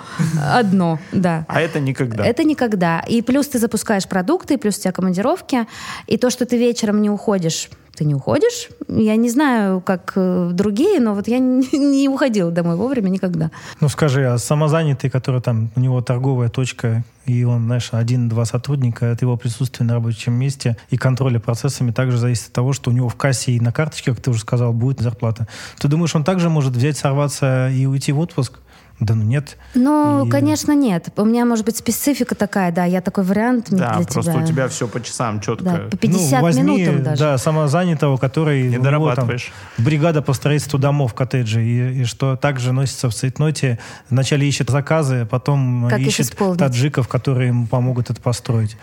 одно, 0.54 1.00
да. 1.12 1.46
А 1.48 1.62
это 1.62 1.80
никогда. 1.80 2.26
Это 2.26 2.44
никогда. 2.44 3.00
И 3.08 3.22
плюс 3.22 3.48
ты 3.48 3.60
запускаешь 3.60 4.08
продукты, 4.08 4.58
плюс 4.58 4.78
у 4.78 4.82
тебя 4.82 4.92
командировки, 4.92 5.68
и 6.08 6.18
то, 6.18 6.30
что 6.30 6.46
ты 6.46 6.58
вечером 6.58 7.02
не 7.02 7.10
уходишь 7.10 7.70
ты 7.96 8.06
не 8.06 8.16
уходишь. 8.16 8.70
Я 8.88 9.16
не 9.16 9.30
знаю, 9.30 9.82
как 9.82 10.14
э, 10.16 10.50
другие, 10.54 11.00
но 11.00 11.14
вот 11.14 11.28
я 11.28 11.40
не 11.40 12.10
уходила 12.10 12.52
домой 12.52 12.76
вовремя 12.76 13.10
никогда. 13.10 13.52
Ну 13.82 13.90
скажи, 13.90 14.26
а 14.26 14.38
самозанятый, 14.38 15.10
который 15.10 15.42
там, 15.42 15.72
у 15.76 15.80
него 15.80 16.02
торговая 16.02 16.50
точка, 16.50 17.04
и 17.26 17.44
он, 17.44 17.66
знаешь, 17.66 17.90
один-два 17.92 18.46
сотрудника, 18.46 19.12
от 19.12 19.22
его 19.22 19.36
присутствия 19.38 19.86
на 19.86 19.94
рабочем 19.96 20.34
месте 20.34 20.78
и 20.90 20.98
контроля 20.98 21.40
процессами 21.40 21.92
также 21.92 22.18
зависит 22.18 22.48
от 22.48 22.54
того, 22.54 22.74
что 22.74 22.92
у 22.92 22.94
него 22.94 23.10
в 23.10 23.16
кассе 23.16 23.54
и 23.54 23.60
на 23.60 23.72
карточке, 23.72 24.12
как 24.12 24.22
ты 24.22 24.30
уже 24.30 24.42
сказал, 24.42 24.74
будет 24.74 25.00
зарплата. 25.00 25.48
Ты 25.80 25.88
думаешь, 25.88 26.16
он 26.16 26.24
также 26.24 26.50
может 26.50 26.76
взять, 26.76 26.98
сорваться 26.98 27.70
и 27.70 27.86
уйти 27.86 28.12
в 28.12 28.20
отпуск? 28.20 28.60
Да 29.00 29.14
ну 29.14 29.24
нет. 29.24 29.58
Ну, 29.74 30.26
и... 30.26 30.30
конечно, 30.30 30.72
нет. 30.72 31.10
У 31.18 31.26
меня, 31.26 31.44
может 31.44 31.66
быть, 31.66 31.76
специфика 31.76 32.34
такая, 32.34 32.72
да, 32.72 32.86
я 32.86 33.02
такой 33.02 33.26
вариант 33.26 33.68
да, 33.70 33.98
для 33.98 34.08
просто 34.08 34.32
тебя. 34.32 34.44
у 34.44 34.46
тебя 34.46 34.68
все 34.70 34.88
по 34.88 35.02
часам 35.02 35.42
четко. 35.42 35.66
Да, 35.66 35.78
по 35.92 35.98
50 35.98 36.32
ну, 36.32 36.42
возьми, 36.42 36.64
минутам 36.64 37.04
даже. 37.04 37.22
Да, 37.22 37.38
самозанятого, 37.38 38.16
который... 38.16 38.70
Не 38.70 38.78
дорабатываешь. 38.78 39.52
Там, 39.76 39.86
бригада 39.86 40.22
по 40.22 40.32
строительству 40.32 40.80
домов, 40.80 41.14
коттеджей, 41.14 41.66
и, 41.66 42.02
и 42.02 42.04
что 42.06 42.38
также 42.38 42.72
носится 42.72 43.10
в 43.10 43.14
цейтноте. 43.14 43.80
Вначале 44.10 44.48
ищет 44.48 44.70
заказы, 44.70 45.28
потом 45.30 45.88
как 45.90 46.00
ищет 46.00 46.34
таджиков, 46.58 47.10
которые 47.10 47.50
ему 47.50 47.68
помогут 47.68 48.10
это 48.10 48.22
построить. 48.22 48.78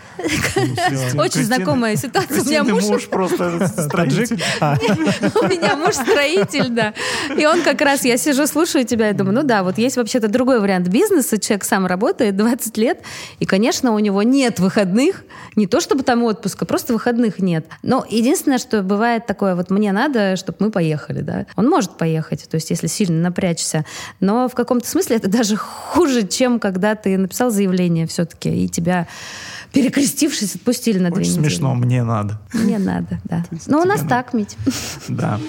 Очень 1.15 1.43
знакомая 1.45 1.95
ситуация. 1.95 2.41
У 2.41 2.45
меня 2.45 2.63
муж 2.63 3.07
просто 3.07 3.67
строитель. 3.81 4.41
А. 4.61 4.77
У 5.41 5.47
меня 5.47 5.75
муж 5.75 5.95
строитель, 5.95 6.69
да. 6.69 6.93
И 7.35 7.45
он 7.47 7.63
как 7.63 7.81
раз, 7.81 8.05
я 8.05 8.17
сижу, 8.17 8.45
слушаю 8.45 8.85
тебя 8.85 9.09
и 9.09 9.13
думаю, 9.13 9.35
ну 9.35 9.43
да, 9.43 9.63
вот 9.63 9.79
есть 9.79 9.97
вообще-то 10.03 10.27
другой 10.27 10.59
вариант 10.59 10.87
бизнеса. 10.87 11.39
Человек 11.39 11.63
сам 11.63 11.85
работает 11.85 12.37
20 12.37 12.77
лет, 12.77 13.01
и, 13.39 13.45
конечно, 13.45 13.93
у 13.93 13.99
него 13.99 14.23
нет 14.23 14.59
выходных. 14.59 15.23
Не 15.55 15.67
то 15.67 15.81
чтобы 15.81 16.03
там 16.03 16.23
отпуска, 16.23 16.65
просто 16.65 16.93
выходных 16.93 17.39
нет. 17.39 17.65
Но 17.81 18.05
единственное, 18.09 18.57
что 18.57 18.81
бывает 18.83 19.25
такое, 19.25 19.55
вот 19.55 19.69
мне 19.69 19.91
надо, 19.91 20.35
чтобы 20.35 20.57
мы 20.59 20.71
поехали, 20.71 21.21
да. 21.21 21.45
Он 21.55 21.69
может 21.69 21.97
поехать, 21.97 22.47
то 22.49 22.55
есть 22.55 22.69
если 22.69 22.87
сильно 22.87 23.21
напрячься. 23.21 23.85
Но 24.19 24.47
в 24.47 24.53
каком-то 24.53 24.87
смысле 24.87 25.17
это 25.17 25.29
даже 25.29 25.55
хуже, 25.55 26.27
чем 26.27 26.59
когда 26.59 26.95
ты 26.95 27.17
написал 27.17 27.49
заявление 27.49 28.07
все-таки, 28.07 28.65
и 28.65 28.69
тебя 28.69 29.07
перекрестившись, 29.71 30.55
отпустили 30.55 30.99
на 30.99 31.07
Очень 31.09 31.15
две 31.15 31.25
недели. 31.31 31.43
смешно, 31.43 31.73
мне 31.73 32.03
надо. 32.03 32.39
Мне 32.53 32.77
надо, 32.77 33.19
да. 33.23 33.43
Но 33.65 33.81
у 33.81 33.85
нас 33.85 34.01
так, 34.07 34.33
Мить. 34.33 34.55
Да. 35.07 35.39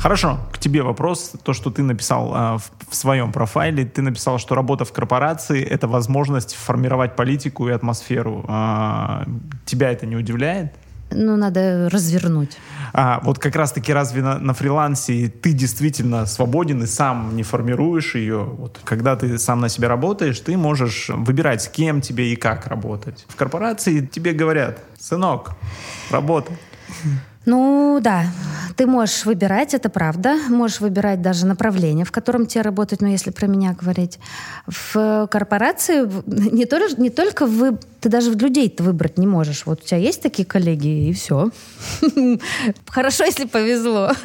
Хорошо, 0.00 0.38
к 0.52 0.58
тебе 0.58 0.82
вопрос. 0.82 1.32
То, 1.42 1.52
что 1.52 1.70
ты 1.70 1.82
написал 1.82 2.32
э, 2.34 2.58
в, 2.58 2.90
в 2.90 2.94
своем 2.94 3.32
профайле, 3.32 3.84
ты 3.84 4.02
написал, 4.02 4.38
что 4.38 4.54
работа 4.54 4.84
в 4.84 4.92
корпорации— 4.92 5.62
это 5.64 5.88
возможность 5.88 6.54
формировать 6.54 7.16
политику 7.16 7.68
и 7.68 7.72
атмосферу. 7.72 8.44
Э, 8.48 9.24
тебя 9.64 9.90
это 9.90 10.06
не 10.06 10.16
удивляет? 10.16 10.74
Ну, 11.10 11.36
надо 11.36 11.88
развернуть. 11.90 12.58
А 12.92 13.20
вот 13.22 13.38
как 13.38 13.54
раз-таки 13.56 13.92
разве 13.92 14.22
на, 14.22 14.38
на 14.38 14.54
фрилансе 14.54 15.28
ты 15.28 15.52
действительно 15.52 16.26
свободен 16.26 16.82
и 16.82 16.86
сам 16.86 17.36
не 17.36 17.42
формируешь 17.42 18.16
ее? 18.16 18.42
Вот, 18.42 18.80
когда 18.84 19.16
ты 19.16 19.38
сам 19.38 19.60
на 19.60 19.68
себя 19.68 19.88
работаешь, 19.88 20.40
ты 20.40 20.56
можешь 20.56 21.08
выбирать, 21.08 21.62
с 21.62 21.68
кем 21.68 22.00
тебе 22.00 22.32
и 22.32 22.36
как 22.36 22.66
работать. 22.66 23.24
В 23.28 23.36
корпорации 23.36 24.00
тебе 24.00 24.32
говорят, 24.32 24.80
сынок, 24.98 25.52
работа. 26.10 26.52
Ну 27.46 28.00
да, 28.02 28.26
ты 28.76 28.86
можешь 28.86 29.24
выбирать, 29.24 29.72
это 29.72 29.88
правда. 29.88 30.36
Можешь 30.48 30.80
выбирать 30.80 31.22
даже 31.22 31.46
направление, 31.46 32.04
в 32.04 32.10
котором 32.12 32.46
тебе 32.46 32.62
работать, 32.62 33.00
ну 33.00 33.08
если 33.08 33.30
про 33.30 33.46
меня 33.46 33.72
говорить. 33.72 34.18
В 34.66 35.28
корпорации 35.30 36.10
не 36.26 36.66
только, 36.66 37.00
не 37.00 37.10
только 37.10 37.46
вы, 37.46 37.78
ты 38.00 38.08
даже 38.08 38.32
в 38.32 38.36
людей 38.36 38.68
ты 38.68 38.82
выбрать 38.82 39.16
не 39.16 39.26
можешь. 39.26 39.64
Вот 39.64 39.82
у 39.82 39.84
тебя 39.84 39.98
есть 39.98 40.22
такие 40.22 40.44
коллеги, 40.44 41.08
и 41.08 41.12
все. 41.12 41.50
Хорошо, 42.88 43.24
если 43.24 43.46
повезло. 43.46 44.12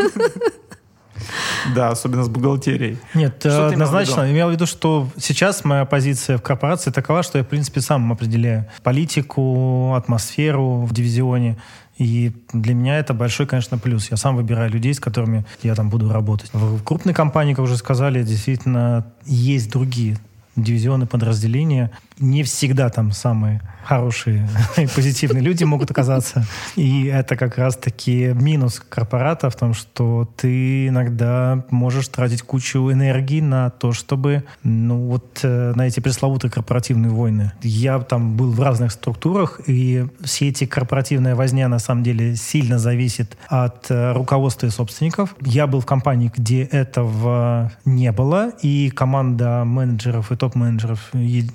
Да, 1.75 1.89
особенно 1.89 2.23
с 2.23 2.29
бухгалтерией. 2.29 2.97
Нет, 3.13 3.35
Что 3.39 3.49
ты 3.49 3.55
имел 3.55 3.61
в 3.61 3.73
однозначно. 3.73 4.31
Имел 4.31 4.49
в 4.49 4.51
виду, 4.51 4.65
что 4.65 5.07
сейчас 5.17 5.63
моя 5.63 5.85
позиция 5.85 6.37
в 6.37 6.41
корпорации 6.41 6.89
такова, 6.89 7.21
что 7.21 7.37
я, 7.37 7.43
в 7.43 7.47
принципе, 7.47 7.81
сам 7.81 8.11
определяю 8.11 8.65
политику, 8.83 9.93
атмосферу 9.93 10.81
в 10.81 10.93
дивизионе. 10.93 11.57
И 12.01 12.31
для 12.51 12.73
меня 12.73 12.97
это 12.97 13.13
большой, 13.13 13.45
конечно, 13.45 13.77
плюс. 13.77 14.09
Я 14.09 14.17
сам 14.17 14.35
выбираю 14.35 14.71
людей, 14.71 14.91
с 14.91 14.99
которыми 14.99 15.45
я 15.61 15.75
там 15.75 15.91
буду 15.91 16.11
работать. 16.11 16.49
В 16.51 16.81
крупной 16.83 17.13
компании, 17.13 17.53
как 17.53 17.63
уже 17.63 17.77
сказали, 17.77 18.23
действительно 18.23 19.05
есть 19.23 19.69
другие 19.69 20.17
дивизионы, 20.55 21.05
подразделения. 21.05 21.91
Не 22.21 22.43
всегда 22.43 22.89
там 22.89 23.11
самые 23.11 23.61
хорошие 23.83 24.47
и 24.77 24.87
позитивные 24.87 25.41
люди 25.41 25.63
могут 25.63 25.91
оказаться. 25.91 26.45
И 26.75 27.05
это 27.05 27.35
как 27.35 27.57
раз-таки 27.57 28.31
минус 28.33 28.79
корпората 28.79 29.49
в 29.49 29.55
том, 29.55 29.73
что 29.73 30.29
ты 30.37 30.87
иногда 30.87 31.65
можешь 31.69 32.07
тратить 32.07 32.41
кучу 32.41 32.91
энергии 32.91 33.41
на 33.41 33.69
то, 33.69 33.91
чтобы, 33.91 34.43
ну 34.63 35.07
вот, 35.07 35.39
э, 35.43 35.73
на 35.75 35.87
эти 35.87 35.99
пресловутые 35.99 36.51
корпоративные 36.51 37.11
войны. 37.11 37.51
Я 37.61 37.99
там 37.99 38.37
был 38.37 38.51
в 38.51 38.61
разных 38.61 38.91
структурах, 38.91 39.61
и 39.67 40.05
все 40.23 40.49
эти 40.49 40.65
корпоративная 40.65 41.35
возня 41.35 41.67
на 41.67 41.79
самом 41.79 42.03
деле 42.03 42.35
сильно 42.35 42.79
зависит 42.79 43.37
от 43.47 43.89
э, 43.89 44.13
руководства 44.13 44.67
и 44.67 44.69
собственников. 44.69 45.35
Я 45.41 45.67
был 45.67 45.81
в 45.81 45.85
компании, 45.85 46.31
где 46.35 46.63
этого 46.63 47.71
не 47.85 48.11
было, 48.11 48.51
и 48.61 48.89
команда 48.89 49.63
менеджеров 49.65 50.31
и 50.31 50.35
топ-менеджеров 50.35 51.11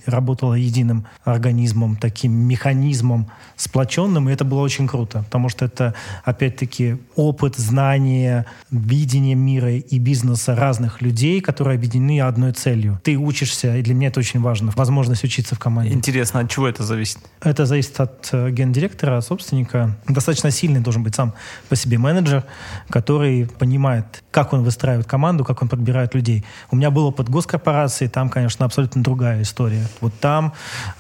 работала 0.07 0.56
единым 0.57 1.07
организмом, 1.25 1.97
таким 1.97 2.33
механизмом 2.33 3.31
сплоченным, 3.57 4.29
и 4.29 4.33
это 4.33 4.45
было 4.45 4.61
очень 4.61 4.87
круто, 4.87 5.23
потому 5.25 5.49
что 5.49 5.65
это, 5.65 5.95
опять-таки, 6.25 6.97
опыт, 7.15 7.57
знание, 7.57 8.47
видение 8.71 9.35
мира 9.35 9.73
и 9.73 9.99
бизнеса 9.99 10.55
разных 10.55 11.03
людей, 11.03 11.41
которые 11.41 11.77
объединены 11.77 12.21
одной 12.21 12.53
целью. 12.53 13.01
Ты 13.03 13.17
учишься, 13.17 13.77
и 13.77 13.83
для 13.83 13.95
меня 13.95 14.09
это 14.09 14.21
очень 14.21 14.41
важно, 14.41 14.73
возможность 14.77 15.25
учиться 15.25 15.55
в 15.55 15.59
команде. 15.59 15.93
Интересно, 15.93 16.41
от 16.41 16.51
чего 16.51 16.69
это 16.69 16.83
зависит? 16.83 17.19
Это 17.41 17.67
зависит 17.67 17.99
от 18.01 18.29
э, 18.33 18.51
гендиректора, 18.51 19.19
от 19.19 19.25
собственника. 19.25 19.97
Достаточно 20.09 20.51
сильный 20.51 20.81
должен 20.81 21.03
быть 21.03 21.15
сам 21.15 21.35
по 21.69 21.77
себе 21.77 21.99
менеджер, 21.99 22.45
который 22.91 23.47
понимает, 23.47 24.23
как 24.31 24.53
он 24.53 24.63
выстраивает 24.63 25.07
команду, 25.07 25.45
как 25.45 25.63
он 25.63 25.69
подбирает 25.69 26.15
людей. 26.15 26.45
У 26.71 26.77
меня 26.77 26.91
был 26.91 27.07
опыт 27.07 27.29
госкорпорации, 27.29 28.07
там, 28.07 28.29
конечно, 28.29 28.65
абсолютно 28.65 29.03
другая 29.03 29.43
история. 29.43 29.87
Вот 30.01 30.19
там 30.21 30.46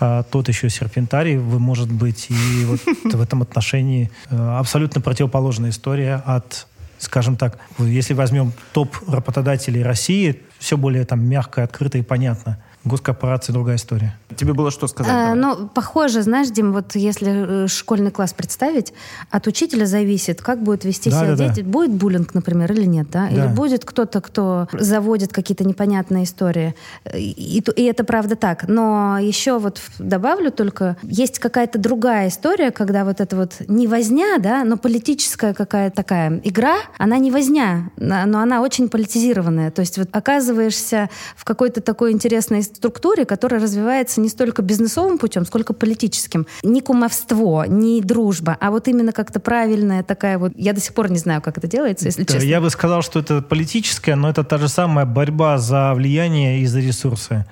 э, 0.01 0.23
тот 0.31 0.49
еще 0.49 0.71
серпентарий, 0.71 1.37
вы, 1.37 1.59
может 1.59 1.91
быть, 1.91 2.27
и 2.31 2.65
вот 2.65 2.81
в 3.15 3.21
этом 3.21 3.43
отношении 3.43 4.11
э, 4.31 4.37
абсолютно 4.37 5.01
противоположная 5.01 5.71
история 5.71 6.23
от 6.25 6.67
скажем 6.99 7.37
так, 7.37 7.59
если 7.79 8.15
возьмем 8.15 8.53
топ 8.73 8.97
работодателей 9.07 9.83
России, 9.83 10.43
все 10.59 10.79
более 10.79 11.05
там 11.05 11.23
мягко, 11.25 11.63
открыто 11.63 11.99
и 11.99 12.03
понятно. 12.03 12.59
Госкорпорации 12.87 13.53
другая 13.53 13.77
история. 13.77 14.17
Тебе 14.37 14.53
было 14.55 14.71
что 14.71 14.87
сказать? 14.87 15.13
А, 15.13 15.35
давай? 15.35 15.39
ну, 15.39 15.69
похоже, 15.69 16.23
знаешь, 16.23 16.49
Дим, 16.51 16.73
вот 16.73 16.95
если 16.95 17.65
э, 17.65 17.69
школьный 17.69 18.11
класс 18.11 18.33
представить, 18.33 18.93
от 19.31 19.47
учителя 19.47 19.87
зависит, 19.87 20.41
как 20.41 20.63
будет 20.63 20.85
вести 20.85 21.11
Да, 21.11 21.21
себя 21.21 21.29
да, 21.31 21.37
да. 21.37 21.49
дети. 21.49 21.65
Будет 21.65 21.91
буллинг, 21.91 22.33
например, 22.35 22.71
или 22.73 22.85
нет, 22.85 23.11
да? 23.11 23.29
Или 23.29 23.41
Да. 23.41 23.49
будет 23.49 23.85
кто-то, 23.85 24.21
кто 24.21 24.69
заводит 24.73 25.33
какие-то 25.33 25.65
непонятные 25.65 26.25
истории. 26.25 26.75
И, 27.15 27.57
и 27.59 27.61
то- 27.61 27.73
и 27.73 27.83
это 27.83 28.05
правда 28.05 28.37
так. 28.37 28.69
Но 28.69 29.19
еще 29.19 29.59
вот 29.59 29.81
добавлю 29.99 30.51
только, 30.53 30.97
есть 31.03 31.39
какая-то 31.39 31.79
другая 31.79 32.29
история, 32.29 32.71
когда 32.71 33.05
вот 33.05 33.21
это 33.21 33.35
вот 33.37 33.55
не 33.69 33.87
возня, 33.89 34.39
да, 34.39 34.63
но 34.65 34.77
политическая 34.77 35.55
какая-то 35.55 35.97
такая 35.97 36.41
игра, 36.45 36.77
она 36.99 37.19
не 37.19 37.31
возня, 37.31 37.91
но 37.97 38.39
она 38.41 38.61
очень 38.63 38.89
политизированная. 38.89 39.71
То 39.71 39.81
есть 39.81 39.99
вот 39.99 40.09
оказываешься 40.13 41.11
в 41.37 41.45
какой-то 41.45 41.81
такой 41.81 42.13
интересной 42.13 42.63
структуре, 42.77 43.25
которая 43.25 43.61
развивается 43.61 44.21
не 44.21 44.29
столько 44.29 44.63
бизнесовым 44.63 45.19
путем, 45.19 45.45
сколько 45.45 45.73
политическим. 45.73 46.47
Не 46.63 46.81
кумовство, 46.81 47.65
не 47.67 48.01
дружба, 48.01 48.57
а 48.61 48.71
вот 48.71 48.89
именно 48.89 49.13
как-то 49.13 49.41
правильная 49.41 50.03
такая 50.03 50.39
вот... 50.39 50.53
Я 50.57 50.73
до 50.73 50.81
сих 50.81 50.95
пор 50.95 51.11
не 51.11 51.19
знаю, 51.19 51.43
как 51.43 51.59
это 51.59 51.67
делается, 51.67 52.07
если 52.07 52.25
Да, 52.25 52.35
честно. 52.35 52.47
Я 52.47 52.61
бы 52.61 52.71
сказал, 52.71 53.03
что 53.03 53.21
это 53.21 53.43
политическая, 53.43 54.15
но 54.15 54.31
это 54.31 54.45
та 54.45 54.59
же 54.59 54.69
самая 54.69 55.07
борьба 55.07 55.59
за 55.59 55.93
влияние 55.95 56.61
и 56.61 56.67
за 56.67 56.81
ресурсы. 56.81 57.45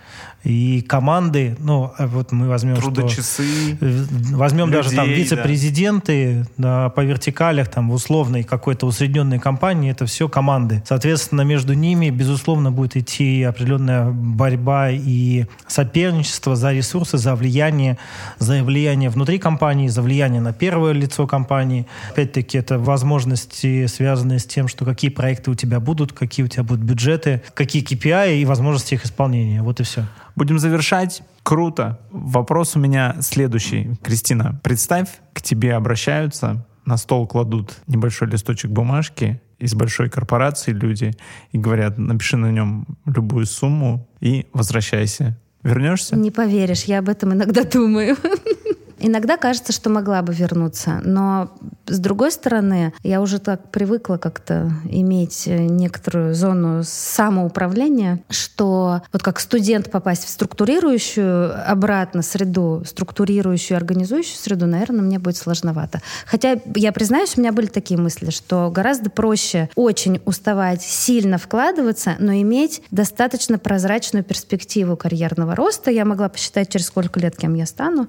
И 0.44 0.82
команды, 0.82 1.56
ну, 1.58 1.90
а 1.96 2.06
вот 2.06 2.30
мы 2.30 2.48
возьмем, 2.48 2.76
что... 2.76 2.90
Трудочасы. 2.90 3.78
Э, 3.80 4.04
Возьмем 4.32 4.70
даже 4.70 4.90
там 4.90 5.08
людей, 5.08 5.22
вице-президенты 5.22 6.46
да, 6.58 6.90
по 6.90 7.00
вертикалях, 7.00 7.68
там 7.68 7.88
в 7.90 7.94
условной 7.94 8.42
какой-то 8.42 8.86
усредненной 8.86 9.38
компании, 9.38 9.90
это 9.90 10.04
все 10.04 10.28
команды. 10.28 10.82
Соответственно, 10.86 11.42
между 11.42 11.72
ними, 11.72 12.10
безусловно, 12.10 12.70
будет 12.70 12.94
идти 12.96 13.42
определенная 13.42 14.10
борьба 14.10 14.90
и 14.90 15.46
соперничество 15.66 16.56
за 16.56 16.72
ресурсы, 16.72 17.16
за 17.16 17.34
влияние, 17.34 17.96
за 18.38 18.62
влияние 18.62 19.08
внутри 19.08 19.38
компании, 19.38 19.88
за 19.88 20.02
влияние 20.02 20.42
на 20.42 20.52
первое 20.52 20.92
лицо 20.92 21.26
компании. 21.26 21.86
Опять-таки, 22.10 22.58
это 22.58 22.78
возможности, 22.78 23.86
связанные 23.86 24.38
с 24.38 24.44
тем, 24.44 24.68
что 24.68 24.84
какие 24.84 25.10
проекты 25.10 25.50
у 25.50 25.54
тебя 25.54 25.80
будут, 25.80 26.12
какие 26.12 26.44
у 26.44 26.48
тебя 26.48 26.64
будут 26.64 26.84
бюджеты, 26.84 27.42
какие 27.54 27.82
KPI 27.82 28.36
и 28.40 28.44
возможности 28.44 28.92
их 28.92 29.06
исполнения. 29.06 29.62
Вот 29.62 29.80
и 29.80 29.84
все. 29.84 30.04
Будем 30.36 30.58
завершать. 30.58 31.22
Круто. 31.42 32.00
Вопрос 32.10 32.76
у 32.76 32.80
меня 32.80 33.16
следующий. 33.20 33.96
Кристина, 34.02 34.60
представь, 34.62 35.08
к 35.32 35.42
тебе 35.42 35.74
обращаются, 35.74 36.66
на 36.84 36.96
стол 36.96 37.26
кладут 37.26 37.76
небольшой 37.86 38.28
листочек 38.28 38.70
бумажки 38.70 39.40
из 39.58 39.74
большой 39.74 40.10
корпорации 40.10 40.72
люди 40.72 41.12
и 41.52 41.58
говорят, 41.58 41.98
напиши 41.98 42.36
на 42.36 42.50
нем 42.50 42.86
любую 43.06 43.46
сумму 43.46 44.08
и 44.20 44.46
возвращайся. 44.52 45.38
Вернешься? 45.62 46.16
Не 46.16 46.30
поверишь, 46.30 46.84
я 46.84 46.98
об 46.98 47.08
этом 47.08 47.32
иногда 47.32 47.64
думаю. 47.64 48.16
Иногда 49.06 49.36
кажется, 49.36 49.74
что 49.74 49.90
могла 49.90 50.22
бы 50.22 50.32
вернуться, 50.32 51.02
но 51.04 51.50
с 51.84 51.98
другой 51.98 52.32
стороны, 52.32 52.94
я 53.02 53.20
уже 53.20 53.38
так 53.38 53.70
привыкла 53.70 54.16
как-то 54.16 54.72
иметь 54.88 55.46
э, 55.46 55.58
некоторую 55.66 56.34
зону 56.34 56.80
самоуправления, 56.82 58.20
что 58.30 59.02
вот 59.12 59.22
как 59.22 59.40
студент 59.40 59.90
попасть 59.90 60.24
в 60.24 60.30
структурирующую 60.30 61.70
обратно 61.70 62.22
среду, 62.22 62.82
структурирующую, 62.86 63.76
организующую 63.76 64.38
среду, 64.38 64.64
наверное, 64.66 65.02
мне 65.02 65.18
будет 65.18 65.36
сложновато. 65.36 66.00
Хотя 66.24 66.56
я 66.74 66.90
признаюсь, 66.90 67.36
у 67.36 67.42
меня 67.42 67.52
были 67.52 67.66
такие 67.66 68.00
мысли, 68.00 68.30
что 68.30 68.70
гораздо 68.70 69.10
проще 69.10 69.68
очень 69.74 70.22
уставать, 70.24 70.80
сильно 70.80 71.36
вкладываться, 71.36 72.14
но 72.20 72.32
иметь 72.32 72.80
достаточно 72.90 73.58
прозрачную 73.58 74.24
перспективу 74.24 74.96
карьерного 74.96 75.54
роста. 75.54 75.90
Я 75.90 76.06
могла 76.06 76.30
посчитать, 76.30 76.70
через 76.70 76.86
сколько 76.86 77.20
лет 77.20 77.36
кем 77.36 77.52
я 77.52 77.66
стану, 77.66 78.08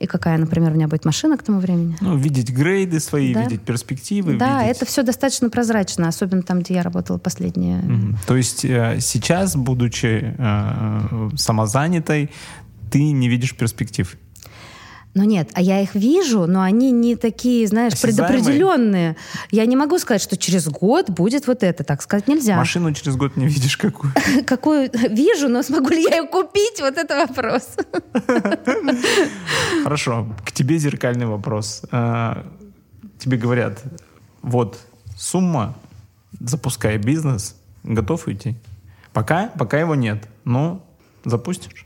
и 0.00 0.06
какая, 0.06 0.38
например, 0.38 0.72
у 0.72 0.74
меня 0.74 0.88
будет 0.88 1.04
машина 1.04 1.36
к 1.36 1.42
тому 1.42 1.60
времени. 1.60 1.96
Ну, 2.00 2.16
видеть 2.16 2.50
грейды 2.50 3.00
свои, 3.00 3.34
Да. 3.34 3.42
видеть 3.42 3.60
перспективы. 3.62 4.36
Да, 4.36 4.62
видеть- 4.62 4.76
это 4.76 4.86
все 4.86 5.02
достаточно 5.02 5.50
прозрачно, 5.50 6.08
особенно 6.08 6.42
там, 6.42 6.60
где 6.60 6.74
я 6.74 6.82
работала 6.82 7.18
последние 7.18 7.76
Мгм. 7.82 8.16
То 8.26 8.36
есть 8.36 8.64
э, 8.64 8.98
сейчас, 9.00 9.56
будучи 9.56 10.34
э, 10.38 11.30
самозанятой, 11.36 12.30
ты 12.90 13.12
не 13.12 13.28
видишь 13.28 13.54
перспектив. 13.54 14.16
Ну 15.14 15.24
нет, 15.24 15.50
а 15.54 15.60
я 15.60 15.80
их 15.80 15.94
вижу, 15.96 16.46
но 16.46 16.62
они 16.62 16.92
не 16.92 17.16
такие, 17.16 17.66
знаешь, 17.66 17.94
Осязаемые? 17.94 18.28
предопределенные. 18.28 19.16
Я 19.50 19.66
не 19.66 19.74
могу 19.74 19.98
сказать, 19.98 20.22
что 20.22 20.36
через 20.36 20.68
год 20.68 21.10
будет 21.10 21.48
вот 21.48 21.64
это. 21.64 21.82
Так 21.82 22.00
сказать 22.02 22.28
нельзя. 22.28 22.56
Машину 22.56 22.92
через 22.92 23.16
год 23.16 23.36
не 23.36 23.46
видишь 23.46 23.76
какую. 23.76 24.12
Какую 24.46 24.88
вижу, 25.10 25.48
но 25.48 25.62
смогу 25.62 25.88
ли 25.90 26.02
я 26.02 26.18
ее 26.18 26.28
купить? 26.28 26.80
Вот 26.80 26.96
это 26.96 27.26
вопрос. 27.26 27.76
Хорошо, 29.82 30.28
к 30.46 30.52
тебе 30.52 30.78
зеркальный 30.78 31.26
вопрос. 31.26 31.82
Э, 31.90 32.44
Тебе 33.18 33.36
говорят, 33.36 33.82
вот 34.40 34.78
сумма, 35.14 35.74
запускай 36.40 36.96
бизнес, 36.96 37.54
готов 37.82 38.26
уйти? 38.26 38.56
Пока, 39.12 39.48
пока 39.58 39.78
его 39.78 39.94
нет, 39.94 40.26
но 40.44 40.86
запустишь. 41.26 41.84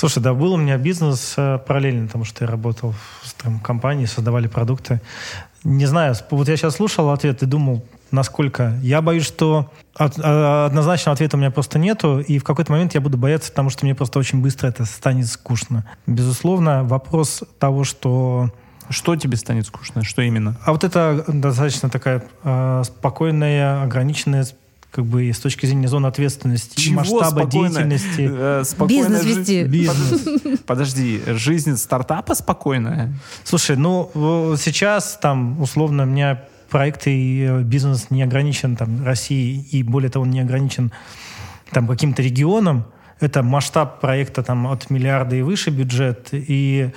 Слушай, 0.00 0.22
да, 0.22 0.32
был 0.32 0.54
у 0.54 0.56
меня 0.56 0.78
бизнес 0.78 1.34
э, 1.36 1.58
параллельно 1.58 2.08
тому, 2.08 2.24
что 2.24 2.42
я 2.42 2.50
работал 2.50 2.94
в 3.20 3.34
там, 3.34 3.60
компании, 3.60 4.06
создавали 4.06 4.46
продукты. 4.46 5.02
Не 5.62 5.84
знаю, 5.84 6.14
вот 6.30 6.48
я 6.48 6.56
сейчас 6.56 6.76
слушал 6.76 7.10
ответ 7.10 7.42
и 7.42 7.46
думал, 7.46 7.84
насколько... 8.10 8.78
Я 8.80 9.02
боюсь, 9.02 9.26
что 9.26 9.70
от- 9.94 10.18
а, 10.18 10.64
однозначного 10.64 11.12
ответа 11.12 11.36
у 11.36 11.40
меня 11.40 11.50
просто 11.50 11.78
нету, 11.78 12.18
и 12.18 12.38
в 12.38 12.44
какой-то 12.44 12.72
момент 12.72 12.94
я 12.94 13.02
буду 13.02 13.18
бояться, 13.18 13.50
потому 13.50 13.68
что 13.68 13.84
мне 13.84 13.94
просто 13.94 14.18
очень 14.18 14.40
быстро 14.40 14.68
это 14.68 14.86
станет 14.86 15.26
скучно. 15.26 15.84
Безусловно, 16.06 16.82
вопрос 16.82 17.42
того, 17.58 17.84
что... 17.84 18.48
Что 18.88 19.16
тебе 19.16 19.36
станет 19.36 19.66
скучно? 19.66 20.02
Что 20.02 20.22
именно? 20.22 20.56
А 20.64 20.72
вот 20.72 20.82
это 20.82 21.26
достаточно 21.28 21.90
такая 21.90 22.24
э, 22.42 22.82
спокойная, 22.86 23.82
ограниченная 23.82 24.46
как 24.90 25.04
бы 25.06 25.24
и 25.26 25.32
с 25.32 25.38
точки 25.38 25.66
зрения 25.66 25.86
зоны 25.88 26.06
ответственности, 26.06 26.74
и 26.76 26.80
Чего 26.80 26.96
масштаба 26.96 27.40
спокойно? 27.42 27.68
деятельности. 27.68 28.28
Э, 28.32 28.62
спокойная 28.64 29.02
Бизнес 29.08 29.22
жизнь- 29.22 29.38
вести. 29.40 29.64
Бизнес. 29.64 30.60
Подожди, 30.66 31.20
жизнь 31.28 31.76
стартапа 31.76 32.34
спокойная? 32.34 33.12
Слушай, 33.44 33.76
ну 33.76 34.10
э, 34.14 34.56
сейчас 34.58 35.18
там 35.22 35.60
условно 35.60 36.02
у 36.02 36.06
меня 36.06 36.42
проекты 36.70 37.10
и 37.16 37.42
э, 37.42 37.62
бизнес 37.62 38.10
не 38.10 38.22
ограничен 38.22 38.76
там 38.76 39.04
Россией, 39.04 39.62
и 39.70 39.82
более 39.82 40.10
того, 40.10 40.24
он 40.24 40.30
не 40.30 40.40
ограничен 40.40 40.90
там 41.72 41.86
каким-то 41.86 42.20
регионом, 42.22 42.84
это 43.20 43.42
масштаб 43.42 44.00
проекта 44.00 44.42
там 44.42 44.66
от 44.66 44.90
миллиарда 44.90 45.36
и 45.36 45.42
выше 45.42 45.70
бюджет, 45.70 46.28
и 46.32 46.90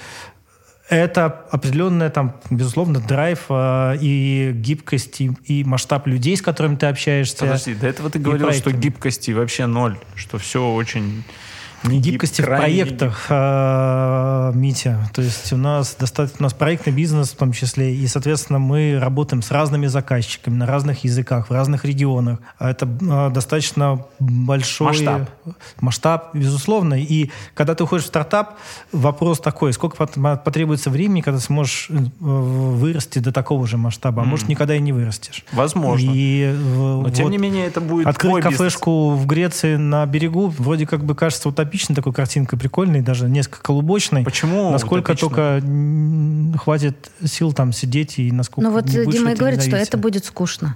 это 0.96 1.46
определенная 1.52 2.10
там, 2.10 2.36
безусловно, 2.50 3.00
драйв 3.00 3.46
э, 3.50 3.98
и 4.02 4.52
гибкость, 4.54 5.22
и, 5.22 5.32
и 5.46 5.64
масштаб 5.64 6.08
людей, 6.08 6.38
с 6.38 6.42
которыми 6.42 6.76
ты 6.76 6.88
общаешься. 6.88 7.38
Подожди, 7.40 7.76
до 7.76 7.88
этого 7.88 8.10
ты 8.10 8.20
говорил, 8.20 8.52
что 8.52 8.72
гибкости 8.72 9.32
вообще 9.32 9.66
ноль, 9.66 9.98
что 10.16 10.38
все 10.38 10.74
очень 10.74 11.24
не 11.84 12.00
гибкости 12.00 12.42
в 12.42 12.46
проектах, 12.46 13.26
а, 13.30 14.52
Митя. 14.54 15.10
То 15.14 15.22
есть 15.22 15.52
у 15.54 15.58
нас 15.58 15.96
достаточно, 16.00 16.38
у 16.40 16.44
нас 16.44 16.54
проектный 16.54 16.94
бизнес 16.94 17.32
в 17.32 17.36
том 17.36 17.52
числе, 17.52 17.96
и, 17.96 18.08
соответственно, 18.08 18.60
мы 18.60 18.98
работаем 19.00 19.42
с 19.42 19.52
разными 19.52 19.88
заказчиками 19.88 20.56
на 20.56 20.66
разных 20.66 21.04
языках, 21.04 21.50
в 21.50 21.54
разных 21.54 21.86
регионах. 21.86 22.40
А 22.58 22.72
это 22.72 22.88
а, 23.10 23.30
достаточно 23.30 24.06
большой 24.20 24.88
масштаб. 24.88 25.30
масштаб, 25.82 26.36
безусловно. 26.36 26.96
И 26.96 27.32
когда 27.54 27.76
ты 27.76 27.84
уходишь 27.84 28.06
в 28.06 28.08
стартап, 28.08 28.58
вопрос 28.92 29.40
такой, 29.40 29.74
сколько 29.74 30.06
потребуется 30.38 30.90
времени, 30.90 31.22
когда 31.22 31.40
ты 31.40 31.46
сможешь 31.46 31.88
э, 31.90 31.96
вырасти 32.20 33.20
до 33.20 33.32
такого 33.32 33.68
же 33.68 33.78
масштаба, 33.78 34.24
а 34.24 34.26
mm. 34.26 34.30
может, 34.30 34.48
никогда 34.48 34.76
и 34.76 34.80
не 34.80 34.94
вырастешь. 34.94 35.44
Возможно. 35.52 36.10
И, 36.14 36.54
Но, 36.54 37.02
вот, 37.02 37.14
тем 37.14 37.30
не 37.30 37.38
менее, 37.38 37.68
это 37.68 37.82
будет 37.82 38.08
Открыть 38.08 38.44
кафешку 38.44 39.12
бизнес. 39.12 39.24
в 39.24 39.28
Греции 39.28 39.76
на 39.76 40.06
берегу, 40.06 40.48
вроде 40.48 40.88
как 40.88 41.04
бы 41.04 41.16
кажется 41.16 41.50
утопичным, 41.50 41.73
утопичной 41.74 41.96
такой 41.96 42.14
картинкой, 42.14 42.60
прикольной, 42.60 43.02
даже 43.02 43.28
несколько 43.28 43.62
голубочной. 43.64 44.24
Почему 44.24 44.72
Насколько 44.72 45.12
утопично? 45.12 45.30
только 45.30 46.58
хватит 46.64 47.12
сил 47.24 47.54
там 47.54 47.74
сидеть 47.74 48.20
и 48.20 48.32
насколько 48.32 48.70
Ну 48.70 48.72
вот 48.72 48.86
Дима 48.86 49.32
и 49.32 49.36
говорит, 49.36 49.62
что 49.62 49.76
это 49.76 49.98
будет 49.98 50.26
скучно. 50.26 50.76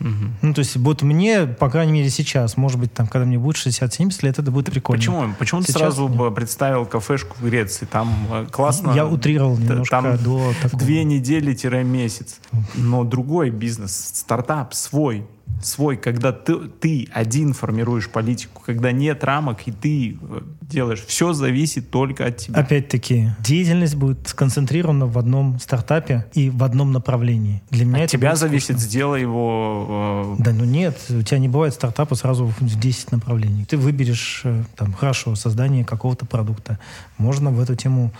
Угу. 0.00 0.08
Ну, 0.40 0.54
то 0.54 0.60
есть, 0.60 0.76
вот 0.76 1.02
мне, 1.02 1.44
по 1.44 1.68
крайней 1.68 1.92
мере, 1.92 2.08
сейчас, 2.08 2.56
может 2.56 2.80
быть, 2.80 2.90
там, 2.94 3.06
когда 3.06 3.26
мне 3.26 3.38
будет 3.38 3.56
60-70 3.56 4.18
лет, 4.22 4.38
это 4.38 4.50
будет 4.50 4.70
прикольно. 4.70 4.98
Почему? 4.98 5.34
Почему 5.38 5.60
сейчас 5.60 5.74
ты 5.74 5.78
сразу 5.78 6.08
нет. 6.08 6.34
представил 6.34 6.86
кафешку 6.86 7.36
в 7.38 7.44
Греции? 7.44 7.84
Там 7.84 8.08
э, 8.30 8.46
классно. 8.50 8.92
Я 8.92 9.06
утрировал 9.06 9.58
немножко 9.58 9.90
там 9.90 10.16
до 10.16 10.54
такого. 10.62 10.82
Две 10.82 11.04
недели-месяц. 11.04 12.40
Но 12.76 13.04
другой 13.04 13.50
бизнес, 13.50 13.94
стартап 14.14 14.72
свой, 14.72 15.26
свой, 15.62 15.96
когда 15.96 16.32
ты, 16.32 16.56
ты 16.68 17.08
один 17.12 17.52
формируешь 17.52 18.08
политику, 18.08 18.62
когда 18.64 18.92
нет 18.92 19.24
рамок, 19.24 19.66
и 19.66 19.72
ты 19.72 20.18
э, 20.20 20.40
делаешь. 20.62 21.04
Все 21.06 21.32
зависит 21.32 21.90
только 21.90 22.26
от 22.26 22.38
тебя. 22.38 22.60
Опять-таки, 22.60 23.30
деятельность 23.40 23.94
будет 23.94 24.28
сконцентрирована 24.28 25.06
в 25.06 25.18
одном 25.18 25.58
стартапе 25.58 26.26
и 26.34 26.50
в 26.50 26.62
одном 26.64 26.92
направлении. 26.92 27.62
Для 27.70 27.84
меня 27.84 27.98
от 27.98 28.02
это 28.04 28.12
тебя 28.12 28.36
зависит, 28.36 28.78
сделай 28.78 29.20
его... 29.20 30.36
Э... 30.38 30.42
Да, 30.42 30.52
ну 30.52 30.64
нет, 30.64 30.98
у 31.10 31.22
тебя 31.22 31.38
не 31.38 31.48
бывает 31.48 31.74
стартапа 31.74 32.14
сразу 32.14 32.46
в 32.46 32.80
10 32.80 33.12
направлений. 33.12 33.64
Ты 33.64 33.76
выберешь, 33.76 34.42
э, 34.44 34.64
там, 34.76 34.92
хорошо, 34.92 35.34
создание 35.34 35.84
какого-то 35.84 36.26
продукта. 36.26 36.78
Можно 37.18 37.50
в 37.50 37.60
эту 37.60 37.74
тему 37.74 38.12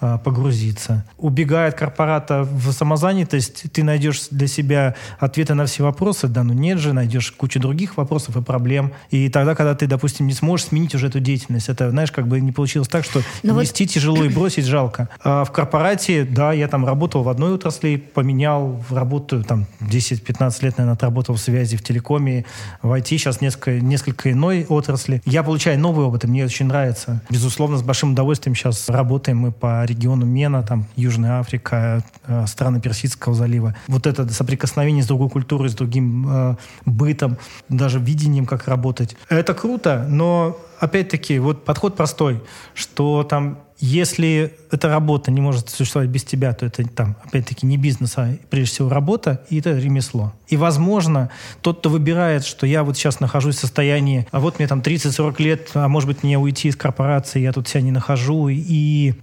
погрузиться. 0.00 1.04
Убегая 1.16 1.68
от 1.68 1.74
корпората 1.74 2.42
в 2.42 2.72
самозанятость, 2.72 3.64
ты 3.72 3.82
найдешь 3.82 4.28
для 4.30 4.46
себя 4.46 4.94
ответы 5.18 5.54
на 5.54 5.66
все 5.66 5.82
вопросы, 5.82 6.28
да, 6.28 6.44
ну 6.44 6.52
нет 6.52 6.78
же, 6.78 6.92
найдешь 6.92 7.32
кучу 7.32 7.60
других 7.60 7.96
вопросов 7.96 8.36
и 8.36 8.42
проблем. 8.42 8.92
И 9.10 9.28
тогда, 9.28 9.54
когда 9.54 9.74
ты, 9.74 9.86
допустим, 9.86 10.26
не 10.26 10.34
сможешь 10.34 10.66
сменить 10.66 10.94
уже 10.94 11.08
эту 11.08 11.20
деятельность, 11.20 11.68
это, 11.68 11.90
знаешь, 11.90 12.12
как 12.12 12.28
бы 12.28 12.40
не 12.40 12.52
получилось 12.52 12.88
так, 12.88 13.04
что 13.04 13.20
Но 13.42 13.54
ну 13.54 13.60
нести 13.60 13.84
вот... 13.84 13.92
тяжело 13.92 14.24
и 14.24 14.28
бросить 14.28 14.66
жалко. 14.66 15.08
А 15.22 15.44
в 15.44 15.52
корпорате, 15.52 16.24
да, 16.24 16.52
я 16.52 16.68
там 16.68 16.86
работал 16.86 17.22
в 17.22 17.28
одной 17.28 17.54
отрасли, 17.54 17.96
поменял, 17.96 18.82
работаю 18.90 19.44
там 19.44 19.66
10-15 19.80 20.64
лет, 20.64 20.78
наверное, 20.78 20.94
отработал 20.94 21.34
в 21.34 21.40
связи, 21.40 21.76
в 21.76 21.82
телекоме, 21.82 22.44
в 22.82 22.92
IT, 22.92 23.06
сейчас 23.06 23.40
несколько, 23.40 23.80
несколько 23.80 24.30
иной 24.30 24.66
отрасли. 24.68 25.22
Я 25.24 25.42
получаю 25.42 25.78
новый 25.78 26.06
опыт, 26.06 26.24
и 26.24 26.26
мне 26.26 26.44
очень 26.44 26.66
нравится. 26.66 27.22
Безусловно, 27.30 27.78
с 27.78 27.82
большим 27.82 28.12
удовольствием 28.12 28.54
сейчас 28.54 28.88
работаем 28.88 29.38
мы 29.38 29.52
по 29.52 29.84
региону 29.88 30.26
Мена, 30.26 30.62
там 30.62 30.86
Южная 30.96 31.40
Африка, 31.40 32.02
э, 32.26 32.46
страны 32.46 32.80
Персидского 32.80 33.34
залива. 33.34 33.74
Вот 33.86 34.06
это 34.06 34.28
соприкосновение 34.32 35.02
с 35.02 35.06
другой 35.06 35.28
культурой, 35.28 35.68
с 35.68 35.74
другим 35.74 36.26
э, 36.28 36.56
бытом, 36.84 37.38
даже 37.68 37.98
видением, 37.98 38.46
как 38.46 38.68
работать. 38.68 39.16
Это 39.28 39.54
круто, 39.54 40.06
но 40.08 40.58
опять-таки 40.80 41.38
вот 41.38 41.64
подход 41.64 41.96
простой, 41.96 42.42
что 42.74 43.24
там 43.24 43.58
если 43.80 44.54
эта 44.70 44.88
работа 44.88 45.30
не 45.30 45.40
может 45.40 45.70
существовать 45.70 46.10
без 46.10 46.24
тебя, 46.24 46.52
то 46.52 46.66
это 46.66 46.86
там, 46.88 47.16
опять-таки, 47.24 47.66
не 47.66 47.76
бизнес, 47.76 48.14
а 48.16 48.36
прежде 48.50 48.74
всего 48.74 48.88
работа, 48.88 49.42
и 49.50 49.60
это 49.60 49.78
ремесло. 49.78 50.32
И, 50.48 50.56
возможно, 50.56 51.30
тот, 51.60 51.78
кто 51.78 51.90
выбирает, 51.90 52.44
что 52.44 52.66
я 52.66 52.82
вот 52.82 52.96
сейчас 52.96 53.20
нахожусь 53.20 53.56
в 53.56 53.60
состоянии, 53.60 54.26
а 54.30 54.40
вот 54.40 54.58
мне 54.58 54.66
там 54.66 54.80
30-40 54.80 55.42
лет, 55.42 55.70
а 55.74 55.88
может 55.88 56.08
быть, 56.08 56.22
мне 56.22 56.38
уйти 56.38 56.68
из 56.68 56.76
корпорации, 56.76 57.40
я 57.40 57.52
тут 57.52 57.68
себя 57.68 57.82
не 57.82 57.92
нахожу, 57.92 58.48
и 58.48 59.14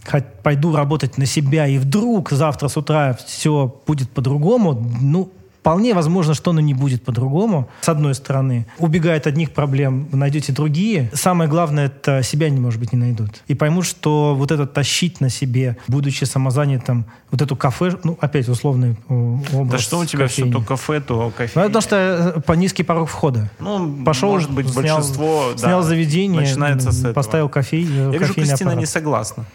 пойду 0.43 0.75
работать 0.75 1.17
на 1.17 1.25
себя, 1.25 1.67
и 1.67 1.77
вдруг 1.77 2.31
завтра 2.31 2.67
с 2.67 2.77
утра 2.77 3.17
все 3.25 3.81
будет 3.85 4.09
по-другому, 4.09 4.73
ну, 5.01 5.31
Вполне 5.65 5.95
возможно, 5.95 6.35
что 6.35 6.51
оно 6.51 6.61
не 6.61 6.75
будет 6.75 7.01
по-другому. 7.03 7.67
С 7.81 7.89
одной 7.89 8.13
стороны, 8.13 8.67
убегает 8.77 9.25
одних 9.25 9.49
проблем, 9.51 10.07
вы 10.11 10.17
найдете 10.19 10.53
другие. 10.53 11.09
Самое 11.11 11.49
главное, 11.49 11.87
это 11.87 12.21
себя, 12.21 12.51
не 12.51 12.59
может 12.59 12.79
быть, 12.79 12.93
не 12.93 12.99
найдут. 12.99 13.41
И 13.47 13.55
поймут, 13.55 13.87
что 13.87 14.35
вот 14.35 14.51
это 14.51 14.67
тащить 14.67 15.21
на 15.21 15.29
себе, 15.31 15.77
будучи 15.87 16.23
самозанятым, 16.25 17.07
вот 17.31 17.41
эту 17.41 17.55
кафе, 17.55 17.97
ну, 18.03 18.15
опять 18.21 18.47
условный 18.47 18.95
образ 19.09 19.71
Да 19.71 19.77
что 19.79 19.97
у 19.97 20.05
тебя 20.05 20.27
кофейни. 20.27 20.51
все 20.51 20.59
то 20.59 20.63
кафе, 20.63 21.01
то 21.01 21.33
кофе. 21.35 21.51
Ну, 21.55 21.63
потому 21.63 21.81
что 21.81 22.33
э, 22.35 22.41
по 22.41 22.53
низкий 22.53 22.83
порог 22.83 23.09
входа. 23.09 23.49
Ну, 23.57 24.03
Пошел, 24.05 24.33
может 24.33 24.51
быть, 24.51 24.69
снял, 24.69 24.97
большинство... 24.97 25.53
Снял 25.57 25.81
да, 25.81 25.87
заведение, 25.87 26.41
начинается 26.41 26.91
с 26.91 26.99
этого. 26.99 27.13
поставил 27.13 27.49
кофе. 27.49 27.81
Я 27.81 28.09
вижу, 28.09 28.35
Кристина 28.35 28.53
аппарат. 28.53 28.77
не 28.77 28.85
согласна. 28.85 29.45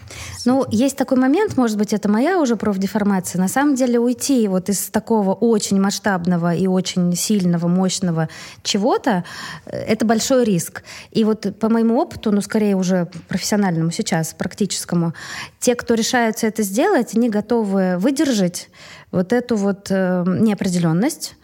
Ну, 0.43 0.65
есть 0.69 0.97
такой 0.97 1.17
момент, 1.17 1.55
может 1.55 1.77
быть, 1.77 1.93
это 1.93 2.09
моя 2.09 2.37
уже 2.37 2.57
профдеформация. 2.57 3.39
На 3.39 3.47
самом 3.47 3.75
деле 3.75 3.97
уйти 3.97 4.45
вот 4.49 4.67
из 4.67 4.89
такого 4.89 5.33
очень 5.33 5.79
масштабного 5.79 6.00
масштабного 6.01 6.53
и 6.55 6.67
очень 6.67 7.15
сильного, 7.15 7.67
мощного 7.67 8.27
чего-то, 8.63 9.23
э, 9.65 9.77
это 9.77 10.05
большой 10.05 10.43
риск. 10.43 10.83
И 11.11 11.23
вот 11.23 11.59
по 11.59 11.69
моему 11.69 11.99
опыту, 11.99 12.31
ну, 12.31 12.41
скорее 12.41 12.75
уже 12.75 13.07
профессиональному 13.27 13.91
сейчас, 13.91 14.33
практическому, 14.33 15.13
те, 15.59 15.75
кто 15.75 15.95
решаются 15.95 16.47
это 16.47 16.63
сделать, 16.63 17.15
они 17.15 17.29
готовы 17.29 17.97
выдержать 17.97 18.69
вот 19.11 19.33
эту 19.33 19.55
вот 19.55 19.87
э, 19.91 20.23
неопределенность, 20.27 21.35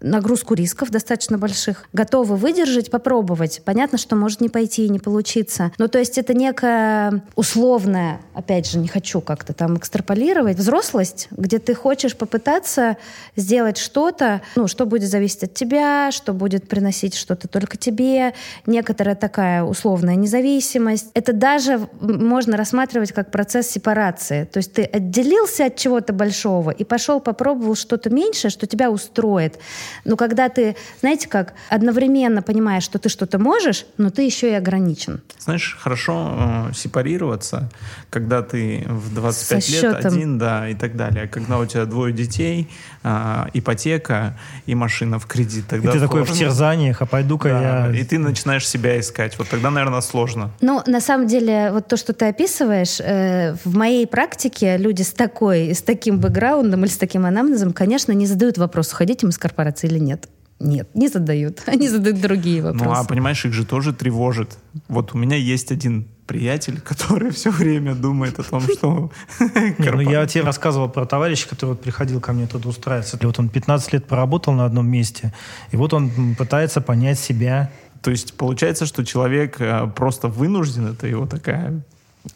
нагрузку 0.00 0.54
рисков 0.54 0.90
достаточно 0.90 1.38
больших, 1.38 1.84
готовы 1.92 2.36
выдержать, 2.36 2.90
попробовать. 2.90 3.62
Понятно, 3.64 3.98
что 3.98 4.16
может 4.16 4.40
не 4.40 4.48
пойти 4.48 4.86
и 4.86 4.88
не 4.88 4.98
получиться. 4.98 5.72
Но 5.78 5.88
то 5.88 5.98
есть 5.98 6.18
это 6.18 6.34
некая 6.34 7.22
условная, 7.34 8.20
опять 8.34 8.70
же, 8.70 8.78
не 8.78 8.88
хочу 8.88 9.20
как-то 9.20 9.52
там 9.52 9.76
экстраполировать, 9.76 10.56
взрослость, 10.56 11.28
где 11.30 11.58
ты 11.58 11.74
хочешь 11.74 12.16
попытаться 12.16 12.96
сделать 13.36 13.78
что-то, 13.78 14.42
ну, 14.56 14.66
что 14.66 14.86
будет 14.86 15.08
зависеть 15.08 15.44
от 15.44 15.54
тебя, 15.54 16.10
что 16.12 16.32
будет 16.32 16.68
приносить 16.68 17.14
что-то 17.14 17.48
только 17.48 17.76
тебе, 17.76 18.34
некоторая 18.66 19.16
такая 19.16 19.62
условная 19.62 20.14
независимость. 20.16 21.10
Это 21.14 21.32
даже 21.32 21.88
можно 22.00 22.56
рассматривать 22.56 23.12
как 23.12 23.30
процесс 23.30 23.68
сепарации. 23.68 24.44
То 24.44 24.58
есть 24.58 24.72
ты 24.72 24.84
отделился 24.84 25.66
от 25.66 25.76
чего-то 25.76 26.12
большого 26.12 26.70
и 26.70 26.84
пошел 26.84 27.20
попробовал 27.20 27.74
что-то 27.74 28.10
меньшее, 28.10 28.50
что 28.50 28.66
тебя 28.66 28.90
устроит. 28.90 29.58
Но 30.04 30.16
когда 30.16 30.48
ты, 30.48 30.76
знаете 31.00 31.28
как, 31.28 31.54
одновременно 31.68 32.42
понимаешь, 32.42 32.82
что 32.82 32.98
ты 32.98 33.08
что-то 33.08 33.38
можешь, 33.38 33.86
но 33.98 34.10
ты 34.10 34.22
еще 34.22 34.50
и 34.50 34.54
ограничен. 34.54 35.20
Знаешь, 35.38 35.76
хорошо 35.80 36.68
э, 36.70 36.74
сепарироваться, 36.74 37.70
когда 38.10 38.42
ты 38.42 38.84
в 38.88 39.14
25 39.14 39.64
Со 39.64 39.72
лет 39.72 39.80
счетом. 39.80 40.12
один, 40.12 40.38
да, 40.38 40.68
и 40.68 40.74
так 40.74 40.96
далее. 40.96 41.28
Когда 41.28 41.58
у 41.58 41.66
тебя 41.66 41.84
двое 41.84 42.12
детей, 42.12 42.68
э, 43.02 43.44
ипотека 43.54 44.36
и 44.66 44.74
машина 44.74 45.18
в 45.18 45.26
кредит, 45.26 45.66
тогда 45.68 45.90
И 45.90 45.92
ты 45.92 45.98
сложно. 45.98 46.08
такой 46.08 46.22
в 46.24 46.38
терзаниях, 46.38 47.02
а 47.02 47.06
пойду-ка 47.06 47.48
да, 47.48 47.86
я... 47.86 48.00
И 48.00 48.04
ты 48.04 48.18
начинаешь 48.18 48.68
себя 48.68 48.98
искать. 48.98 49.38
Вот 49.38 49.48
тогда, 49.48 49.70
наверное, 49.70 50.00
сложно. 50.00 50.50
Ну, 50.60 50.82
на 50.86 51.00
самом 51.00 51.26
деле, 51.26 51.70
вот 51.72 51.88
то, 51.88 51.96
что 51.96 52.12
ты 52.12 52.26
описываешь, 52.26 53.00
э, 53.00 53.54
в 53.64 53.76
моей 53.76 54.06
практике 54.06 54.76
люди 54.76 55.02
с 55.02 55.12
такой, 55.12 55.74
с 55.74 55.82
таким 55.82 56.18
бэкграундом 56.18 56.84
или 56.84 56.90
с 56.90 56.96
таким 56.96 57.26
анамнезом, 57.26 57.72
конечно, 57.72 58.12
не 58.12 58.26
задают 58.26 58.58
вопрос, 58.58 58.92
уходить 58.92 59.22
им 59.22 59.30
из 59.30 59.38
корпорации 59.38 59.79
или 59.84 59.98
нет? 59.98 60.28
Нет, 60.60 60.94
не 60.94 61.08
задают. 61.08 61.62
Они 61.66 61.88
задают 61.88 62.20
другие 62.20 62.62
вопросы. 62.62 62.84
Ну, 62.84 62.92
а 62.92 63.04
понимаешь, 63.04 63.44
их 63.44 63.52
же 63.52 63.64
тоже 63.64 63.92
тревожит. 63.92 64.58
Вот 64.88 65.14
у 65.14 65.18
меня 65.18 65.36
есть 65.36 65.72
один 65.72 66.06
приятель, 66.26 66.80
который 66.84 67.30
все 67.30 67.50
время 67.50 67.94
думает 67.94 68.38
о 68.38 68.42
том, 68.42 68.60
что... 68.60 69.10
Не, 69.78 69.90
ну 69.90 70.00
я 70.00 70.26
тебе 70.26 70.44
рассказывал 70.44 70.88
про 70.88 71.06
товарища, 71.06 71.48
который 71.48 71.70
вот 71.70 71.80
приходил 71.80 72.20
ко 72.20 72.32
мне 72.32 72.46
тут 72.46 72.66
устраиваться. 72.66 73.18
Вот 73.22 73.38
он 73.38 73.48
15 73.48 73.92
лет 73.94 74.06
поработал 74.06 74.52
на 74.52 74.66
одном 74.66 74.86
месте, 74.86 75.32
и 75.72 75.76
вот 75.76 75.94
он 75.94 76.34
пытается 76.36 76.80
понять 76.80 77.18
себя. 77.18 77.70
То 78.02 78.10
есть 78.10 78.34
получается, 78.34 78.86
что 78.86 79.04
человек 79.04 79.60
э, 79.60 79.86
просто 79.94 80.28
вынужден, 80.28 80.86
это 80.86 81.06
его 81.06 81.26
такая 81.26 81.82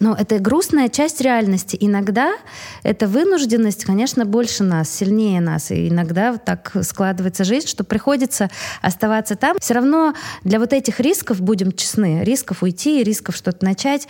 Но 0.01 0.15
это 0.19 0.39
грустная 0.39 0.89
часть 0.89 1.21
реальности. 1.21 1.77
Иногда 1.79 2.33
эта 2.83 3.07
вынужденность, 3.07 3.85
конечно, 3.85 4.25
больше 4.25 4.65
нас, 4.65 4.89
сильнее 4.91 5.41
нас. 5.41 5.71
И 5.71 5.89
иногда 5.89 6.37
так 6.39 6.73
складывается 6.83 7.45
жизнь, 7.45 7.69
что 7.69 7.85
приходится 7.85 8.51
оставаться 8.81 9.37
там. 9.37 9.59
Все 9.61 9.75
равно 9.75 10.15
для 10.43 10.59
вот 10.59 10.73
этих 10.73 11.01
рисков, 11.01 11.41
будем 11.43 11.73
честны, 11.73 12.25
рисков 12.25 12.63
уйти, 12.63 13.05
рисков 13.05 13.37
что-то 13.37 13.65
начать, 13.65 14.09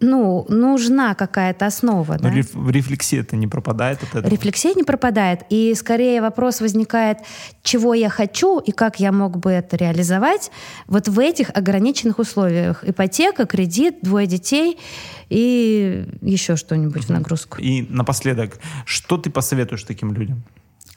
ну, 0.00 0.46
нужна 0.48 1.14
какая-то 1.14 1.66
основа. 1.66 2.14
Но 2.14 2.30
да? 2.30 2.30
реф- 2.30 2.70
рефлексия 2.70 3.20
это 3.20 3.36
не 3.36 3.46
пропадает 3.46 4.02
от 4.02 4.10
этого? 4.10 4.28
Рефлексия 4.28 4.72
не 4.74 4.84
пропадает. 4.84 5.40
И 5.50 5.74
скорее 5.74 6.22
вопрос 6.22 6.62
возникает, 6.62 7.18
чего 7.62 7.92
я 7.92 8.08
хочу 8.08 8.58
и 8.58 8.72
как 8.72 9.00
я 9.00 9.12
мог 9.12 9.36
бы 9.38 9.50
это 9.50 9.76
реализовать 9.76 10.50
вот 10.86 11.08
в 11.08 11.18
этих 11.18 11.50
ограниченных 11.50 12.18
условиях. 12.18 12.84
Ипотека, 12.84 13.44
кредит, 13.44 13.98
двое 14.00 14.26
детей 14.26 14.78
и 15.28 16.06
еще 16.20 16.56
что-нибудь 16.56 17.04
в 17.04 17.10
нагрузку. 17.10 17.58
И 17.58 17.86
напоследок, 17.88 18.58
что 18.84 19.16
ты 19.16 19.30
посоветуешь 19.30 19.84
таким 19.84 20.12
людям? 20.12 20.42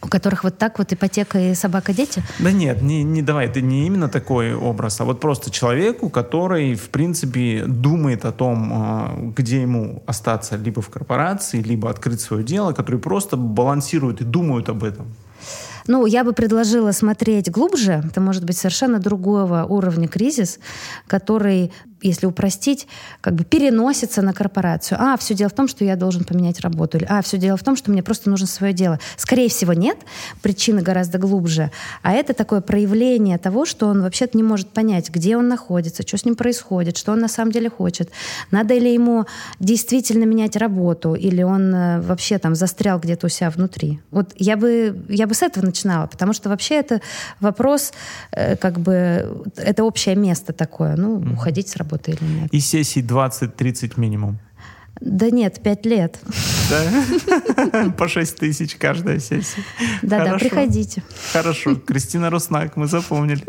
У 0.03 0.07
которых 0.07 0.43
вот 0.43 0.57
так 0.57 0.79
вот 0.79 0.91
ипотека 0.91 1.39
и 1.39 1.55
собака-дети? 1.55 2.21
Да 2.39 2.51
нет, 2.51 2.81
не, 2.81 3.03
не 3.03 3.21
давай, 3.21 3.45
это 3.45 3.61
не 3.61 3.87
именно 3.87 4.09
такой 4.09 4.53
образ, 4.53 4.99
а 4.99 5.05
вот 5.05 5.21
просто 5.21 5.49
человеку, 5.49 6.09
который, 6.09 6.75
в 6.75 6.89
принципе, 6.89 7.63
думает 7.65 8.25
о 8.25 8.33
том, 8.33 8.69
а, 8.73 9.17
где 9.37 9.61
ему 9.61 10.03
остаться 10.05 10.57
либо 10.57 10.81
в 10.81 10.89
корпорации, 10.89 11.61
либо 11.61 11.89
открыть 11.89 12.19
свое 12.19 12.43
дело, 12.43 12.73
который 12.73 12.99
просто 12.99 13.37
балансирует 13.37 14.19
и 14.19 14.25
думают 14.25 14.67
об 14.67 14.83
этом. 14.83 15.15
Ну, 15.87 16.05
я 16.05 16.23
бы 16.23 16.33
предложила 16.33 16.91
смотреть 16.91 17.51
глубже. 17.51 18.03
Это 18.05 18.21
может 18.21 18.43
быть 18.45 18.57
совершенно 18.57 18.99
другого 18.99 19.65
уровня 19.65 20.07
кризис, 20.07 20.59
который 21.07 21.71
если 22.03 22.25
упростить, 22.25 22.87
как 23.21 23.35
бы 23.35 23.43
переносится 23.43 24.21
на 24.21 24.33
корпорацию. 24.33 24.97
А, 25.01 25.17
все 25.17 25.33
дело 25.33 25.49
в 25.49 25.53
том, 25.53 25.67
что 25.67 25.85
я 25.85 25.95
должен 25.95 26.23
поменять 26.23 26.59
работу. 26.59 26.97
Или, 26.97 27.05
а, 27.09 27.21
все 27.21 27.37
дело 27.37 27.57
в 27.57 27.63
том, 27.63 27.75
что 27.75 27.91
мне 27.91 28.03
просто 28.03 28.29
нужно 28.29 28.47
свое 28.47 28.73
дело. 28.73 28.99
Скорее 29.17 29.49
всего, 29.49 29.73
нет. 29.73 29.97
Причины 30.41 30.81
гораздо 30.81 31.17
глубже. 31.17 31.71
А 32.01 32.11
это 32.11 32.33
такое 32.33 32.61
проявление 32.61 33.37
того, 33.37 33.65
что 33.65 33.87
он 33.87 34.01
вообще-то 34.01 34.37
не 34.37 34.43
может 34.43 34.69
понять, 34.69 35.09
где 35.09 35.37
он 35.37 35.47
находится, 35.47 36.05
что 36.05 36.17
с 36.17 36.25
ним 36.25 36.35
происходит, 36.35 36.97
что 36.97 37.11
он 37.13 37.19
на 37.19 37.27
самом 37.27 37.51
деле 37.51 37.69
хочет. 37.69 38.09
Надо 38.51 38.77
ли 38.77 38.93
ему 38.93 39.25
действительно 39.59 40.25
менять 40.25 40.55
работу, 40.55 41.15
или 41.15 41.41
он 41.41 41.73
э, 41.73 42.01
вообще 42.01 42.37
там 42.37 42.55
застрял 42.55 42.99
где-то 42.99 43.27
у 43.27 43.29
себя 43.29 43.49
внутри. 43.49 43.99
Вот 44.11 44.33
я 44.37 44.57
бы, 44.57 45.03
я 45.09 45.27
бы 45.27 45.33
с 45.33 45.41
этого 45.41 45.65
начинала, 45.65 46.07
потому 46.07 46.33
что 46.33 46.49
вообще 46.49 46.75
это 46.75 47.01
вопрос, 47.39 47.93
э, 48.31 48.55
как 48.57 48.79
бы, 48.79 49.43
это 49.55 49.83
общее 49.83 50.15
место 50.15 50.53
такое. 50.53 50.95
Ну, 50.95 51.23
уходить 51.33 51.69
с 51.69 51.75
работы 51.75 51.92
или 52.07 52.23
нет. 52.23 52.53
И 52.53 52.59
сессий 52.59 53.01
20-30 53.01 53.99
минимум. 53.99 54.39
Да 55.01 55.29
нет, 55.29 55.61
пять 55.61 55.85
лет. 55.85 56.19
Да? 56.69 57.89
По 57.97 58.07
6 58.07 58.37
тысяч 58.37 58.75
каждая 58.75 59.19
сессия. 59.19 59.63
Да-да, 60.01 60.37
приходите. 60.37 61.03
Хорошо. 61.33 61.75
Кристина 61.75 62.29
Руснак, 62.29 62.77
мы 62.77 62.87
запомнили. 62.87 63.43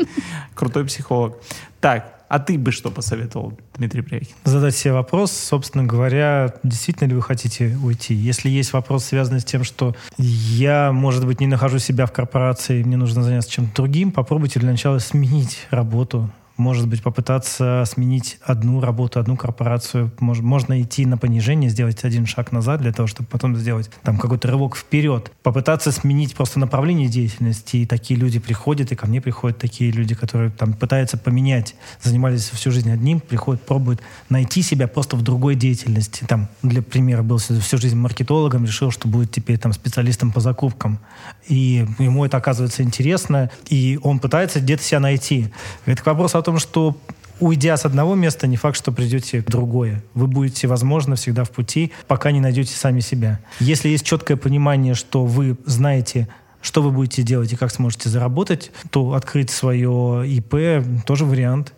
Крутой 0.53 0.85
психолог. 0.85 1.37
Так, 1.79 2.15
а 2.27 2.39
ты 2.39 2.57
бы 2.57 2.71
что 2.71 2.89
посоветовал, 2.89 3.53
Дмитрий 3.77 4.01
Пряхин? 4.01 4.35
Задать 4.43 4.75
себе 4.75 4.93
вопрос, 4.93 5.31
собственно 5.31 5.85
говоря, 5.85 6.55
действительно 6.63 7.07
ли 7.07 7.15
вы 7.15 7.21
хотите 7.21 7.77
уйти? 7.83 8.15
Если 8.15 8.49
есть 8.49 8.73
вопрос, 8.73 9.05
связанный 9.05 9.39
с 9.39 9.45
тем, 9.45 9.63
что 9.63 9.95
я, 10.17 10.91
может 10.91 11.25
быть, 11.25 11.39
не 11.39 11.47
нахожу 11.47 11.77
себя 11.77 12.07
в 12.07 12.11
корпорации, 12.11 12.81
мне 12.83 12.97
нужно 12.97 13.23
заняться 13.23 13.51
чем-то 13.51 13.75
другим, 13.75 14.11
попробуйте 14.11 14.59
для 14.59 14.71
начала 14.71 14.97
сменить 14.97 15.67
работу, 15.69 16.29
может 16.57 16.87
быть, 16.87 17.03
попытаться 17.03 17.83
сменить 17.85 18.37
одну 18.43 18.79
работу, 18.79 19.19
одну 19.19 19.35
корпорацию. 19.35 20.11
Мож, 20.19 20.39
можно 20.39 20.81
идти 20.81 21.05
на 21.05 21.17
понижение, 21.17 21.69
сделать 21.69 22.03
один 22.03 22.25
шаг 22.25 22.51
назад 22.51 22.81
для 22.81 22.93
того, 22.93 23.07
чтобы 23.07 23.27
потом 23.29 23.55
сделать 23.57 23.89
там 24.03 24.17
какой-то 24.17 24.47
рывок 24.47 24.77
вперед. 24.77 25.31
Попытаться 25.43 25.91
сменить 25.91 26.35
просто 26.35 26.59
направление 26.59 27.07
деятельности. 27.07 27.77
И 27.77 27.85
такие 27.85 28.19
люди 28.19 28.39
приходят, 28.39 28.91
и 28.91 28.95
ко 28.95 29.07
мне 29.07 29.21
приходят 29.21 29.57
такие 29.57 29.91
люди, 29.91 30.15
которые 30.15 30.49
там 30.49 30.73
пытаются 30.73 31.17
поменять, 31.17 31.75
занимались 32.01 32.49
всю 32.49 32.71
жизнь 32.71 32.91
одним, 32.91 33.19
приходят, 33.19 33.61
пробуют 33.65 34.01
найти 34.29 34.61
себя 34.61 34.87
просто 34.87 35.17
в 35.17 35.21
другой 35.21 35.55
деятельности. 35.55 36.25
Там, 36.27 36.47
для 36.63 36.81
примера, 36.81 37.21
был 37.21 37.37
всю 37.37 37.77
жизнь 37.77 37.97
маркетологом, 37.97 38.65
решил, 38.65 38.91
что 38.91 39.07
будет 39.07 39.31
теперь 39.31 39.57
там 39.57 39.73
специалистом 39.73 40.31
по 40.31 40.39
закупкам. 40.39 40.99
И 41.47 41.85
ему 41.99 42.25
это 42.25 42.37
оказывается 42.37 42.83
интересно, 42.83 43.51
и 43.67 43.99
он 44.01 44.19
пытается 44.19 44.59
где-то 44.59 44.83
себя 44.83 44.99
найти. 44.99 45.51
Это 45.85 46.01
к 46.01 46.05
вопросу 46.05 46.37
о 46.37 46.44
том, 46.45 46.59
что 46.59 46.95
уйдя 47.39 47.75
с 47.75 47.85
одного 47.85 48.15
места, 48.15 48.47
не 48.47 48.55
факт, 48.55 48.77
что 48.77 48.91
придете 48.91 49.41
в 49.41 49.45
другое. 49.45 50.03
Вы 50.13 50.27
будете, 50.27 50.67
возможно, 50.67 51.15
всегда 51.15 51.43
в 51.43 51.49
пути, 51.49 51.91
пока 52.07 52.31
не 52.31 52.39
найдете 52.39 52.73
сами 52.75 53.01
себя. 53.01 53.39
Если 53.59 53.89
есть 53.89 54.05
четкое 54.05 54.37
понимание, 54.37 54.93
что 54.93 55.25
вы 55.25 55.57
знаете, 55.65 56.27
что 56.61 56.81
вы 56.81 56.91
будете 56.91 57.23
делать 57.23 57.51
и 57.51 57.55
как 57.55 57.71
сможете 57.71 58.09
заработать, 58.09 58.71
то 58.89 59.13
открыть 59.13 59.49
свое 59.49 60.23
ИП 60.25 60.85
тоже 61.05 61.25
вариант. 61.25 61.73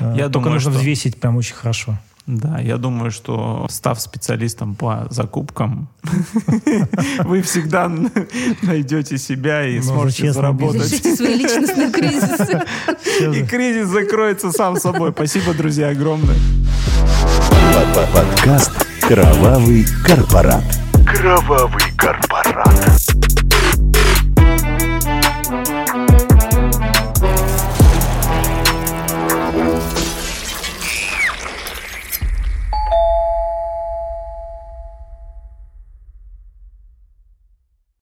Я 0.00 0.24
Только 0.24 0.30
думаю, 0.30 0.52
нужно 0.54 0.72
что... 0.72 0.80
взвесить 0.80 1.20
прям 1.20 1.36
очень 1.36 1.54
хорошо. 1.54 1.98
Да, 2.28 2.58
я 2.58 2.76
думаю, 2.76 3.10
что 3.10 3.66
став 3.70 3.98
специалистом 3.98 4.74
по 4.74 5.06
закупкам, 5.08 5.88
вы 7.24 7.40
всегда 7.40 7.90
найдете 8.60 9.16
себя 9.16 9.66
и 9.66 9.80
сможете 9.80 10.30
заработать. 10.30 10.92
Решите 10.92 11.16
свои 11.16 11.36
личностные 11.36 11.90
кризисы. 11.90 12.62
И 13.32 13.46
кризис 13.46 13.88
закроется 13.88 14.52
сам 14.52 14.76
собой. 14.76 15.12
Спасибо, 15.12 15.54
друзья, 15.54 15.88
огромное. 15.88 16.36
Подкаст 18.12 18.72
«Кровавый 19.00 19.86
корпорат». 20.04 20.64
«Кровавый 21.06 21.80
корпорат». 21.96 23.17